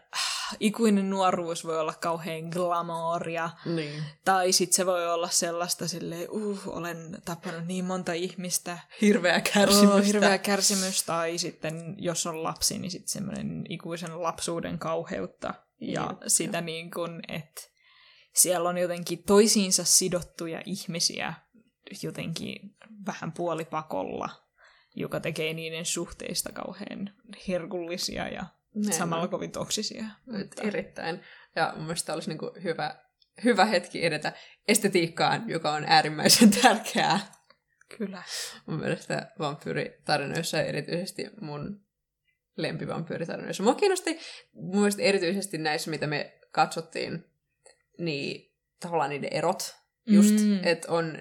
[0.59, 3.49] ikuinen nuoruus voi olla kauhean glamouria.
[3.65, 4.03] niin.
[4.25, 8.77] Tai sitten se voi olla sellaista silleen, uh, olen tappanut niin monta ihmistä.
[9.01, 9.95] Hirveä kärsimystä.
[9.95, 11.03] Oh, hirveä kärsimys.
[11.03, 15.53] Tai sitten, jos on lapsi, niin sitten semmoinen ikuisen lapsuuden kauheutta.
[15.81, 17.61] Ja Jep, sitä niin kuin, että
[18.33, 21.33] siellä on jotenkin toisiinsa sidottuja ihmisiä
[22.01, 24.29] jotenkin vähän puolipakolla,
[24.95, 27.13] joka tekee niiden suhteista kauhean
[27.47, 28.45] herkullisia ja
[28.75, 29.29] Näin samalla on.
[29.29, 30.03] kovin toksisia.
[30.41, 31.21] Et Erittäin.
[31.55, 32.95] Ja mun mielestä olisi niinku hyvä,
[33.43, 34.33] hyvä hetki edetä
[34.67, 37.19] estetiikkaan, joka on äärimmäisen tärkeää.
[37.97, 38.23] Kyllä.
[38.65, 41.81] Mun mielestä vampyyritarinoissa ja erityisesti mun
[42.57, 43.63] lempivampyyritarinoissa.
[43.63, 44.19] Mua kiinnosti
[44.53, 47.25] mun mielestä erityisesti näissä, mitä me katsottiin,
[47.97, 49.75] niin tavallaan niiden erot.
[50.05, 50.63] Just, mm.
[50.63, 51.17] että on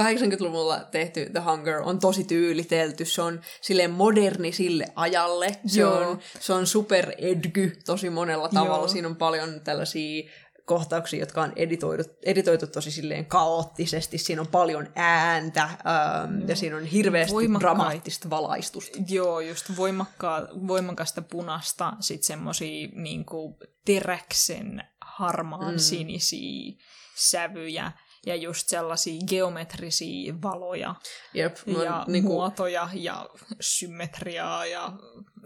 [0.00, 6.08] 80-luvulla tehty The Hunger on tosi tyylitelty, se on silleen moderni sille ajalle, se Joo.
[6.10, 8.88] on, se on super edgy tosi monella tavalla, Joo.
[8.88, 10.30] siinä on paljon tällaisia
[10.64, 16.76] kohtauksia, jotka on editoitu, editoitu tosi silleen kaoottisesti, siinä on paljon ääntä ähm, ja siinä
[16.76, 17.76] on hirveästi Voimakkaita.
[17.78, 18.98] dramaattista valaistusta.
[19.08, 25.78] Joo, just voimakkaa, voimakasta punasta, sitten semmosia niinku teräksen harmaan Mm.
[25.78, 26.72] sinisiä
[27.16, 27.92] sävyjä
[28.26, 30.94] ja just sellaisia geometrisia valoja
[31.34, 32.32] Jep, mä ja oon niinku...
[32.32, 33.28] muotoja ja
[33.60, 34.92] symmetriaa ja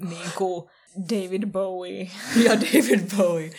[0.08, 0.70] niinku
[1.10, 2.10] David Bowie.
[2.44, 3.50] ja David Bowie.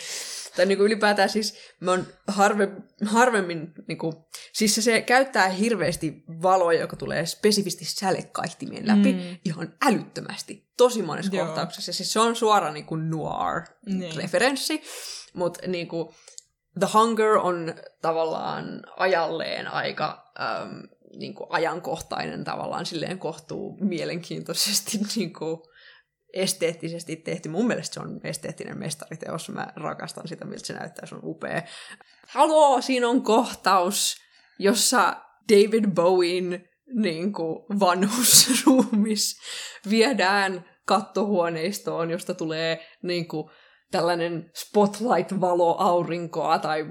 [0.55, 2.67] Tai niinku ylipäätään siis, mä oon harve,
[3.05, 9.37] harvemmin, niinku, siis se, se käyttää hirveästi valoa, joka tulee spesifisti sälekaihtimien läpi, Mm.
[9.45, 11.45] ihan älyttömästi, tosi monessa Joo.
[11.45, 11.93] kohtauksessa.
[11.93, 14.81] Siis se on suora niinku noir-referenssi,
[15.33, 16.13] mutta niinku,
[16.79, 20.83] The Hunger on tavallaan ajalleen aika äm,
[21.15, 25.63] niinku ajankohtainen tavallaan silleen kohtuu mielenkiintoisesti niinku,
[26.33, 27.49] esteettisesti tehty.
[27.49, 29.49] Mun mielestä se on esteettinen mestariteos.
[29.49, 31.05] Mä rakastan sitä, miltä se näyttää.
[31.05, 31.61] Se on upea.
[32.27, 34.15] Haloo, siinä on kohtaus,
[34.59, 35.15] jossa
[35.51, 39.39] David Bowen niin kuin vanhusruumis
[39.89, 43.49] viedään kattohuoneistoon, josta tulee niin kuin,
[43.93, 46.85] tällainen spotlight-valo aurinkoa tai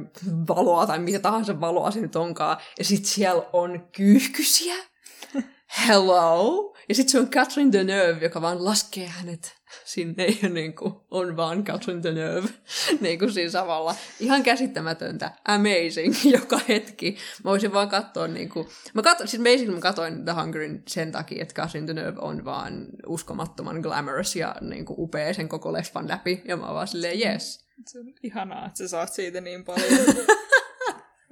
[0.49, 2.57] valoa tai mitä tahansa valoa se nyt onkaan.
[2.79, 4.75] Ja sitten siellä on kyyhkysiä.
[5.79, 6.75] Hello!
[6.89, 11.37] Ja sitten se on Catherine Deneuve, joka vaan laskee hänet sinne ja niin kuin, on
[11.37, 12.49] vaan Catherine Deneuve
[13.01, 13.95] niin kuin siinä samalla.
[14.21, 15.31] Ihan käsittämätöntä.
[15.49, 17.17] Amazing joka hetki.
[17.45, 18.69] Mä voisin vaan katsoa niin kuin...
[18.95, 22.87] Mä katsoin, siis basically mä katsoin The Hungerin sen takia, että Catherine Deneuve on vaan
[23.07, 26.43] uskomattoman glamorous ja niin kuin upea sen koko leffan läpi.
[26.45, 27.67] Ja mä oon vaan silleen, yes.
[27.87, 29.91] Se on ihanaa, että sä saat siitä niin paljon.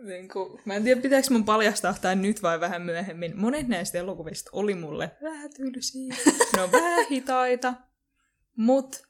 [0.02, 3.32] niin kuin, mä en tiedä, pitääkö mun paljastaa tämä nyt vai vähän myöhemmin.
[3.36, 6.14] Monet näistä elokuvista oli mulle vähän tylsiä.
[6.56, 7.74] Ne on vähän hitaita,
[8.56, 9.02] mut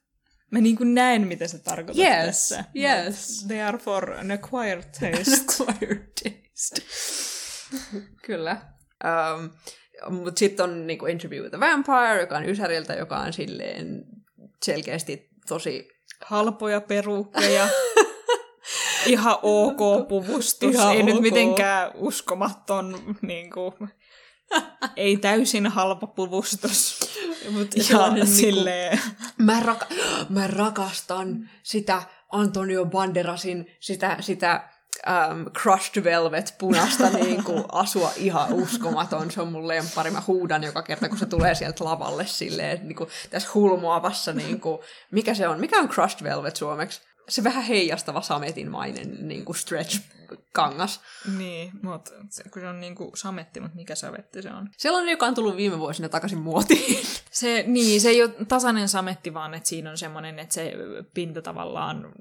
[0.51, 2.65] mä niin kuin näen, mitä sä tarkoitat Yes, tässä.
[2.77, 3.45] yes.
[3.47, 5.65] They are for an acquired taste.
[5.65, 6.83] Acquired taste.
[8.27, 8.57] Kyllä.
[9.37, 9.51] Um,
[10.11, 14.05] Mutta sitten on niinku Interview with the Vampire, joka on Ysäriltä, joka on silleen
[14.65, 15.89] selkeästi tosi...
[16.25, 17.69] Halpoja perukkeja.
[19.07, 20.75] Ihan ok puvustus.
[20.75, 21.23] Ihan ei nyt ok.
[21.23, 23.75] mitenkään uskomaton, niin kuin,
[24.97, 27.01] ei täysin halpa puvustus.
[27.51, 27.75] Mut
[28.17, 29.01] Ja silleen,
[29.39, 29.95] mä, raka-
[30.29, 32.03] mä rakastan sitä
[32.33, 34.69] Antonio Banderasin, sitä, sitä
[35.07, 39.31] um, Crushed Velvet punasta niin kuin, asua ihan uskomaton.
[39.31, 40.11] Se on mun lempari.
[40.11, 44.61] Mä huudan joka kerta, kun se tulee sieltä lavalle silleen, niin kuin, tässä hulmuavassa, niin
[44.61, 44.79] kuin,
[45.11, 45.61] mikä se on?
[45.61, 47.01] Mikä on Crushed Velvet suomeksi?
[47.31, 51.01] Se vähän heijastava sametinmainen niin kuin stretch-kangas.
[51.39, 54.69] niin, mutta se, kun se on niinku sametti, mutta mikä savetti se on?
[54.77, 57.07] Sellainen, joka on tullut viime vuosina takaisin muotiin.
[57.31, 60.73] Se, niin, se ei ole tasainen sametti, vaan että siinä on semmoinen, että se
[61.15, 62.13] pinta tavallaan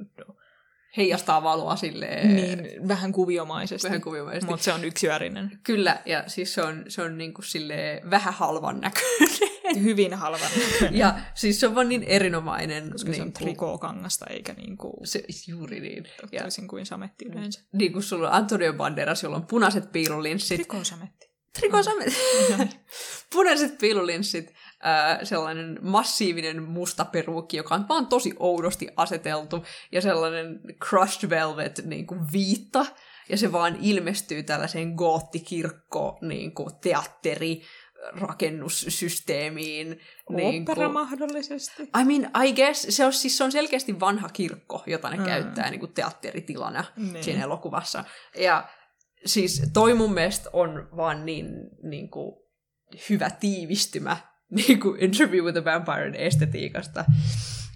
[0.97, 3.87] Heijastaa valoa silleen niin, vähän kuviomaisesti.
[3.87, 4.51] vähän kuviomaisesti.
[4.51, 5.59] Mutta se on yksiörinen.
[5.63, 9.49] Kyllä, ja siis se on, se on niinku silleen vähän halvan näköinen.
[9.83, 10.45] Hyvin halva,
[10.91, 12.91] ja siis se on vaan niin erinomainen.
[12.91, 16.03] koska se on niinku, trikookangasta eikä niinku, se, juuri niin.
[16.41, 17.61] Toisin kuin sametti yleensä.
[17.73, 20.57] niin kuin sulla on Antonio Banderas, jolla on punaiset piilulinssit.
[20.57, 21.29] Trikoosametti.
[21.59, 22.13] Trikosamet.
[23.33, 24.53] punaiset piilulinssit.
[24.85, 29.65] Äh, sellainen massiivinen musta peruukki, joka on vaan tosi oudosti aseteltu.
[29.91, 32.85] Ja sellainen crushed velvet niin kuin viitta.
[33.29, 37.61] Ja se vaan ilmestyy tällaiseen goottikirkko niin kuin teatteri
[38.21, 39.99] rakennussysteemiin.
[40.29, 41.83] Opera niin mahdollisesti.
[41.83, 45.25] I mean, I guess, se on, siis se on selkeästi vanha kirkko, jota ne mm.
[45.25, 47.23] käyttää niin kuin teatteritilana niin.
[47.23, 48.03] siinä elokuvassa.
[48.37, 48.69] Ja
[49.25, 51.45] siis toi mun mielestä on vaan niin,
[51.83, 52.35] niin kuin,
[53.09, 54.17] hyvä tiivistymä
[54.67, 57.05] niin kuin Interview with a Vampire estetiikasta.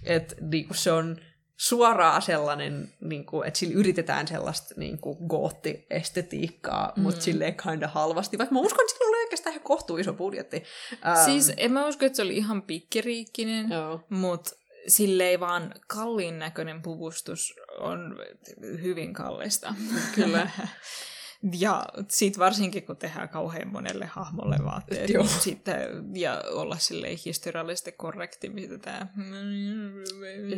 [0.04, 1.16] Että niin kuin se on
[1.56, 7.02] suoraan sellainen, niin kuin, että sillä yritetään sellaista niin kuin gootti-estetiikkaa, mm.
[7.02, 8.38] mutta silleen kinda halvasti.
[8.38, 10.62] Vaikka mä uskon, että sillä oli oikeastaan ihan kohtuu iso budjetti.
[10.92, 13.66] Um, siis en mä usko, että se oli ihan pikkiriikkinen,
[14.08, 14.50] mutta
[14.88, 18.16] silleen vaan kalliin näköinen puvustus on
[18.62, 19.74] hyvin kallista.
[20.14, 20.50] Kyllä.
[21.58, 25.78] Ja sitten varsinkin, kun tehdään kauhean monelle hahmolle vaatteet, niin sitten,
[26.14, 29.06] ja olla silleen historiallisesti korrekti, mitä tämä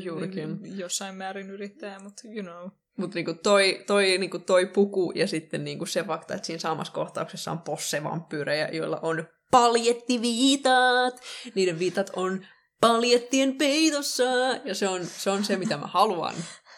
[0.02, 0.78] Juurikin.
[0.78, 2.70] jossain määrin yrittää, mutta you know.
[2.96, 6.92] Mutta niinku toi, toi, niinku toi puku ja sitten niinku se fakta, että siinä samassa
[6.92, 11.20] kohtauksessa on possevampyyrejä, joilla on paljettiviitat.
[11.54, 12.46] Niiden viitat on
[12.80, 14.24] paljettien peitossa.
[14.64, 16.34] Ja se on, se on se, mitä mä haluan.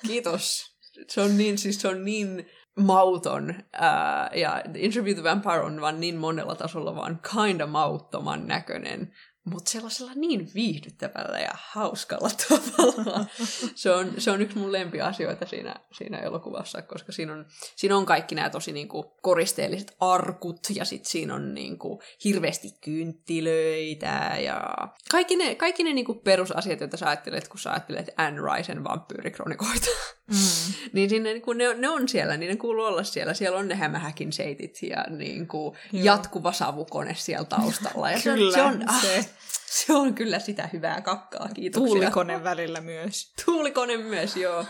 [0.07, 0.65] Kiitos.
[1.09, 2.47] Se on niin, siis se on niin
[2.79, 3.55] mauton.
[3.73, 9.13] Ää, ja Interview the Vampire on vaan niin monella tasolla vaan kinda mauttoman näköinen
[9.51, 13.27] mutta sellaisella niin viihdyttävällä ja hauskalla tavalla.
[13.75, 17.47] se, on, se on yksi mun lempiasioita siinä, siinä elokuvassa, koska siinä on,
[17.77, 24.37] siinä on kaikki nämä tosi niinku koristeelliset arkut, ja sitten siinä on niinku hirveästi kynttilöitä,
[24.45, 24.61] ja
[25.11, 30.18] kaikki ne, kaikki ne niinku perusasiat, joita sä ajattelet, kun sä ajattelet Anne Risen vampyyrikronikoita.
[30.29, 30.73] Mm.
[30.93, 33.35] niin sinne, niinku, ne, ne on siellä, niin ne kuuluu olla siellä.
[33.35, 38.11] Siellä on ne hämähäkin seitit ja niinku, jatkuva savukone siellä taustalla.
[38.11, 39.25] Ja Kyllä, se, on, ah, se.
[39.67, 41.89] Se on kyllä sitä hyvää kakkaa, kiitoksia.
[41.89, 43.33] Tuulikone välillä myös.
[43.45, 44.65] Tuulikone myös, joo.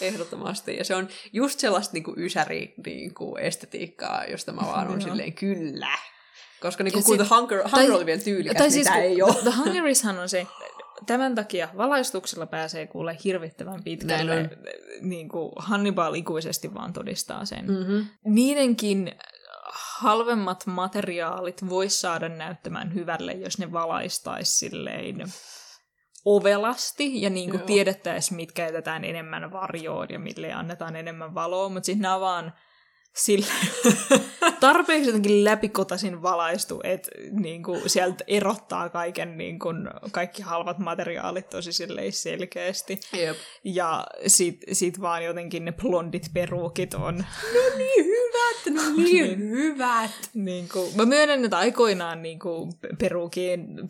[0.00, 0.76] Ehdottomasti.
[0.76, 5.02] Ja se on just sellaista niin kuin ysäri niin kuin estetiikkaa, josta mä vaan on
[5.02, 5.98] silleen kyllä.
[6.60, 8.96] Koska niin kuin, kun sit, The Hunger, Hunger tai, oli vielä tyylikäs, tai niin siis,
[8.96, 9.34] ei ole.
[9.42, 10.46] The Hungerishan on se,
[11.06, 14.50] tämän takia valaistuksella pääsee kuule hirvittävän pitkälle.
[15.00, 17.66] Niin kuin Hannibal ikuisesti vaan todistaa sen.
[17.66, 18.06] Mm-hmm.
[18.24, 19.12] Niidenkin
[19.72, 25.32] halvemmat materiaalit vois saada näyttämään hyvälle, jos ne valaistaisi silleen
[26.24, 31.86] ovelasti ja niin kuin tiedettäisiin, mitkä jätetään enemmän varjoon ja mille annetaan enemmän valoa, mutta
[31.86, 32.52] sitten nämä vaan
[33.16, 33.46] sille
[34.60, 39.76] tarpeeksi jotenkin läpikotasin valaistu, että niin kuin, sieltä erottaa kaiken, niin kuin,
[40.12, 41.70] kaikki halvat materiaalit tosi
[42.10, 43.00] selkeästi.
[43.12, 43.36] Jep.
[43.64, 47.16] Ja sit, sit vaan jotenkin ne blondit peruukit on...
[47.54, 50.10] No niin hyvät, no niin, hyvät.
[50.34, 52.72] Niin kuin, mä myönnän, että aikoinaan niin kuin,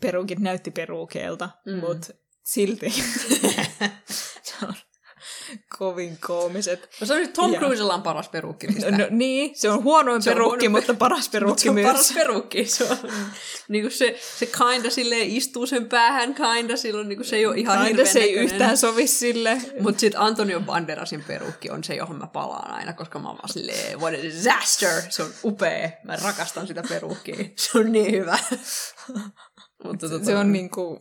[0.01, 1.79] peruukit näytti peruukeelta, mm.
[1.79, 2.89] mutta silti
[4.41, 4.73] se on
[5.77, 6.89] kovin koomiset.
[7.01, 7.59] No se on nyt Tom ja...
[7.59, 8.67] Cruisella on paras perukki.
[8.67, 10.81] No, no, niin, se on huonoin se perukki, on huono...
[10.81, 11.87] mutta paras perukki se on myös.
[11.87, 12.65] paras perukki.
[12.65, 12.97] Se, on,
[13.67, 14.89] niin kuin se, se kinda
[15.23, 18.77] istuu sen päähän, kinda silloin niin kuin se ei ole ihan kinda se ei yhtään
[18.77, 19.61] sovi sille.
[19.79, 23.49] Mutta sitten Antonio Banderasin perukki on se, johon mä palaan aina, koska mä oon vaan
[23.49, 25.01] silleen, what a disaster!
[25.09, 25.89] Se on upea.
[26.03, 27.45] Mä rakastan sitä perukkia.
[27.55, 28.37] Se on niin hyvä.
[29.83, 30.25] Mutta tota...
[30.25, 30.99] Se on niinku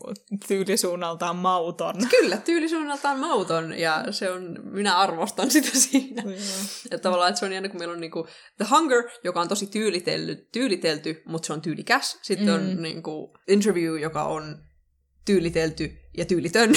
[0.48, 1.94] tyylisuunnaltaan mauton.
[2.10, 6.22] Kyllä, tyylisuunnaltaan mauton, ja se on, minä arvostan sitä siinä.
[6.22, 6.32] Mm.
[6.90, 8.26] että tavallaan, että se on jännä, kun meillä on niinku
[8.56, 12.18] The Hunger, joka on tosi tyylitelty, tyylitelty mutta se on tyylikäs.
[12.22, 12.54] Sitten mm.
[12.54, 14.58] on niinku Interview, joka on
[15.24, 16.72] tyylitelty ja tyylitön.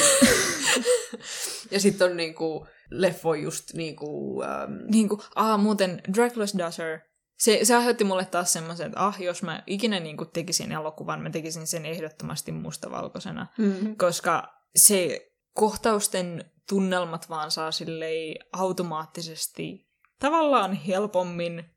[1.72, 4.40] ja sitten on niinku leffo just niinku...
[4.40, 4.46] Um...
[4.92, 7.00] Niinku, ah, muuten Dracula's Daughter
[7.38, 11.22] se, se aiheutti mulle taas semmoisen, että ah, jos mä ikinä niin kuin tekisin elokuvan,
[11.22, 13.96] mä tekisin sen ehdottomasti mustavalkoisena, mm-hmm.
[13.96, 19.88] koska se kohtausten tunnelmat vaan saa silleen automaattisesti
[20.20, 21.77] tavallaan helpommin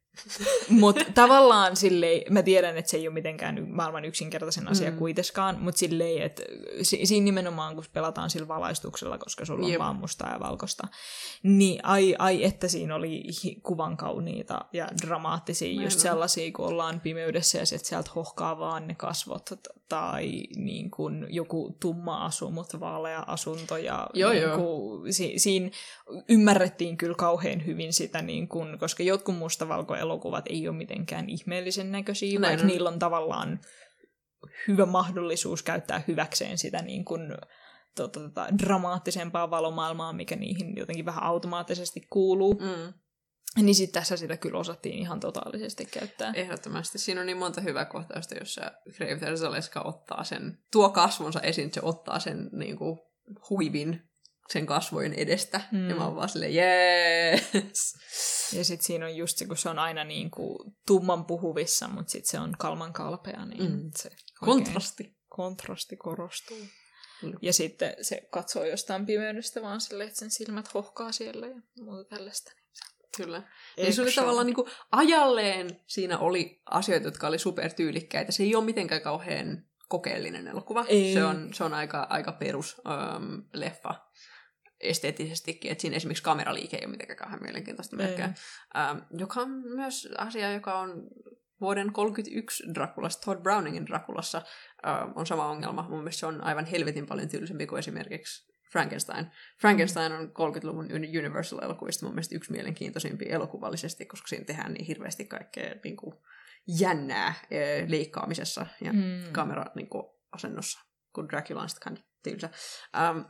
[0.69, 4.97] mutta tavallaan silleen, mä tiedän, että se ei ole mitenkään maailman yksinkertaisen asia mm.
[4.97, 6.43] kuitenkaan, mutta silleen, että
[6.82, 9.78] si- siinä nimenomaan, kun pelataan sillä valaistuksella, koska sulla on Jep.
[9.78, 10.89] vaan mustaa ja valkoista,
[11.43, 13.23] niin ai, ai että siinä oli
[13.62, 18.95] kuvan kauniita ja dramaattisia, mä just sellaisia, kun ollaan pimeydessä ja sieltä hohkaa vaan ne
[18.95, 19.51] kasvot,
[19.89, 25.70] tai niin kuin joku tumma asu, mutta vaalea asunto, ja joo, niin kuin, si- siinä
[26.28, 31.93] ymmärrettiin kyllä kauhean hyvin sitä, niin kuin, koska jotkut mustavalko elokuvat ei ole mitenkään ihmeellisen
[31.93, 32.69] näköisiä, Näin vaikka on.
[32.69, 33.61] niillä on tavallaan
[34.69, 37.20] hyvä mahdollisuus käyttää hyväkseen sitä niin kuin,
[37.97, 42.55] tota, tota, dramaattisempaa valomaailmaa, mikä niihin jotenkin vähän automaattisesti kuuluu.
[42.55, 42.93] Mm.
[43.65, 46.32] Niin sitten tässä sitä kyllä osattiin ihan totaalisesti käyttää.
[46.35, 46.99] Ehdottomasti.
[46.99, 51.81] Siinä on niin monta hyvää kohtausta, jossa Grave Zaleska ottaa sen, tuo kasvonsa esiin, se
[51.82, 52.99] ottaa sen niin kuin,
[53.51, 54.10] huivin
[54.53, 55.61] sen kasvojen edestä.
[55.73, 55.91] Mm.
[55.91, 57.95] Ja mä oon vaan silleen, jees.
[58.57, 62.11] Ja sitten siinä on just se, kun se on aina niin kuin tumman puhuvissa, mutta
[62.13, 63.91] sitten se on kalman kalpea, niin Mm.
[63.97, 64.11] se
[64.45, 65.17] Kontrasti.
[65.29, 66.59] kontrasti korostuu.
[67.23, 67.33] Mm.
[67.43, 72.05] Ja sitten se katsoo jostain pimeydestä vaan silleen, että sen silmät hohkaa siellä ja muuta
[72.17, 72.53] tällaista.
[73.17, 73.43] Kyllä.
[73.77, 78.33] Ja se oli tavallaan niin kuin, ajalleen siinä oli asioita, jotka oli supertyylikkäitä.
[78.33, 80.85] Se ei ole mitenkään kauhean kokeellinen elokuva.
[80.89, 81.15] Ei.
[81.15, 83.95] Se on, se on aika, aika perus um, leffa
[84.81, 85.70] esteettisestikin.
[85.73, 88.35] Että siinä esimerkiksi kameraliike ei ole mitenkään kauhean mielenkiintoista melkein.
[88.93, 91.02] Um, joka on myös asia, joka on
[91.61, 94.43] vuoden 31 Draculassa, Todd Browningin Draculassa
[94.86, 95.86] um, on sama ongelma.
[95.89, 99.27] Mun mielestä se on aivan helvetin paljon tyylisempi kuin esimerkiksi Frankenstein.
[99.61, 100.89] Frankenstein on 30-luvun
[101.19, 106.15] Universal-elokuvista mun mielestä yksi mielenkiintoisimpia elokuvallisesti, koska siinä tehdään niin hirveästi kaikkea niin kuin,
[106.78, 109.32] jännää eh, leikkaamisessa ja Mm.
[109.32, 110.81] kamera niin kuin, asennossa,
[111.12, 112.51] kun Dracula on sitten kind of tylsä.
[113.11, 113.24] Um,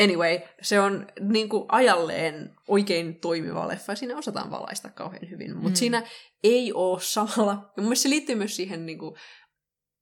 [0.00, 5.54] anyway, se on niin kuin, ajalleen oikein toimiva leffa ja siinä osataan valaista kauhean hyvin,
[5.56, 5.74] mutta Mm.
[5.74, 6.02] siinä
[6.44, 9.14] ei ole samalla, ja mun mielestä se liittyy myös siihen niin kuin,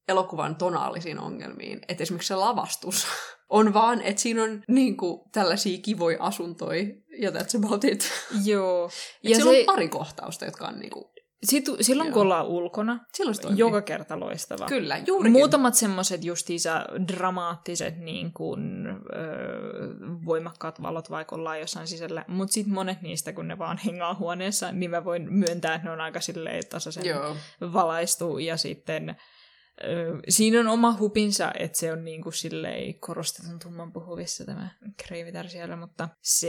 [0.09, 3.07] elokuvan tonaalisiin ongelmiin, että esimerkiksi se lavastus
[3.49, 6.83] on vaan, että siinä on niin kuin, tällaisia kivoja asuntoja
[7.21, 8.11] ja that's about it.
[8.45, 8.91] Joo.
[9.23, 11.05] Ja Ja siellä se, on pari kohtausta, jotka on niin kuin,
[11.45, 12.13] sit, silloin Joo.
[12.15, 13.59] kun ollaan ulkona, silloin se toimii.
[13.59, 14.67] joka kerta loistava.
[14.67, 15.33] Kyllä, juurikin.
[15.33, 19.95] Muutamat semmoiset justiinsa dramaattiset niin kuin, öö,
[20.25, 22.25] voimakkaat valot, vaikka ollaan jossain sisällä.
[22.29, 25.93] Mutta sitten monet niistä, kun ne vaan hengaa huoneessa, niin mä voin myöntää, että ne
[25.93, 27.37] on aika silleen tasaisen Joo.
[27.73, 28.39] valaistu.
[28.39, 29.17] Ja sitten
[30.29, 34.71] siinä on oma hupinsa, että se on niin kuin silleen korostetun tumman puhuvissa tämä
[35.07, 36.49] kreivitar siellä, mutta se,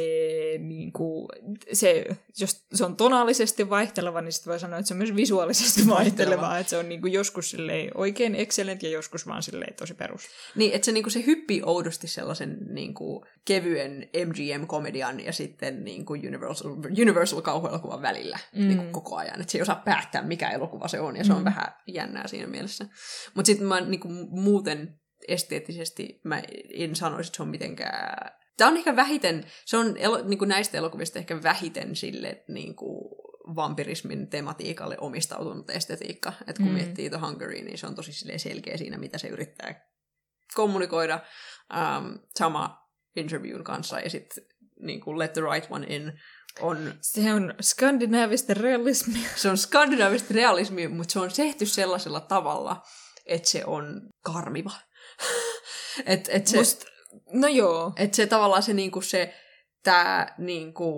[0.60, 1.28] niin kuin,
[1.74, 2.06] se,
[2.40, 6.58] jos se on tonaalisesti vaihteleva, niin sitten voi sanoa, että se on myös visuaalisesti vaihteleva,
[6.58, 10.22] että se on niin kuin joskus silleen oikein excellent ja joskus vaan silleen tosi perus.
[10.56, 16.72] Niin, että se, niinku, se hyppii oudosti sellaisen niinku, kevyen MGM-komedian ja sitten niinku, Universal,
[17.02, 18.62] Universal kauhuelokuvan välillä Mm.
[18.62, 18.68] mm.
[18.68, 19.42] niinku, koko ajan.
[19.42, 21.46] Että se ei osaa päättää, mikä elokuva se on, ja se on Mm.
[21.46, 22.86] vähän jännää siinä mielessä.
[23.34, 26.42] Mutta sitten mä niinku, muuten esteettisesti mä
[26.74, 28.32] en sanoisi, että se on mitenkään...
[28.58, 33.18] Tämä on ehkä vähiten, se on elo, niinku näistä elokuvista ehkä vähiten sille niinku,
[33.56, 36.34] vampirismin tematiikalle omistautunut estetiikka.
[36.48, 36.74] Että kun Mm.
[36.74, 39.86] miettii The Hungary, niin se on tosi selkeä siinä, mitä se yrittää
[40.56, 41.20] kommunikoida.
[41.74, 44.44] Um, sama interviewin kanssa ja sitten
[44.80, 46.20] niin kuin Let the Right One In
[46.60, 49.30] on, Se on skandinaavista realismia.
[49.36, 52.84] se on skandinaavista realismia, mutta se on tehty sellaisella tavalla,
[53.34, 54.72] että se on karmiva.
[56.06, 56.86] et, et se, Must,
[57.34, 57.94] no joo.
[57.96, 59.34] et se tavallaan se, niinku se
[59.84, 60.94] tää niinku,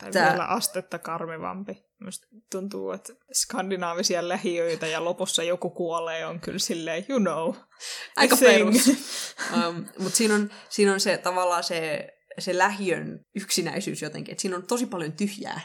[0.00, 1.84] Tai Tää- vielä astetta karmivampi.
[2.04, 7.54] Musta tuntuu, että skandinaavisia lähiöitä ja lopussa joku kuolee on kyllä silleen, you know.
[8.16, 8.86] aika perus.
[9.68, 12.08] um, mutta siinä on, siinä on se tavallaan se,
[12.38, 15.60] se lähiön yksinäisyys jotenkin, että siinä on tosi paljon tyhjää.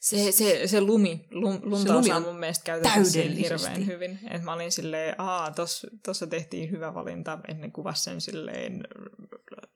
[0.00, 3.36] Se, se, se lumi, lum, lunta Se lumi osaa on mun mielestä täydellisesti.
[3.36, 4.18] hirveän hyvin.
[4.30, 5.52] Et mä olin silleen, aa,
[6.04, 8.84] tuossa tehtiin hyvä valinta, ennen kuvasi sen silleen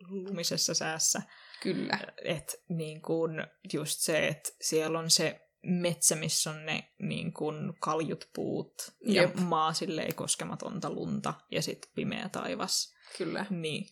[0.08, 1.22] lumisessa säässä.
[1.62, 1.98] Kyllä.
[2.24, 7.74] Että niin kun just se, että siellä on se metsä, missä on ne niin kun
[7.80, 8.74] kaljut puut
[9.06, 9.34] ja Jep.
[9.36, 12.94] maa silleen koskematonta lunta ja sitten pimeä taivas.
[13.18, 13.46] Kyllä.
[13.50, 13.86] Niin.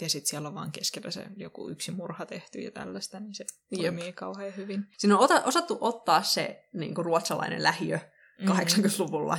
[0.00, 3.44] Ja sitten siellä on vaan keskellä se joku yksi murha tehty ja tällaista, niin se
[3.70, 3.80] Jep.
[3.82, 4.84] toimii kauhean hyvin.
[4.98, 7.98] Siinä on ota, osattu ottaa se niin kuin ruotsalainen lähiö
[8.40, 8.48] Mm.
[8.48, 9.38] 80-luvulla.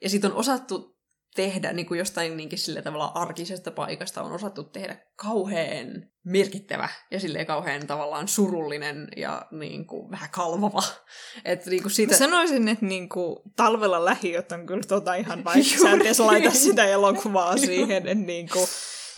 [0.00, 0.98] Ja sitten on osattu
[1.34, 5.86] tehdä niin kuin jostain niinkin sillä tavalla arkisesta paikasta on osattu tehdä kauhean
[6.24, 10.82] merkittävä ja silleen kauhean tavallaan surullinen ja niin kuin vähän kalvava.
[11.44, 12.16] Että niin kuin Mä siitä...
[12.16, 16.58] sanoisin, että niinku, talvella lähiöt on kyllä tota ihan vaikka sä et laita niin.
[16.58, 18.68] sitä elokuvaa siihen, että niinku,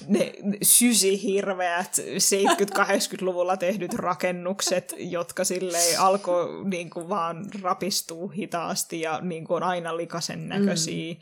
[0.08, 0.32] ne
[0.62, 9.96] sysihirveät 70-80-luvulla tehdyt rakennukset, jotka silleen alkoi niinku vaan rapistua hitaasti ja niinku on aina
[9.96, 11.14] likasen näköisiä.
[11.14, 11.20] Mm.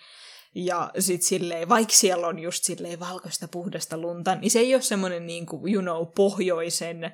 [0.55, 4.83] Ja sit silleen, vaikka siellä on just silleen valkoista puhdasta lunta, niin se ei ole
[4.83, 7.13] semmoinen niinku, you know, pohjoisen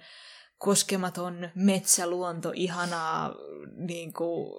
[0.59, 3.35] koskematon metsäluonto, ihanaa,
[3.77, 4.55] niinku,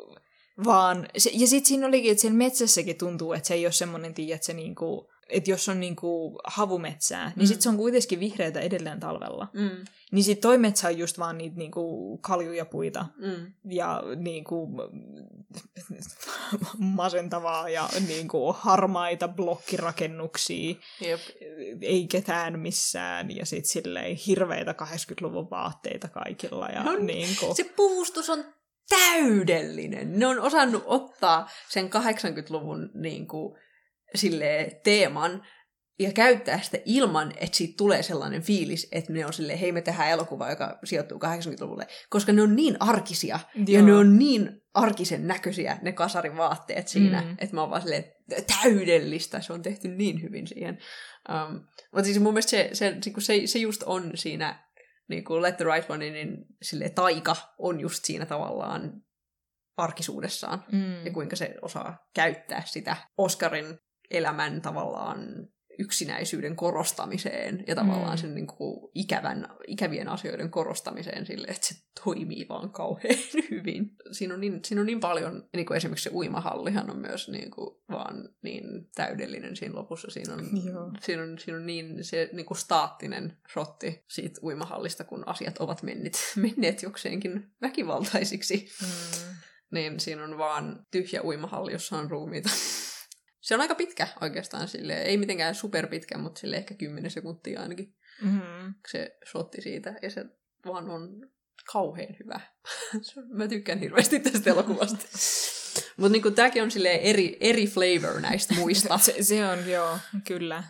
[0.65, 4.13] vaan, se, ja sitten siinä olikin, että siellä metsässäkin tuntuu, että se ei ole semmoinen,
[4.13, 7.47] tiedä, että se niinku, että jos on niinku havumetsää, niin Mm.
[7.47, 9.47] sitten se on kuitenkin vihreätä edelleen talvella.
[9.53, 13.53] Mm, Niin sitten toi metsä on just vaan niitä niinku kaljuja puita mm.
[13.65, 14.67] ja niinku
[16.77, 21.19] masentavaa ja niinku harmaita blokkirakennuksia, Jep.
[21.81, 27.53] ei ketään missään ja sitten silleen hirveitä 80-luvun vaatteita kaikilla ja No, niinku...
[27.55, 28.45] Se puvustus on
[28.89, 30.19] täydellinen.
[30.19, 33.27] Ne on osannut ottaa sen 80-luvun niin
[34.15, 35.41] silleen, teeman
[35.99, 39.81] ja käyttää sitä ilman, että siitä tulee sellainen fiilis, että ne on silleen, hei me
[39.81, 43.65] tehdään elokuva, joka sijoittuu 80-luvulle, koska ne on niin arkisia Joo.
[43.67, 47.35] ja ne on niin arkisen näköisiä ne kasarivaatteet siinä, mm.
[47.37, 48.05] että mä oon vaan silleen,
[48.61, 50.77] täydellistä, se on tehty niin hyvin siihen.
[51.29, 51.61] Um,
[51.93, 54.69] mutta siis mun mielestä se, se, se, se just on siinä
[55.09, 58.93] niin kuin Let the Right One, niin sille taika on just siinä tavallaan
[59.77, 61.05] arkisuudessaan mm.
[61.05, 63.79] ja kuinka se osaa käyttää sitä Oscarin
[64.11, 65.49] elämän tavallaan
[65.79, 68.17] yksinäisyyden korostamiseen ja tavallaan mm.
[68.17, 73.15] sen niin kuin ikävän, ikävien asioiden korostamiseen sille, että se toimii vaan kauhean
[73.51, 73.95] hyvin.
[74.11, 77.51] Siinä on niin, siinä on niin paljon, niin kuin esimerkiksi se uimahallihan on myös niin
[77.51, 78.63] kuin vaan niin
[78.95, 80.07] täydellinen siinä lopussa.
[80.09, 80.45] Siinä on,
[81.01, 85.83] siinä on, siinä on niin se niin kuin staattinen shotti siitä uimahallista, kun asiat ovat
[85.83, 88.69] menneet, menneet jokseenkin väkivaltaisiksi.
[88.81, 89.35] Mm.
[89.71, 92.49] Niin siinä on vaan tyhjä uimahalli, jossa on ruumiita.
[93.41, 97.95] Se on aika pitkä oikeastaan, sille ei mitenkään superpitkä, mutta sille ehkä 10 sekuntia ainakin
[98.21, 98.73] mm-hmm.
[98.91, 99.95] se shotti siitä.
[100.01, 100.25] Ja se
[100.65, 101.29] vaan on
[101.71, 102.39] kauhean hyvä.
[103.37, 105.05] Mä tykkään hirveästi tästä elokuvasta.
[105.97, 106.69] mutta niinku, tämäkin on
[107.01, 108.97] eri, eri flavor näistä muista.
[109.05, 109.97] se, se on, joo,
[110.27, 110.63] kyllä.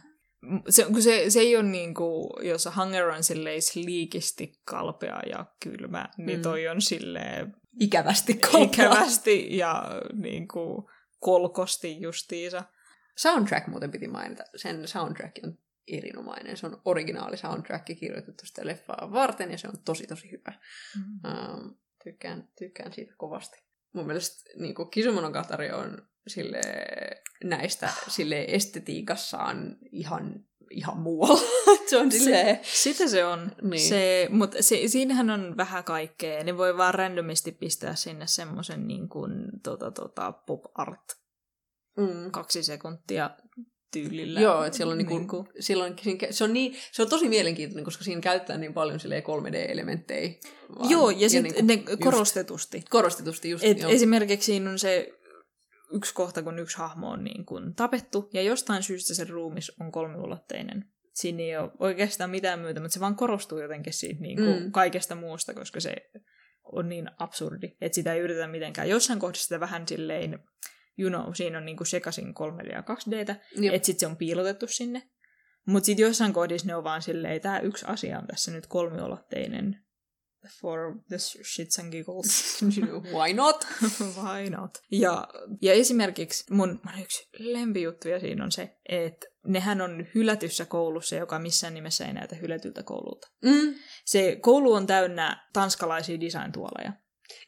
[0.69, 3.23] Se, kun se, se ei ole niin kuin, jos Hunger on
[3.75, 6.25] liikisti kalpea ja kylmä, niin mm.
[6.25, 7.55] niin toi on silleen...
[7.79, 8.63] Ikävästi kalpea.
[8.63, 10.85] Ikävästi ja niin kuin,
[11.19, 12.63] kolkosti justiinsa.
[13.17, 14.43] Soundtrack muuten piti mainita.
[14.55, 16.57] Sen soundtrack on erinomainen.
[16.57, 20.53] Se on originaali soundtrack kirjoitettu sitä leffaa varten ja se on tosi tosi hyvä.
[20.95, 21.31] Mm.
[21.31, 23.63] Um, tykkään, tykkään siitä kovasti.
[23.93, 26.61] Mun mielestä niin Kisumonogatari on sille,
[27.43, 31.41] näistä sille estetiikassaan ihan ihan muualla.
[31.89, 32.59] se on silleen...
[32.63, 33.51] Se, sitä se on.
[33.61, 33.89] Niin.
[33.89, 36.43] Se, mutta se, siinähän on vähän kaikkea.
[36.43, 39.31] Ne voi vaan randomisti pistää sinne semmoisen niin kuin,
[39.63, 41.19] tota, tota, pop art
[41.97, 42.31] mm.
[42.31, 43.29] kaksi sekuntia
[43.91, 44.39] tyylillä.
[44.39, 45.47] Joo, että siellä on, niinku, niinku...
[45.59, 45.95] silloin,
[46.31, 50.39] se, on niin, se on tosi mielenkiintoinen, koska siinä käyttää niin paljon 3D-elementtejä.
[50.79, 52.77] Vaan, joo, ja, ja sitten niinku, ne korostetusti.
[52.77, 53.63] Just, korostetusti, just.
[53.63, 55.18] Et esimerkiksi siinä on se
[55.93, 59.91] yksi kohta, kun yksi hahmo on niin kuin tapettu, ja jostain syystä se ruumis on
[59.91, 60.85] kolmiulotteinen.
[61.13, 64.71] Siinä ei ole oikeastaan mitään myötä, mutta se vaan korostuu jotenkin siitä niin kuin mm.
[64.71, 65.95] kaikesta muusta, koska se
[66.63, 68.89] on niin absurdi, että sitä ei yritetä mitenkään.
[68.89, 70.39] Jossain kohdassa sitä vähän silleen,
[70.97, 73.35] you know, siinä on niin kuin sekaisin 3D ja 2Dtä,
[73.71, 75.09] että sitten se on piilotettu sinne.
[75.67, 79.77] Mutta sitten jossain kohdissa ne on vaan silleen, tämä yksi asia on tässä nyt kolmiulotteinen,
[80.61, 82.61] for the shits and giggles.
[83.13, 83.67] Why not?
[84.23, 84.77] Why not?
[84.91, 85.27] Ja,
[85.61, 91.39] ja esimerkiksi mun, mun yksi lempijuttuja siinä on se, että nehän on hylätyssä koulussa, joka
[91.39, 93.27] missään nimessä ei näytä hylätyltä koululta.
[93.43, 93.75] Mm.
[94.05, 96.93] Se koulu on täynnä tanskalaisia design-tuoleja.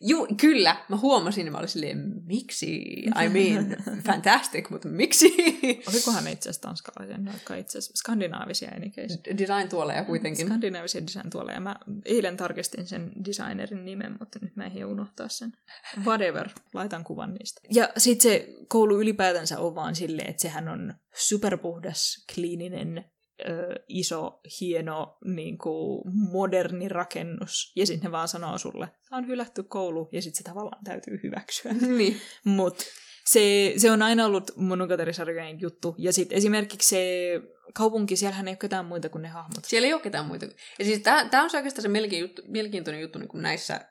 [0.02, 0.76] Joo, kyllä.
[0.90, 2.76] Mä huomasin ja mä olin silleen, miksi?
[3.24, 3.76] I mean,
[4.08, 5.36] fantastic, mutta miksi?
[5.90, 9.20] Olikohan ne itse asiassa tanskalaisia, ne no, itse asiassa skandinaavisia enikeis.
[9.38, 10.46] Design-tuoleja kuitenkin.
[10.46, 11.60] Skandinaavisia design-tuoleja.
[11.60, 11.76] Mä
[12.06, 15.52] eilen tarkistin sen designerin nimen, mutta nyt mä en unohtaa sen.
[16.06, 17.62] Whatever, laitan kuvan niistä.
[17.74, 23.06] Ja sit se koulu ylipäätänsä on vaan silleen, että sehän on superpuhdas, kliininen,
[23.50, 26.02] ö, iso, hieno, niin kuin
[26.32, 30.44] moderni rakennus, ja sitten ne vaan sanoo sulle, tämä on hylätty koulu, ja sitten se
[30.44, 31.74] tavallaan täytyy hyväksyä.
[31.74, 32.22] Niin.
[32.44, 32.84] Mutta
[33.26, 35.12] se, se on aina ollut monogatari
[35.60, 35.96] juttu.
[35.98, 37.42] Ja sitten esimerkiksi se
[37.74, 39.66] kaupunki, siellähän ei ole ketään muita kuin ne hahmot.
[39.66, 40.46] Siellä ei ole ketään muita.
[40.80, 41.90] Ja siis tämä on se oikeastaan se
[42.48, 43.86] mielenkiintoinen juttu niin kuin näissä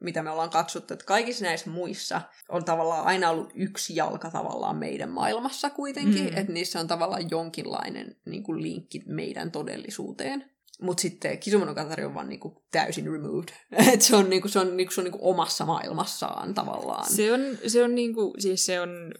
[0.00, 4.76] mitä me ollaan katsottu, että kaikissa näissä muissa on tavallaan aina ollut yksi jalka tavallaan
[4.76, 6.36] meidän maailmassa kuitenkin, mm.
[6.36, 10.50] että niissä on tavallaan jonkinlainen niin kuin linkki meidän todellisuuteen.
[10.80, 13.48] Mutta sitten Kisumonogatari on vaan niinku täysin removed.
[13.92, 17.10] Et se on, niinku, se on, niinku, se on niinku omassa maailmassaan tavallaan.
[17.10, 19.14] Se on, se on, niinku, siis se on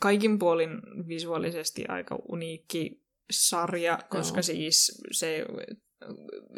[0.00, 0.70] kaikin puolin
[1.08, 4.42] visuaalisesti aika uniikki sarja, koska no.
[4.42, 5.44] siis se,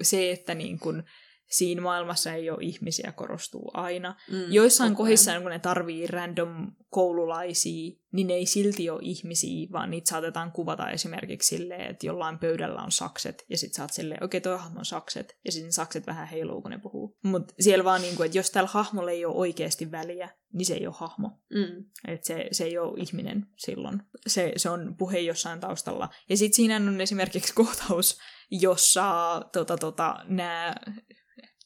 [0.03, 1.05] se että niin kun,
[1.51, 4.17] siinä maailmassa ei ole ihmisiä, korostuu aina.
[4.31, 9.91] Mm, Joissain kohdissa, kun ne tarvii random koululaisia, niin ne ei silti ole ihmisiä, vaan
[9.91, 14.25] niitä saatetaan kuvata esimerkiksi silleen, että jollain pöydällä on sakset, ja sitten sä oot silleen,
[14.25, 17.19] okei, okay, toi hahmo on sakset, ja sitten sakset vähän heiluu, kun ne puhuu.
[17.25, 20.75] Mutta siellä vaan, niin kuin, että jos tällä hahmolla ei ole oikeasti väliä, niin se
[20.75, 21.31] ei ole hahmo.
[21.55, 21.85] Mm.
[22.09, 24.03] Että se, se ei ole ihminen silloin.
[24.27, 26.09] Se, se on puhe jossain taustalla.
[26.29, 28.19] Ja sitten siinä on esimerkiksi kohtaus,
[28.51, 30.75] jossa tota, tota, nämä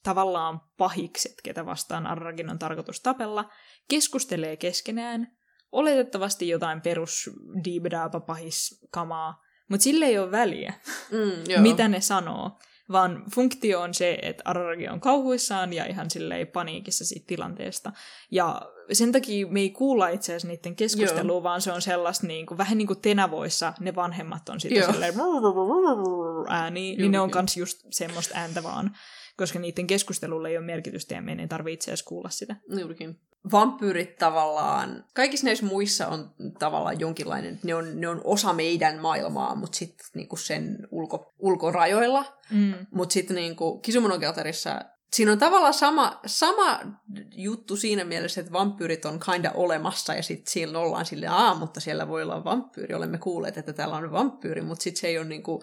[0.08, 3.50] tavallaan pahikset, ketä vastaan Arragin on tarkoitus tapella,
[3.88, 5.36] keskustelee keskenään,
[5.72, 7.30] oletettavasti jotain perus
[7.64, 10.74] diibdaapa pahis kamaa, mutta sille ei ole väliä,
[11.10, 12.58] mm, mitä ne sanoo.
[12.92, 17.92] vaan funktio on se, että Araragi on kauhuissaan ja ihan silleen paniikissa siitä tilanteesta.
[18.30, 18.62] Ja
[18.92, 21.42] sen takia me ei kuulla itse asiassa niiden keskustelua, Joo.
[21.42, 25.14] vaan se on sellaista niin kuin, vähän niin kuin tenavoissa ne vanhemmat on sitten silleen
[26.48, 28.96] ääni, niin ne on kans just semmoista ääntä vaan
[29.38, 32.56] koska niiden keskustelulle ei ole merkitystä ja meidän ei tarvitse edes kuulla sitä.
[32.78, 33.20] Juurikin.
[33.52, 39.54] Vampyyrit tavallaan, kaikissa näissä muissa on tavallaan jonkinlainen, ne on, ne on osa meidän maailmaa,
[39.54, 42.24] mutta sitten niinku sen ulko, ulkorajoilla.
[42.50, 42.74] Mm.
[42.90, 46.80] Mutta sitten niinku Kisumonogatarissä siinä on tavallaan sama, sama
[47.34, 51.80] juttu siinä mielessä, että vampyyrit on kinda olemassa ja sitten siinä ollaan silleen, aa, mutta
[51.80, 52.94] siellä voi olla vampyyri.
[52.94, 55.62] Olemme kuulleet, että täällä on vampyyri, mutta sitten se ei ole niinku,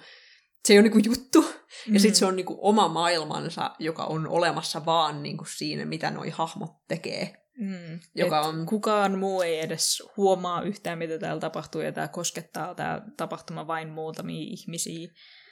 [0.66, 1.42] se ei ole niinku juttu.
[1.42, 1.94] Mm.
[1.94, 6.30] Ja sitten se on niinku oma maailmansa, joka on olemassa vaan niinku siinä, mitä noi
[6.30, 7.46] hahmot tekee.
[7.60, 8.00] Mm.
[8.16, 8.66] Joka on...
[8.66, 13.90] Kukaan muu ei edes huomaa yhtään, mitä täällä tapahtuu, ja tämä koskettaa tämä tapahtuma vain
[13.90, 15.08] muutamia ihmisiä.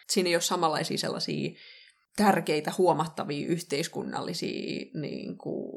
[0.10, 1.60] Siinä ei ole samanlaisia sellaisia
[2.16, 5.70] tärkeitä, huomattavia yhteiskunnallisia niin kuin,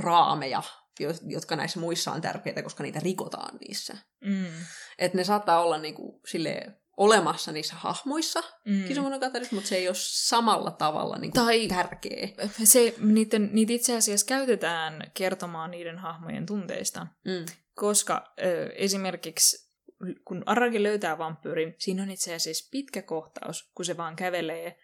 [0.00, 0.62] raameja,
[1.28, 3.96] jotka näissä muissa on tärkeitä, koska niitä rikotaan niissä.
[4.24, 4.46] Mm.
[4.98, 8.84] Että ne saattaa olla niin kuin, silleen, olemassa niissä hahmoissa mm.
[8.84, 12.28] Kisumonogatarissa, mutta se ei ole samalla tavalla niin kuin tai tärkeä.
[12.64, 17.46] Se, niiden, niitä itse asiassa käytetään kertomaan niiden hahmojen tunteista, mm.
[17.74, 19.64] koska ö, esimerkiksi
[20.24, 24.78] kun Araki löytää vampyyrin, siinä on itse asiassa pitkä kohtaus, kun se vaan kävelee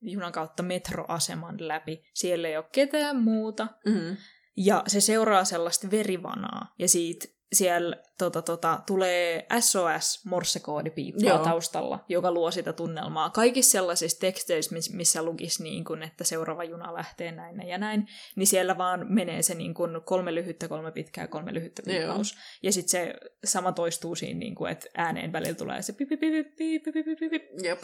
[0.00, 2.02] junan kautta metroaseman läpi.
[2.14, 3.66] Siellä ei ole ketään muuta.
[3.86, 4.16] Mm-hmm.
[4.56, 6.74] Ja se seuraa sellaista verivanaa.
[6.78, 13.30] Ja siitä siellä tota, tota, tulee SOS morsekoodipiippaa taustalla, joka luo sitä tunnelmaa.
[13.30, 18.06] Kaikissa sellaisissa teksteissä, missä lukisi niin kun, että seuraava juna lähtee näin ja näin,
[18.36, 22.36] niin siellä vaan menee se niin kun, kolme lyhyttä, kolme pitkää, kolme lyhyttä piippaus.
[22.62, 23.14] Ja sitten se
[23.44, 27.48] sama toistuu siinä, niin kun, että ääneen välillä tulee se pipi, pipi, pipi, pipi, pipi.
[27.62, 27.78] Jep.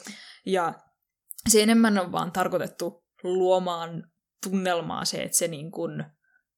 [0.46, 0.72] Ja
[1.48, 4.10] se enemmän on vaan tarkoitettu luomaan
[4.48, 6.04] tunnelmaa se, että se niin kun,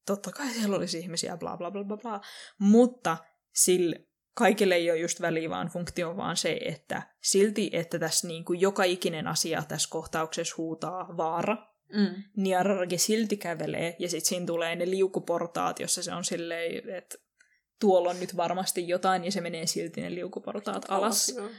[0.07, 2.21] totta kai siellä olisi ihmisiä, bla bla bla bla bla,
[2.59, 3.17] mutta
[3.55, 3.97] sillä
[4.35, 8.61] kaikille ei ole just väliä, vaan funktio vaan se, että silti, että tässä niin kuin
[8.61, 11.57] joka ikinen asia tässä kohtauksessa huutaa vaara,
[11.93, 12.23] mm.
[12.37, 17.19] niin Araragi silti kävelee, ja sitten siinä tulee ne liukuportaat, jossa se on silleen, että
[17.81, 21.37] tuolla on nyt varmasti jotain, ja se menee silti ne liukuportaat alas.
[21.39, 21.53] alas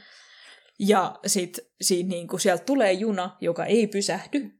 [0.78, 1.64] ja sitten
[2.08, 4.57] niin sieltä tulee juna, joka ei pysähdy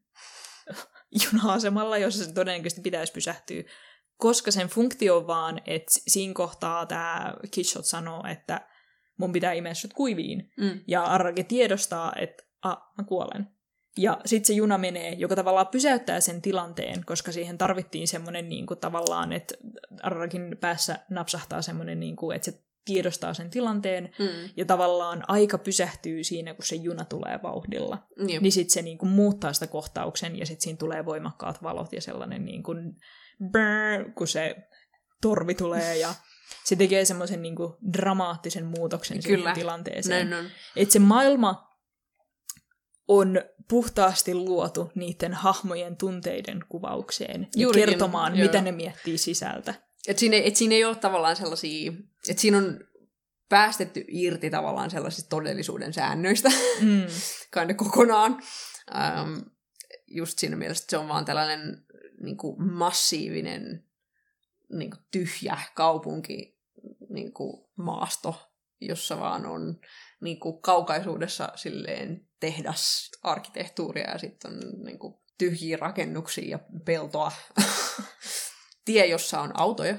[1.32, 3.62] juna-asemalla, jossa se todennäköisesti pitäisi pysähtyä,
[4.16, 8.68] koska sen funktio on vaan, että siinä kohtaa tämä Kishot sanoo, että
[9.18, 10.52] mun pitää imeä sut kuiviin.
[10.60, 10.80] Mm.
[10.86, 13.48] Ja Arrage tiedostaa, että a, mä kuolen.
[13.96, 18.66] Ja sitten se juna menee, joka tavallaan pysäyttää sen tilanteen, koska siihen tarvittiin semmoinen niin
[18.66, 19.54] kuin, tavallaan, että
[20.02, 24.50] Arragin päässä napsahtaa semmoinen, niin kuin, että se tiedostaa sen tilanteen, mm.
[24.56, 28.06] ja tavallaan aika pysähtyy siinä, kun se juna tulee vauhdilla.
[28.28, 28.42] Jep.
[28.42, 32.44] Niin sitten se niinku muuttaa sitä kohtauksen, ja sitten siinä tulee voimakkaat valot ja sellainen
[32.44, 32.74] niinku
[33.50, 34.56] brrr, kun se
[35.22, 36.14] torvi tulee, ja
[36.64, 39.36] se tekee semmoisen niinku dramaattisen muutoksen Kyllä.
[39.36, 40.34] siihen tilanteeseen.
[40.76, 41.68] Että se maailma
[43.08, 48.46] on puhtaasti luotu niiden hahmojen tunteiden kuvaukseen ja Juurikin, kertomaan, joo.
[48.46, 49.74] mitä ne miettii sisältä.
[50.08, 51.92] Et siinä, et siinä ei ole tavallaan sellaisia,
[52.28, 52.80] että siinä on
[53.48, 56.48] päästetty irti tavallaan sellaisista todellisuuden säännöistä
[56.80, 57.06] mm.
[57.54, 58.42] kai kokonaan.
[58.96, 59.38] Ähm,
[60.06, 61.86] just siinä mielessä, että se on vaan tällainen
[62.20, 63.84] niin kuin massiivinen
[64.72, 66.58] niin kuin tyhjä kaupunki
[67.08, 69.80] niin kuin maasto, jossa vaan on
[70.20, 77.32] niin kuin kaukaisuudessa silleen tehdas arkkitehtuuria ja sitten on niin kuin tyhjiä rakennuksia ja peltoa.
[78.88, 79.96] tie, jossa on autoja,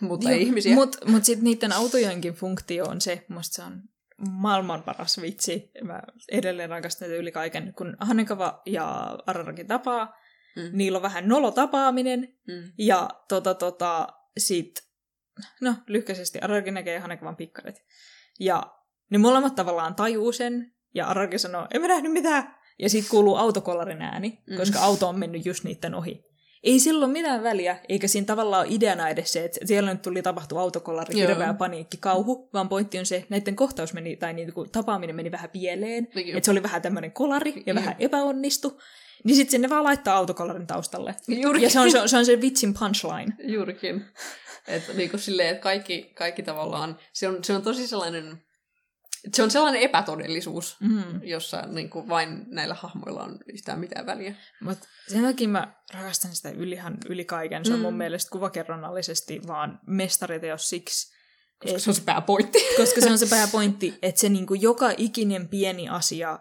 [0.00, 0.74] mutta ei ihmisiä.
[0.74, 3.82] Mutta mut sitten niiden autojenkin funktio on se, musta se on
[4.30, 5.70] maailman paras vitsi.
[5.84, 6.02] Mä
[6.32, 7.74] edelleen rakastan yli kaiken.
[7.76, 10.16] Kun Hanekava ja Araraki tapaa,
[10.56, 10.70] mm.
[10.72, 12.72] niillä on vähän nolo tapaaminen, mm.
[12.78, 14.84] ja tota, tota, sit,
[15.60, 17.84] no lyhkäisesti Araraki näkee Hanekavan pikkarit.
[18.40, 18.74] Ja
[19.10, 22.58] ne molemmat tavallaan tajuu sen, ja Araraki sanoo, en mä nähnyt mitään.
[22.78, 24.56] Ja sitten kuuluu autokollarin ääni, mm.
[24.56, 26.28] koska auto on mennyt just niiden ohi
[26.62, 30.22] ei silloin mitään väliä, eikä siinä tavallaan ole ideana edes se, että siellä nyt tuli
[30.22, 31.28] tapahtua autokollari, Joo.
[31.28, 35.16] hirveä paniikki, kauhu, vaan pointti on se, että näiden kohtaus meni, tai niin kuin tapaaminen
[35.16, 36.36] meni vähän pieleen, Joo.
[36.36, 37.74] että se oli vähän tämmöinen kolari ja Joo.
[37.74, 38.80] vähän epäonnistu,
[39.24, 41.14] niin sitten sinne vaan laittaa autokollarin taustalle.
[41.28, 41.66] Juurikin.
[41.66, 43.36] Ja se on, se on, se on se vitsin punchline.
[43.44, 44.04] Juurikin.
[44.68, 48.42] Että niin kuin silleen, että kaikki, kaikki tavallaan, se on, se on tosi sellainen
[49.34, 51.22] se on sellainen epätodellisuus, mm.
[51.22, 54.34] jossa niin kuin, vain näillä hahmoilla on yhtään mitään väliä.
[54.60, 54.78] Mut
[55.08, 57.64] sen takia mä rakastan sitä ylihan, yli kaiken.
[57.64, 57.82] Se on mm.
[57.82, 61.14] mun mielestä kuvakerronnallisesti vaan mestariteos siksi,
[61.58, 62.58] koska et, se on se pääpointti.
[62.76, 66.38] Koska se on se pääpointti, että se niin kuin, joka ikinen pieni asia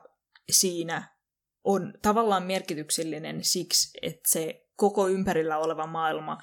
[0.51, 1.17] siinä
[1.63, 6.37] on tavallaan merkityksellinen siksi, että se koko ympärillä oleva maailma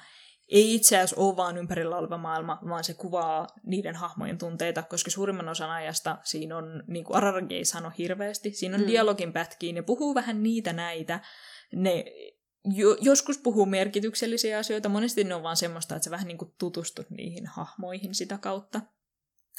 [0.47, 5.11] ei itse asiassa ole vaan ympärillä oleva maailma, vaan se kuvaa niiden hahmojen tunteita, koska
[5.11, 8.87] suurimman osan ajasta siinä on, niin kuin Araragi ei sano hirveästi, siinä on mm.
[8.87, 11.19] dialogin pätkiin, ne puhuu vähän niitä näitä,
[11.75, 12.05] ne
[12.65, 16.53] jo, joskus puhuu merkityksellisiä asioita, monesti ne on vaan semmoista, että sä vähän niin kuin
[16.59, 18.81] tutustut niihin hahmoihin sitä kautta,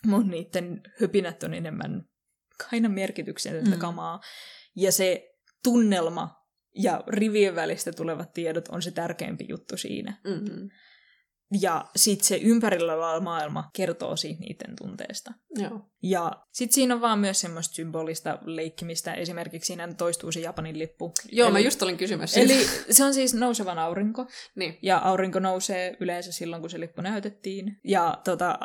[0.06, 2.08] mutta niiden höpinät on enemmän
[2.72, 3.80] aina merkityksellistä mm.
[3.80, 4.20] kamaa,
[4.76, 6.45] ja se tunnelma
[6.76, 10.14] ja rivien välistä tulevat tiedot on se tärkeämpi juttu siinä.
[10.24, 10.70] Mm-hmm.
[11.60, 15.32] Ja sitten se ympärillä oleva maailma kertoo siitä niiden tunteesta.
[15.58, 15.80] Joo.
[16.02, 19.14] Ja sitten siinä on vaan myös semmoista symbolista leikkimistä.
[19.14, 21.12] Esimerkiksi siinä toistuu se Japanin lippu.
[21.32, 22.40] Joo, eli, mä just olin kysymässä.
[22.40, 24.26] Eli se on siis nousevan aurinko.
[24.54, 24.78] niin.
[24.82, 27.80] Ja aurinko nousee yleensä silloin, kun se lippu näytettiin.
[27.84, 28.58] Ja tota,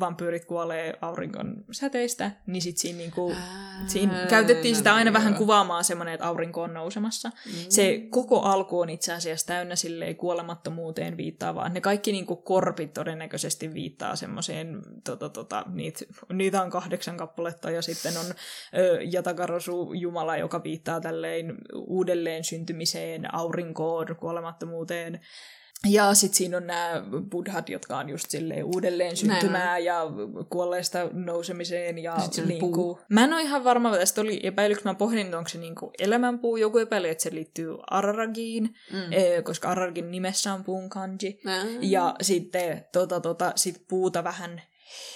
[0.00, 2.30] vampyyrit kuolee auringon säteistä.
[2.46, 3.34] Niin sitten siinä, niinku,
[3.86, 7.28] siinä käytettiin sitä aina vähän kuvaamaan semmoinen, että aurinko on nousemassa.
[7.28, 7.52] Mm.
[7.68, 11.68] Se koko alku on itse asiassa täynnä silleen kuolemattomuuteen viittaavaa.
[11.68, 17.82] Ne kaikki niinku korpit todennäköisesti viittaa semmoiseen, tota, tota, niitä, niitä on kahdeksan kappaletta ja
[17.82, 18.26] sitten on
[19.12, 25.20] Jatakarosu Jumala, joka viittaa tälleen uudelleen syntymiseen, aurinkoon, kuolemattomuuteen.
[25.86, 29.84] Ja sitten siinä on nämä buddhat, jotka on just silleen uudelleen syntymää Näin.
[29.84, 30.02] ja
[30.50, 31.98] kuolleesta nousemiseen.
[31.98, 35.92] Ja niinku, mä en ole ihan varma, tästä oli epäilyksi, mä pohdin, onko se niinku
[35.98, 36.56] elämänpuu.
[36.56, 39.12] Joku epäili, että se liittyy Araragiin, mm.
[39.12, 41.40] eh, koska Araragin nimessä on puun kanji.
[41.44, 41.78] Mm.
[41.80, 44.62] Ja sitten tota, tota, sit puuta vähän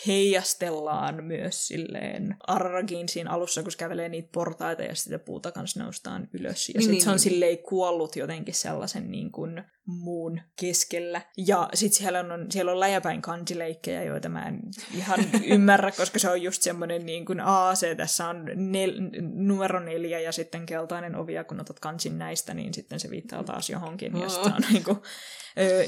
[0.06, 6.28] heijastellaan myös silleen Arragin siinä alussa, kun kävelee niitä portaita ja sitten puuta kanssa noustaan
[6.32, 6.68] ylös.
[6.68, 7.20] Ja niin, sitten niin, se on niin.
[7.20, 11.22] silleen kuollut jotenkin sellaisen niin kuin muun keskellä.
[11.36, 14.60] Ja sitten siellä on, siellä on läjäpäin kanjileikkejä, joita mä en
[14.94, 15.18] ihan
[15.54, 18.92] ymmärrä, koska se on just semmoinen niin kuin AC, tässä on nel,
[19.34, 23.44] numero neljä ja sitten keltainen ovi, ja kun otat kanjin näistä, niin sitten se viittaa
[23.44, 24.16] taas johonkin.
[24.16, 24.22] Oh.
[24.22, 24.98] Ja se on niin kuin,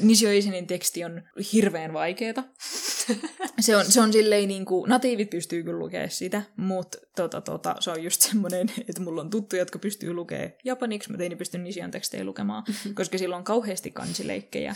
[0.00, 2.44] Nisio Isinin teksti on hirveän vaikeeta.
[3.60, 7.76] se on, se on silleen niin kuin, natiivit pystyy kyllä lukemaan sitä, mutta tota, tota,
[7.80, 11.36] se on just semmoinen, että mulla on tuttuja, jotka pystyy lukemaan japaniksi, mutta ei ne
[11.36, 12.64] pysty Nision tekstejä lukemaan,
[12.94, 14.74] koska sillä on kauheasti kansileikkejä,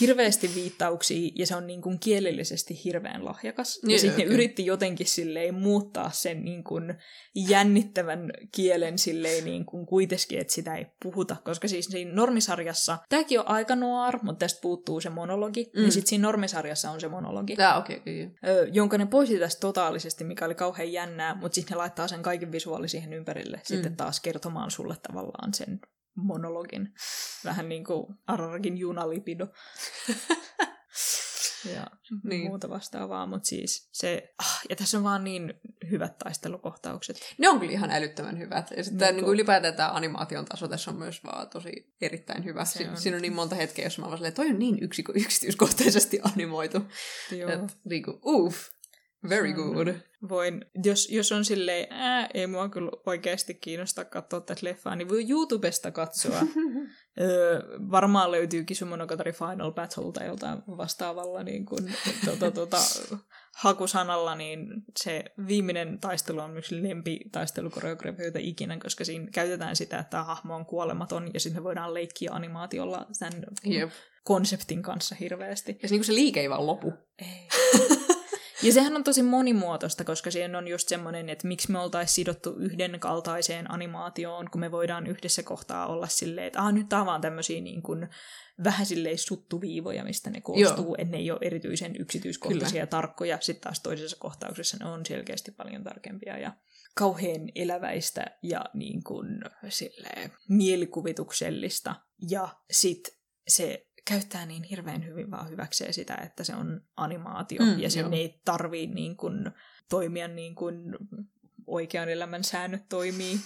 [0.00, 3.80] hirveästi viittauksia, ja se on niin kuin kielellisesti hirveän lahjakas.
[3.82, 4.28] Ja, ja sitten okay.
[4.28, 6.94] ne yritti jotenkin silleen muuttaa sen niin kuin
[7.34, 13.40] jännittävän kielen silleen niin kuin kuitenkin, että sitä ei puhuta, koska siis siinä normisarjassa, tämäkin
[13.40, 15.84] on aika noir, mutta tästä puuttuu se monologi, mm.
[15.84, 17.56] ja sitten siinä normisarjassa on se monologi.
[17.56, 18.30] Tää, okay, okay.
[18.46, 22.22] Ö, jonka ne poisti tästä totaalisesti, mikä oli kauhean jännää, mutta sitten ne laittaa sen
[22.22, 23.62] kaiken visuaali siihen ympärille mm.
[23.64, 25.80] sitten taas kertomaan sulle tavallaan sen
[26.14, 26.94] monologin.
[27.44, 29.46] Vähän niin kuin Araragin junalipido.
[31.64, 31.86] ja
[32.24, 32.46] niin.
[32.46, 35.54] muuta vastaavaa, mutta siis se, ah, ja tässä on vaan niin
[35.90, 37.16] hyvät taistelukohtaukset.
[37.38, 38.70] Ne on kyllä ihan älyttömän hyvät.
[38.76, 42.44] Ja sitten niin, niin kuin ylipäätään tämä animaation taso tässä on myös vaan tosi erittäin
[42.44, 42.64] hyvä.
[42.64, 42.96] Si- on.
[42.96, 46.78] Siinä on niin monta hetkeä, jossa mä vaan silleen, toi on niin yksiko- yksityiskohtaisesti animoitu.
[47.30, 47.50] Joo.
[47.50, 48.68] Et, niin kuin, uff,
[49.28, 49.94] very good.
[50.28, 55.08] Voin, jos, jos on silleen, ää, ei mua kyllä oikeasti kiinnosta katsoa tätä leffaa, niin
[55.08, 56.40] voi YouTubesta katsoa.
[57.20, 61.94] öö, varmaan löytyy Kisumonogatari Final Battle tai jotain vastaavalla niin kuin,
[62.24, 62.78] tuota, tuota,
[63.56, 64.66] hakusanalla, niin
[64.98, 70.66] se viimeinen taistelu on yksi lempitaistelukoreografioita ikinä, koska siinä käytetään sitä, että tämä hahmo on
[70.66, 73.32] kuolematon ja sitten me voidaan leikkiä animaatiolla sen
[73.70, 73.90] yep.
[74.24, 75.78] konseptin kanssa hirveästi.
[75.82, 76.92] Ja se, niin se liike ei vaan lopu.
[77.18, 77.48] Ei.
[78.62, 82.50] Ja sehän on tosi monimuotoista, koska siinä on just semmoinen, että miksi me oltaisiin sidottu
[82.50, 87.20] yhdenkaltaiseen animaatioon, kun me voidaan yhdessä kohtaa olla silleen, että ah, nyt tämä on vaan
[87.20, 88.08] tämmöisiä niin kuin,
[88.64, 92.82] vähän silleen suttuviivoja, mistä ne koostuu, että ne ei ole erityisen yksityiskohtaisia Kyllä.
[92.82, 93.38] ja tarkkoja.
[93.40, 96.52] Sitten taas toisessa kohtauksessa ne on selkeästi paljon tarkempia ja
[96.94, 99.28] kauhean eläväistä ja niin kuin,
[99.68, 101.94] silleen, mielikuvituksellista.
[102.30, 103.14] Ja sitten
[103.48, 108.00] se käyttää niin hirveän hyvin vaan hyväkseen sitä, että se on animaatio mm, ja sen
[108.00, 108.12] joo.
[108.12, 109.50] ei tarvii niin kuin
[109.88, 110.76] toimia niin kuin
[111.66, 113.40] oikean elämän säännöt toimii.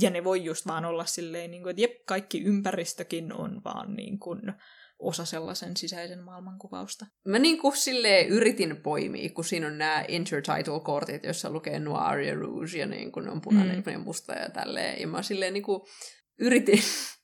[0.00, 3.96] Ja ne voi just vaan olla silleen, niin kuin, että jep, kaikki ympäristökin on vaan
[3.96, 4.40] niin kuin
[4.98, 7.06] osa sellaisen sisäisen maailmankuvausta.
[7.24, 12.34] Mä niin kuin silleen yritin poimia, kun siinä on nämä intertitle-kortit, joissa lukee noir ja
[12.34, 13.92] rouge ja niin kuin on punainen mm.
[13.92, 15.00] ja musta ja tälleen.
[15.00, 15.82] Ja mä silleen niin kuin
[16.38, 16.82] yritin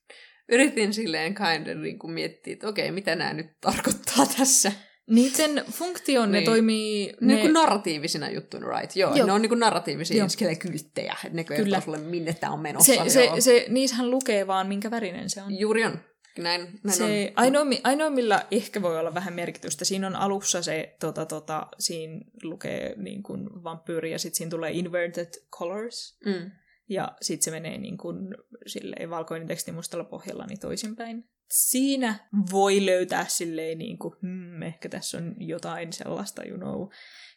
[0.51, 4.73] yritin silleen kind of niin kuin miettiä, että okei, mitä nämä nyt tarkoittaa tässä.
[5.11, 6.33] Niiden funktio, niin.
[6.33, 7.13] ne toimii...
[7.21, 7.27] Ne...
[7.27, 8.97] Niin kuin narratiivisina juttuina, right?
[8.97, 9.27] Joo, Joo.
[9.27, 10.27] ne on niin kuin narratiivisia
[10.61, 12.93] kylttejä, että ne kertoo sulle, minne tämä on menossa.
[12.93, 15.59] Se, se, se, niissähän lukee vaan, minkä värinen se on.
[15.59, 15.99] Juuri on.
[16.39, 17.11] Näin, näin se, on.
[17.37, 22.21] Ainoa, ainoa, millä ehkä voi olla vähän merkitystä, siinä on alussa se, tota, tota, siinä
[22.43, 25.29] lukee niin kuin vampyyri ja sitten siinä tulee inverted
[25.59, 26.19] colors.
[26.27, 26.51] Mm.
[26.91, 28.35] Ja sitten se menee niin kuin,
[28.67, 31.31] silleen, valkoinen teksti mustalla pohjalla niin toisinpäin.
[31.51, 36.89] Siinä voi löytää silleen, niin kuin, hmm, ehkä tässä on jotain sellaista, you know,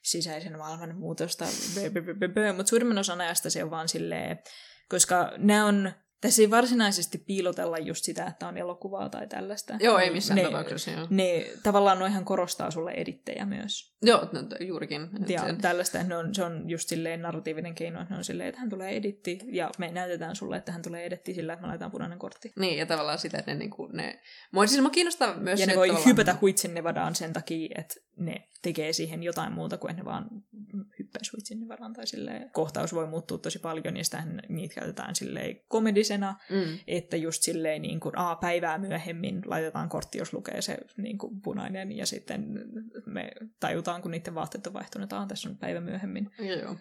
[0.01, 1.45] sisäisen maailman muutosta,
[2.55, 4.39] mutta suurimman osan ajasta se on vaan silleen,
[4.89, 5.91] koska nämä on
[6.23, 9.73] tässä ei varsinaisesti piilotella just sitä, että on elokuvaa tai tällaista.
[9.79, 11.07] Joo, ei missään ne, tapauksessa, joo.
[11.09, 13.93] Ne tavallaan noihan korostaa sulle edittejä myös.
[14.01, 15.09] Joo, no, juurikin.
[15.27, 15.57] Ja sen...
[15.57, 18.69] tällaista, ne on, se on just silleen narratiivinen keino, että ne on silleen, että hän
[18.69, 22.19] tulee editti, ja me näytetään sulle, että hän tulee editti sillä, että me laitetaan punainen
[22.19, 22.51] kortti.
[22.59, 24.19] Niin, ja tavallaan sitä, että ne, niin kuin, ne...
[24.51, 26.09] Mua, siis mua kiinnostaa myös Ja se, ne voi tavallaan...
[26.09, 30.29] hypätä huitsin Nevadaan sen takia, että ne tekee siihen jotain muuta kuin ne vaan
[30.99, 35.55] hyppäisi huitsin Nevadaan, tai silleen kohtaus voi muuttua tosi paljon, ja sitähän niitä käytetään silleen
[35.67, 36.79] komedisena, Mm.
[36.87, 41.41] että just silleen niin kuin, aa, päivää myöhemmin laitetaan kortti, jos lukee se niin kuin
[41.41, 42.45] punainen, ja sitten
[43.05, 46.29] me tajutaan, kun niiden vaatteet on vaihtunut, että aa, tässä on päivä myöhemmin.
[46.39, 46.75] Joo, joo.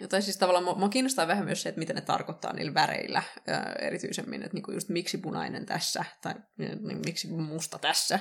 [0.00, 2.74] Ja tai siis tavallaan mua, mua kiinnostaa vähän myös se, että mitä ne tarkoittaa niillä
[2.74, 8.18] väreillä ää, erityisemmin, että niinku just miksi punainen tässä, tai niin, miksi musta tässä.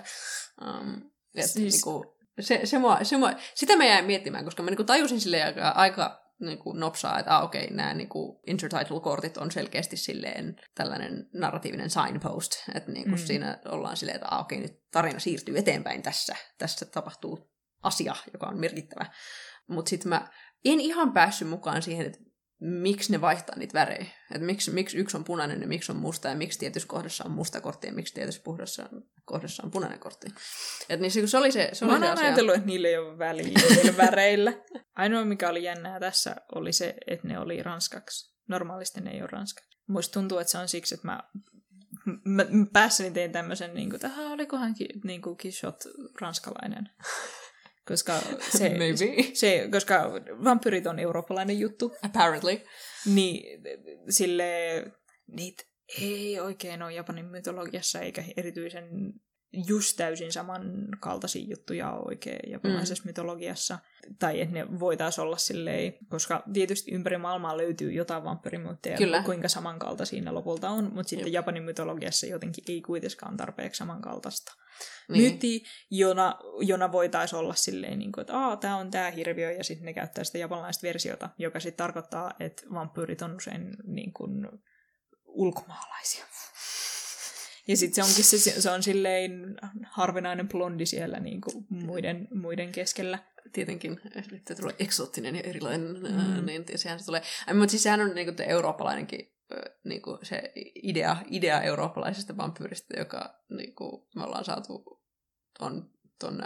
[0.62, 1.12] Um,
[1.42, 5.22] Siis- niinku, se, se, mua, se mua, sitä mä jäin miettimään, koska mä niinku tajusin
[5.22, 11.30] sille aika, aika niinku nopsaa, että ah, okei, nämä niinku intertitle-kortit on selkeästi silleen tällainen
[11.34, 13.22] narratiivinen signpost, että niinku Mm.
[13.22, 13.26] mm.
[13.26, 17.52] siinä ollaan silleen, että ah, okei, nyt tarina siirtyy eteenpäin tässä, tässä tapahtuu
[17.84, 19.06] asia, joka on merkittävä.
[19.68, 20.28] Mutta sitten mä
[20.66, 22.20] en ihan päässyt mukaan siihen, että
[22.66, 24.06] miksi ne vaihtaa niitä värejä.
[24.32, 27.32] Että miksi, miksi yksi on punainen ja miksi on musta ja miksi tietyssä kohdassa on
[27.32, 30.28] musta kortti ja miksi tietyssä kohdassa on, kohdassa on punainen kortti.
[30.90, 32.26] Et niin se, se oli se, se, Mä oli oon se aina asia.
[32.28, 33.44] ajatellut, että niillä ei ole väliä
[33.76, 34.54] niillä väreillä.
[34.96, 38.34] Ainoa, mikä oli jännää tässä, oli se, että ne oli ranskaksi.
[38.48, 39.78] Normaalisti ne ei ole ranskaksi.
[39.88, 41.20] Muista tuntuu, että se on siksi, että mä,
[42.26, 45.84] mä, päässäni tein tämmöisen, niin kuin, että "Aha, olikohan ki, niin kuin Kishot
[46.22, 46.90] ranskalainen.
[47.88, 48.20] Koska
[48.58, 49.24] se, Maybe.
[49.34, 50.12] se, koska
[50.44, 52.62] vampyrit on eurooppalainen juttu, Apparently.
[53.06, 53.62] niin
[54.10, 54.46] sille
[55.28, 55.64] niitä
[56.02, 58.90] ei oikein ole Japanin mytologiassa eikä erityisen
[59.68, 63.08] just täysin samankaltaisia juttuja oikein japanilaisessa mm.
[63.08, 63.80] mytologiassa.
[64.20, 69.24] Tai että ne voitaisiin olla silleen, koska tietysti ympäri maailmaa löytyy jotain vampyrimuutteja, Kyllä.
[69.24, 71.34] kuinka samankaltaisia ne lopulta on, mutta sitten Jep.
[71.34, 74.52] Japanin mytologiassa jotenkin ei kuitenkaan tarpeeksi samankaltaista
[75.10, 75.22] Niin.
[75.22, 79.64] myytti, jona, jona voitaisiin olla silleen, niin kuin, että Aa, tämä on tämä hirviö, ja
[79.64, 84.48] sitten ne käyttää sitä japanilaista versiota, joka sitten tarkoittaa, että vampyyrit on usein niin kuin,
[85.34, 86.26] ulkomaalaisia.
[87.68, 89.56] Ja sitten se onkin se, se on silleen
[89.92, 93.20] harvinainen blondi siellä niin kuin muiden, muiden keskellä.
[93.54, 94.02] Tietenkin,
[94.36, 96.46] että tulee eksoottinen ja erilainen, Mm.
[96.46, 97.22] niin sehän se tulee.
[97.48, 100.52] Ai, mutta siis sehän on niin kuin, eurooppalainenkin ö, niin kuin se
[100.84, 105.02] idea, idea eurooppalaisesta vampyyristä, joka niin kuin, me ollaan saatu
[105.60, 106.38] ton, ton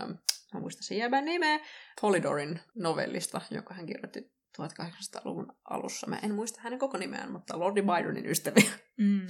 [0.54, 1.60] mä muistan sen jäbän nimeä,
[2.02, 4.32] Polidorin novellista, joka hän kirjoitti
[4.62, 6.08] 1800-luvun alussa.
[6.08, 8.72] Mä en muista hänen koko nimeään, mutta Lordi Byronin ystäviä.
[8.98, 9.22] Mm.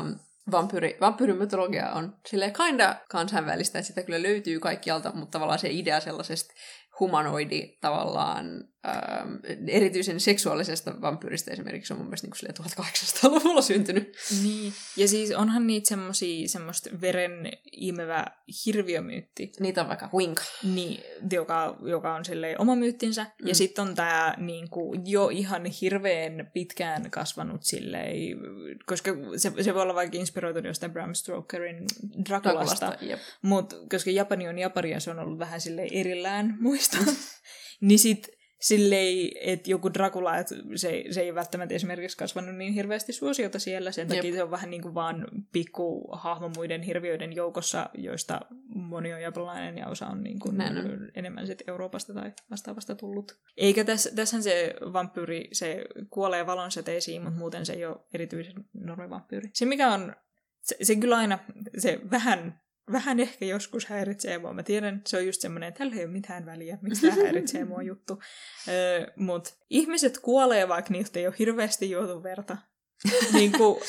[0.00, 0.18] Um,
[0.50, 6.00] vampyyri, vampyyrimytologia on silleen kinda kansainvälistä, että sitä kyllä löytyy kaikkialta, mutta tavallaan se idea
[6.00, 6.54] sellaisesta
[7.00, 8.46] humanoidi tavallaan
[8.88, 9.34] ähm,
[9.68, 14.16] erityisen seksuaalisesta vampyyristä esimerkiksi on mun mielestä niin kuin 1800-luvulla syntynyt.
[14.42, 14.72] Niin.
[14.96, 18.24] Ja siis onhan niitä semmosia, semmoista veren imevä
[18.66, 20.40] hirviömyytti, Niitä on vaikka Wink.
[20.62, 21.00] niin,
[21.32, 23.22] joka, joka on silleen oma myyttinsä.
[23.22, 23.48] Mm.
[23.48, 28.38] Ja sitten on tämä niinku, jo ihan hirveän pitkään kasvanut silleen,
[28.86, 31.84] koska se, se voi olla vaikka inspiroitunut jostain Bram Stokerin
[32.28, 33.26] Draculasta, Draculasta.
[33.42, 36.96] Mutta koska Japani on Japani ja se on ollut vähän silleen erillään muista,
[37.80, 38.35] niin sit
[38.66, 43.92] silleen, että joku Dracula, että se, se ei välttämättä esimerkiksi kasvanut niin hirveästi suosiota siellä,
[43.92, 44.34] sen takia Jep.
[44.34, 48.40] se on vähän niin kuin vaan pikku hahmo muiden hirviöiden joukossa, joista
[48.74, 50.76] moni on japanilainen ja osa on niin kuin Näin
[51.14, 53.38] enemmän sit Euroopasta tai vastaavasta tullut.
[53.56, 59.50] Eikä tässä, tässähän se vampyyri, se kuolee valonsäteisiin, mutta muuten se ei ole erityisen normivampyyri.
[59.52, 60.16] Se mikä on,
[60.60, 61.38] se, se kyllä aina,
[61.78, 62.60] se vähän
[62.92, 64.52] vähän ehkä joskus häiritsee mua.
[64.52, 67.64] Mä tiedän, se on just semmoinen, että tällä ei ole mitään väliä, miksi tämä häiritsee
[67.64, 68.22] mua juttu.
[68.68, 72.56] Öö, Mutta ihmiset kuolee, vaikka niistä ei ole hirveästi juotu verta.
[73.32, 73.80] niin kuin,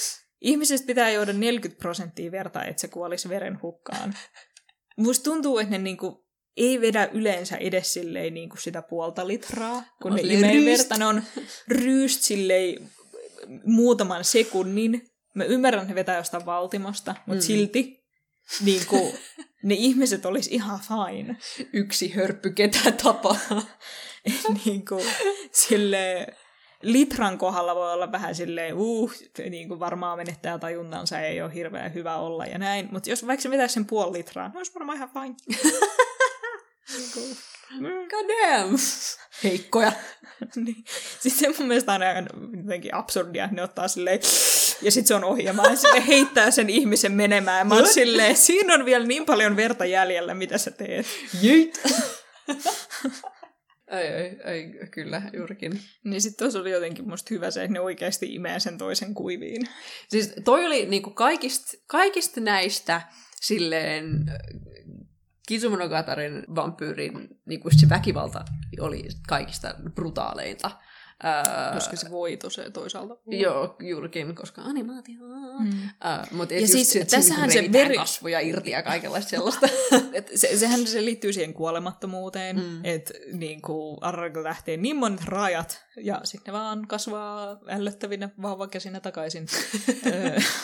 [0.41, 4.13] ihmisestä pitää juoda 40 prosenttia verta, että se kuolisi veren hukkaan.
[4.97, 10.11] Musta tuntuu, että ne niinku ei vedä yleensä edes silleen niinku sitä puolta litraa, kun
[10.11, 10.97] On ne imee verta.
[10.97, 11.23] Ne on
[11.67, 12.89] ryyst silleen
[13.65, 15.09] muutaman sekunnin.
[15.33, 17.47] Mä ymmärrän, että ne vetää jostain valtimosta, mutta mm.
[17.47, 17.96] silti
[18.61, 19.13] niin kuin,
[19.63, 21.37] ne ihmiset olisi ihan fine.
[21.73, 23.39] Yksi hörppy ketä tapaa.
[24.65, 25.05] niin kuin,
[25.51, 26.27] sille
[26.81, 29.13] litran kohdalla voi olla vähän silleen, uh,
[29.49, 32.89] niin kuin varmaan menettää tajuntansa, ei ole hirveän hyvä olla ja näin.
[32.91, 35.35] Mutta jos vaikka se vetäisi sen puoli litraa, niin olisi varmaan ihan fine.
[36.97, 37.37] niin kuin,
[37.79, 38.07] mm.
[38.09, 38.77] God damn!
[39.43, 39.91] heikkoja.
[40.55, 40.85] niin.
[41.19, 42.05] Siis se mun mielestä aina
[42.57, 44.19] jotenkin absurdia, että ne ottaa silleen,
[44.81, 47.67] ja sitten se on ohi, ja mä sille heittää sen ihmisen menemään.
[47.67, 51.05] Mä oon silleen, siinä on vielä niin paljon verta jäljellä, mitä sä teet.
[51.41, 51.81] Jyt!
[53.91, 55.81] Ai, ai, ai, kyllä, juurikin.
[56.03, 59.61] Niin sitten tuossa oli jotenkin musta hyvä se, että ne oikeasti imee sen toisen kuiviin.
[60.09, 63.01] Siis toi oli niinku kaikista, kaikista näistä
[63.41, 64.25] silleen
[65.47, 68.45] Kisumonogatarin vampyyrin niinku se väkivalta
[68.79, 70.71] oli kaikista brutaaleinta.
[71.23, 73.17] Ää, koska se voito se toisaalta.
[73.25, 75.15] Joo, juurikin, koska animaatio.
[75.59, 75.69] Mm.
[75.69, 77.97] Uh, mutta ja siis se, tässähän se veri...
[77.97, 79.67] kasvoja irti ja kaikenlaista sellaista.
[80.13, 82.85] et se, sehän se liittyy siihen kuolemattomuuteen, mm.
[82.85, 83.61] että niin
[84.01, 89.47] Arraga lähtee niin monet rajat ja sitten ne vaan kasvaa ällöttävinä vauvakäsinä takaisin.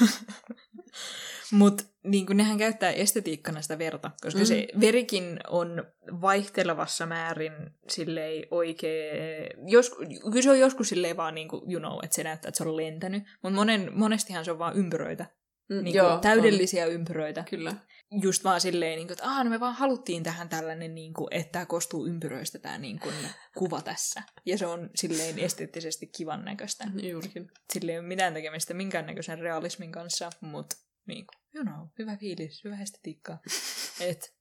[1.53, 4.45] Mutta niin nehän käyttää estetiikkana sitä verta, koska mm.
[4.45, 5.85] se verikin on
[6.21, 7.53] vaihtelevassa määrin
[7.89, 9.49] silleen oikein...
[9.67, 9.91] Jos,
[10.31, 12.63] kyllä se on joskus silleen vaan, niin kuin, you know, että se näyttää, että se
[12.69, 15.25] on lentänyt, mutta monen, monestihan se on vaan ympyröitä.
[15.69, 16.91] Mm, niin joo, täydellisiä on.
[16.91, 17.43] ympyröitä.
[17.49, 17.75] Kyllä.
[18.21, 21.51] Just vaan silleen, niin kuin, että no me vaan haluttiin tähän tällainen, niin kuin, että
[21.51, 23.15] tämä koostuu ympyröistä tämä niin kuin,
[23.57, 24.23] kuva tässä.
[24.45, 26.83] Ja se on silleen esteettisesti kivan näköistä.
[27.01, 27.47] Juurikin.
[27.73, 30.75] Silleen ei ole mitään tekemistä minkäännäköisen realismin kanssa, mutta
[31.07, 33.37] niin kuin, you know, hyvä fiilis, hyvä estetiikka.
[34.09, 34.33] Et,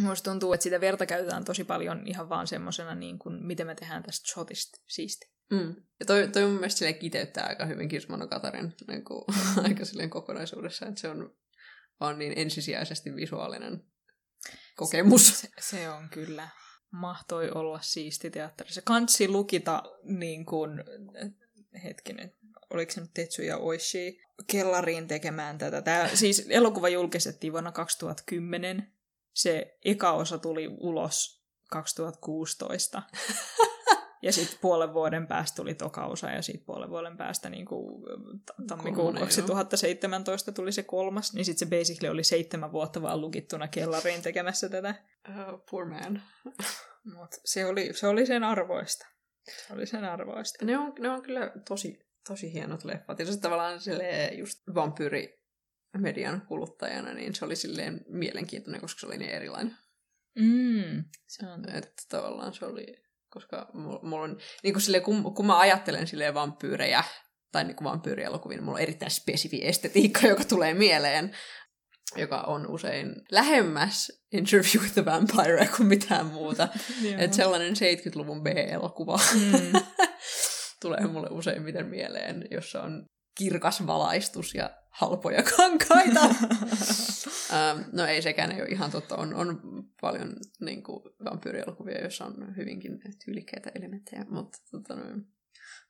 [0.00, 3.74] Musta tuntuu, että sitä verta käytetään tosi paljon ihan vaan semmosena, niin kuin, miten me
[3.74, 5.32] tehdään tästä shotista siisti.
[5.50, 5.74] Mm.
[6.00, 9.24] Ja toi, toi mun mielestä kiteyttää aika hyvin Kirsimano Katarin niin kuin,
[9.64, 11.36] aika silleen kokonaisuudessa, että se on
[12.00, 13.84] vaan niin ensisijaisesti visuaalinen
[14.76, 15.40] kokemus.
[15.40, 16.48] Se, se on kyllä.
[16.90, 18.72] Mahtoi olla siisti teatteri.
[18.72, 20.70] Se kansi lukita niin kuin,
[21.84, 22.34] hetkinen,
[22.70, 25.82] oliko se nyt Tetsuya Oishi, kellariin tekemään tätä.
[25.82, 28.92] Tämä, siis elokuva julkistettiin vuonna 2010.
[29.32, 33.02] Se eka osa tuli ulos 2016.
[34.22, 38.04] ja sitten puolen vuoden päästä tuli toka osa, ja sitten puolen vuoden päästä niin kuin,
[38.68, 44.22] tammikuun 2017 tuli se kolmas, niin sitten se basically oli seitsemän vuotta vaan lukittuna kellariin
[44.22, 44.94] tekemässä tätä.
[45.28, 46.22] Uh, poor man.
[47.14, 49.06] Mut se oli, se oli sen arvoista.
[49.66, 50.64] Se oli sen arvoista.
[50.64, 53.18] Ne on, ne on kyllä tosi, tosi hienot leffat.
[53.18, 53.80] Ja se tavallaan
[54.38, 55.42] just vampyyri
[55.98, 59.76] median kuluttajana, niin se oli silleen mielenkiintoinen, koska se oli niin erilainen.
[60.38, 61.68] Mm, se on.
[61.68, 62.86] Että tavallaan se oli,
[63.30, 63.70] koska
[64.02, 67.04] mulla on, niin kuin silleen, kun, kun mä ajattelen silleen vampyyrejä,
[67.52, 71.36] tai niin kuin vampyyrielokuvia, niin mulla on erittäin spesifi estetiikka, joka tulee mieleen,
[72.16, 76.68] joka on usein lähemmäs Interview with the Vampire kuin mitään muuta.
[77.18, 79.20] Että sellainen 70-luvun B-elokuva.
[79.34, 79.72] Mm.
[80.82, 83.06] tulee mulle useimmiten mieleen, jossa on
[83.38, 86.20] kirkas valaistus ja halpoja kankaita.
[86.20, 89.16] um, no ei sekään ei ole ihan totta.
[89.16, 89.60] On, on
[90.00, 95.04] paljon niin kuin, vampyyrielokuvia, joissa on hyvinkin tyylikkäitä elementtejä, mutta tota, no,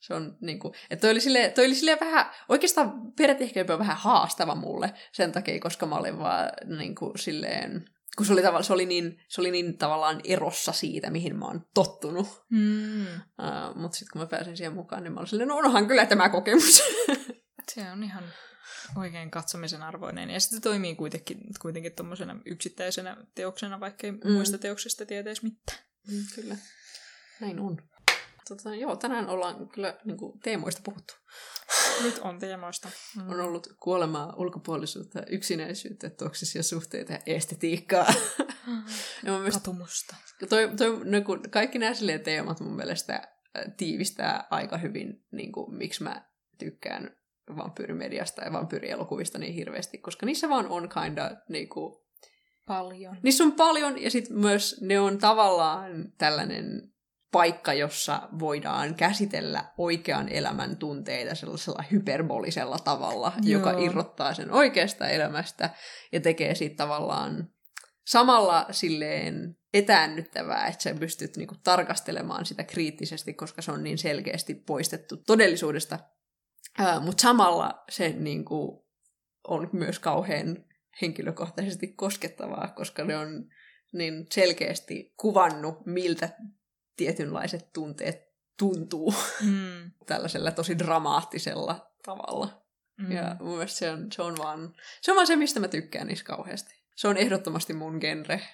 [0.01, 3.79] se on niin kuin, että toi oli, sille, toi oli sille vähän, oikeastaan periaatteessa ehkä
[3.79, 7.85] vähän haastava mulle sen takia, koska mä olin vaan niin kuin, silleen,
[8.17, 11.45] kun se oli, tavallaan, se, oli niin, se oli niin tavallaan erossa siitä, mihin mä
[11.45, 12.45] oon tottunut.
[12.51, 13.07] Mm.
[13.07, 16.07] Uh, mutta sitten kun mä pääsin siihen mukaan, niin mä olin silleen, no onhan kyllä
[16.07, 16.83] tämä kokemus.
[17.75, 18.25] se on ihan
[18.97, 20.31] oikein katsomisen arvoinen.
[20.31, 24.33] Ja sitten toimii kuitenkin, kuitenkin tuommoisena yksittäisenä teoksena, vaikkei mm.
[24.33, 25.79] muista teoksista tietäisi mitään.
[26.09, 26.57] Mm, kyllä.
[27.41, 27.92] Näin on.
[28.49, 31.15] Tota, joo, tänään ollaan kyllä niin kuin, teemoista puhuttu.
[32.03, 32.89] Nyt on teemoista.
[33.17, 33.31] Mm.
[33.31, 38.15] On ollut kuolemaa, ulkopuolisuutta, yksinäisyyttä, toksisia suhteita ja estetiikkaa.
[39.23, 40.17] ja mielestä, Katumusta.
[40.49, 41.93] Toi, toi, no, kun kaikki nämä
[42.25, 43.29] teemat mun mielestä
[43.77, 47.17] tiivistää aika hyvin, niin kuin, miksi mä tykkään
[47.57, 52.03] vampyyrimediasta ja vampyyrielokuvista niin hirveästi, koska niissä vaan on kinda niin kuin,
[52.67, 53.17] paljon.
[53.23, 56.92] Niissä on paljon ja sitten myös ne on tavallaan tällainen
[57.33, 63.61] paikka, jossa voidaan käsitellä oikean elämän tunteita sellaisella hyperbolisella tavalla, Joo.
[63.61, 65.71] joka irrottaa sen oikeasta elämästä
[66.13, 67.49] ja tekee siitä tavallaan
[68.07, 74.55] samalla silleen etäännyttävää, että sä pystyt niinku tarkastelemaan sitä kriittisesti, koska se on niin selkeästi
[74.55, 75.99] poistettu todellisuudesta.
[77.01, 78.89] Mutta samalla se niinku
[79.49, 80.65] on myös kauhean
[81.03, 83.45] henkilökohtaisesti koskettavaa, koska ne on
[83.93, 86.29] niin selkeästi kuvannut, miltä
[86.97, 89.15] tietynlaiset tunteet tuntuu
[89.51, 89.91] mm.
[90.07, 92.63] tällaisella tosi dramaattisella tavalla.
[92.99, 93.13] Mm.
[93.13, 96.07] Ja mun mielestä se on, se, on vaan, se on vaan se, mistä mä tykkään
[96.07, 96.83] niissä kauheasti.
[96.97, 98.41] Se on ehdottomasti mun genre.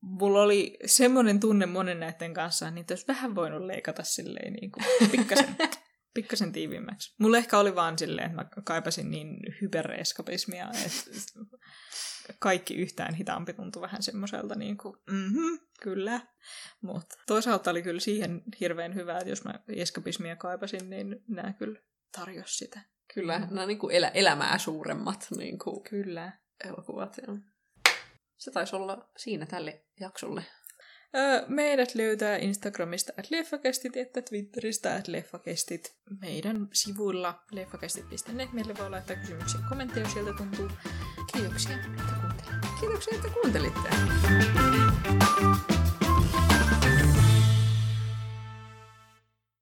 [0.00, 4.84] Mulla oli semmoinen tunne monen näiden kanssa, niin olisi vähän voinut leikata silleen niin kuin
[5.10, 5.56] pikkasen,
[6.14, 7.14] pikkasen tiiviimmäksi.
[7.18, 11.10] Mulla ehkä oli vaan silleen, että mä kaipasin niin hypereskapismia, että
[12.38, 16.20] kaikki yhtään hitaampi tuntui vähän semmoiselta niin kuin, mm-hmm, kyllä.
[16.80, 21.80] Mutta toisaalta oli kyllä siihen hirveän hyvä, että jos mä eskapismia kaipasin, niin nämä kyllä
[22.16, 22.80] tarjosi sitä.
[23.14, 23.46] Kyllä, mm.
[23.50, 26.32] nämä niin kuin elä, elämää suuremmat niin kuin Kyllä.
[26.64, 27.16] elokuvat.
[27.26, 27.38] Joo.
[28.38, 30.44] Se taisi olla siinä tälle jaksolle.
[31.48, 35.94] Meidät löytää Instagramista at leffakestit, että Twitteristä at leffakestit.
[36.20, 38.52] Meidän sivuilla leffakestit.net.
[38.52, 40.68] Meille voi laittaa kysymyksiä ja kommentteja, jos sieltä tuntuu.
[41.32, 42.68] Kiitoksia, että kuuntelitte.
[42.80, 43.88] Kiitoksia, että kuuntelitte.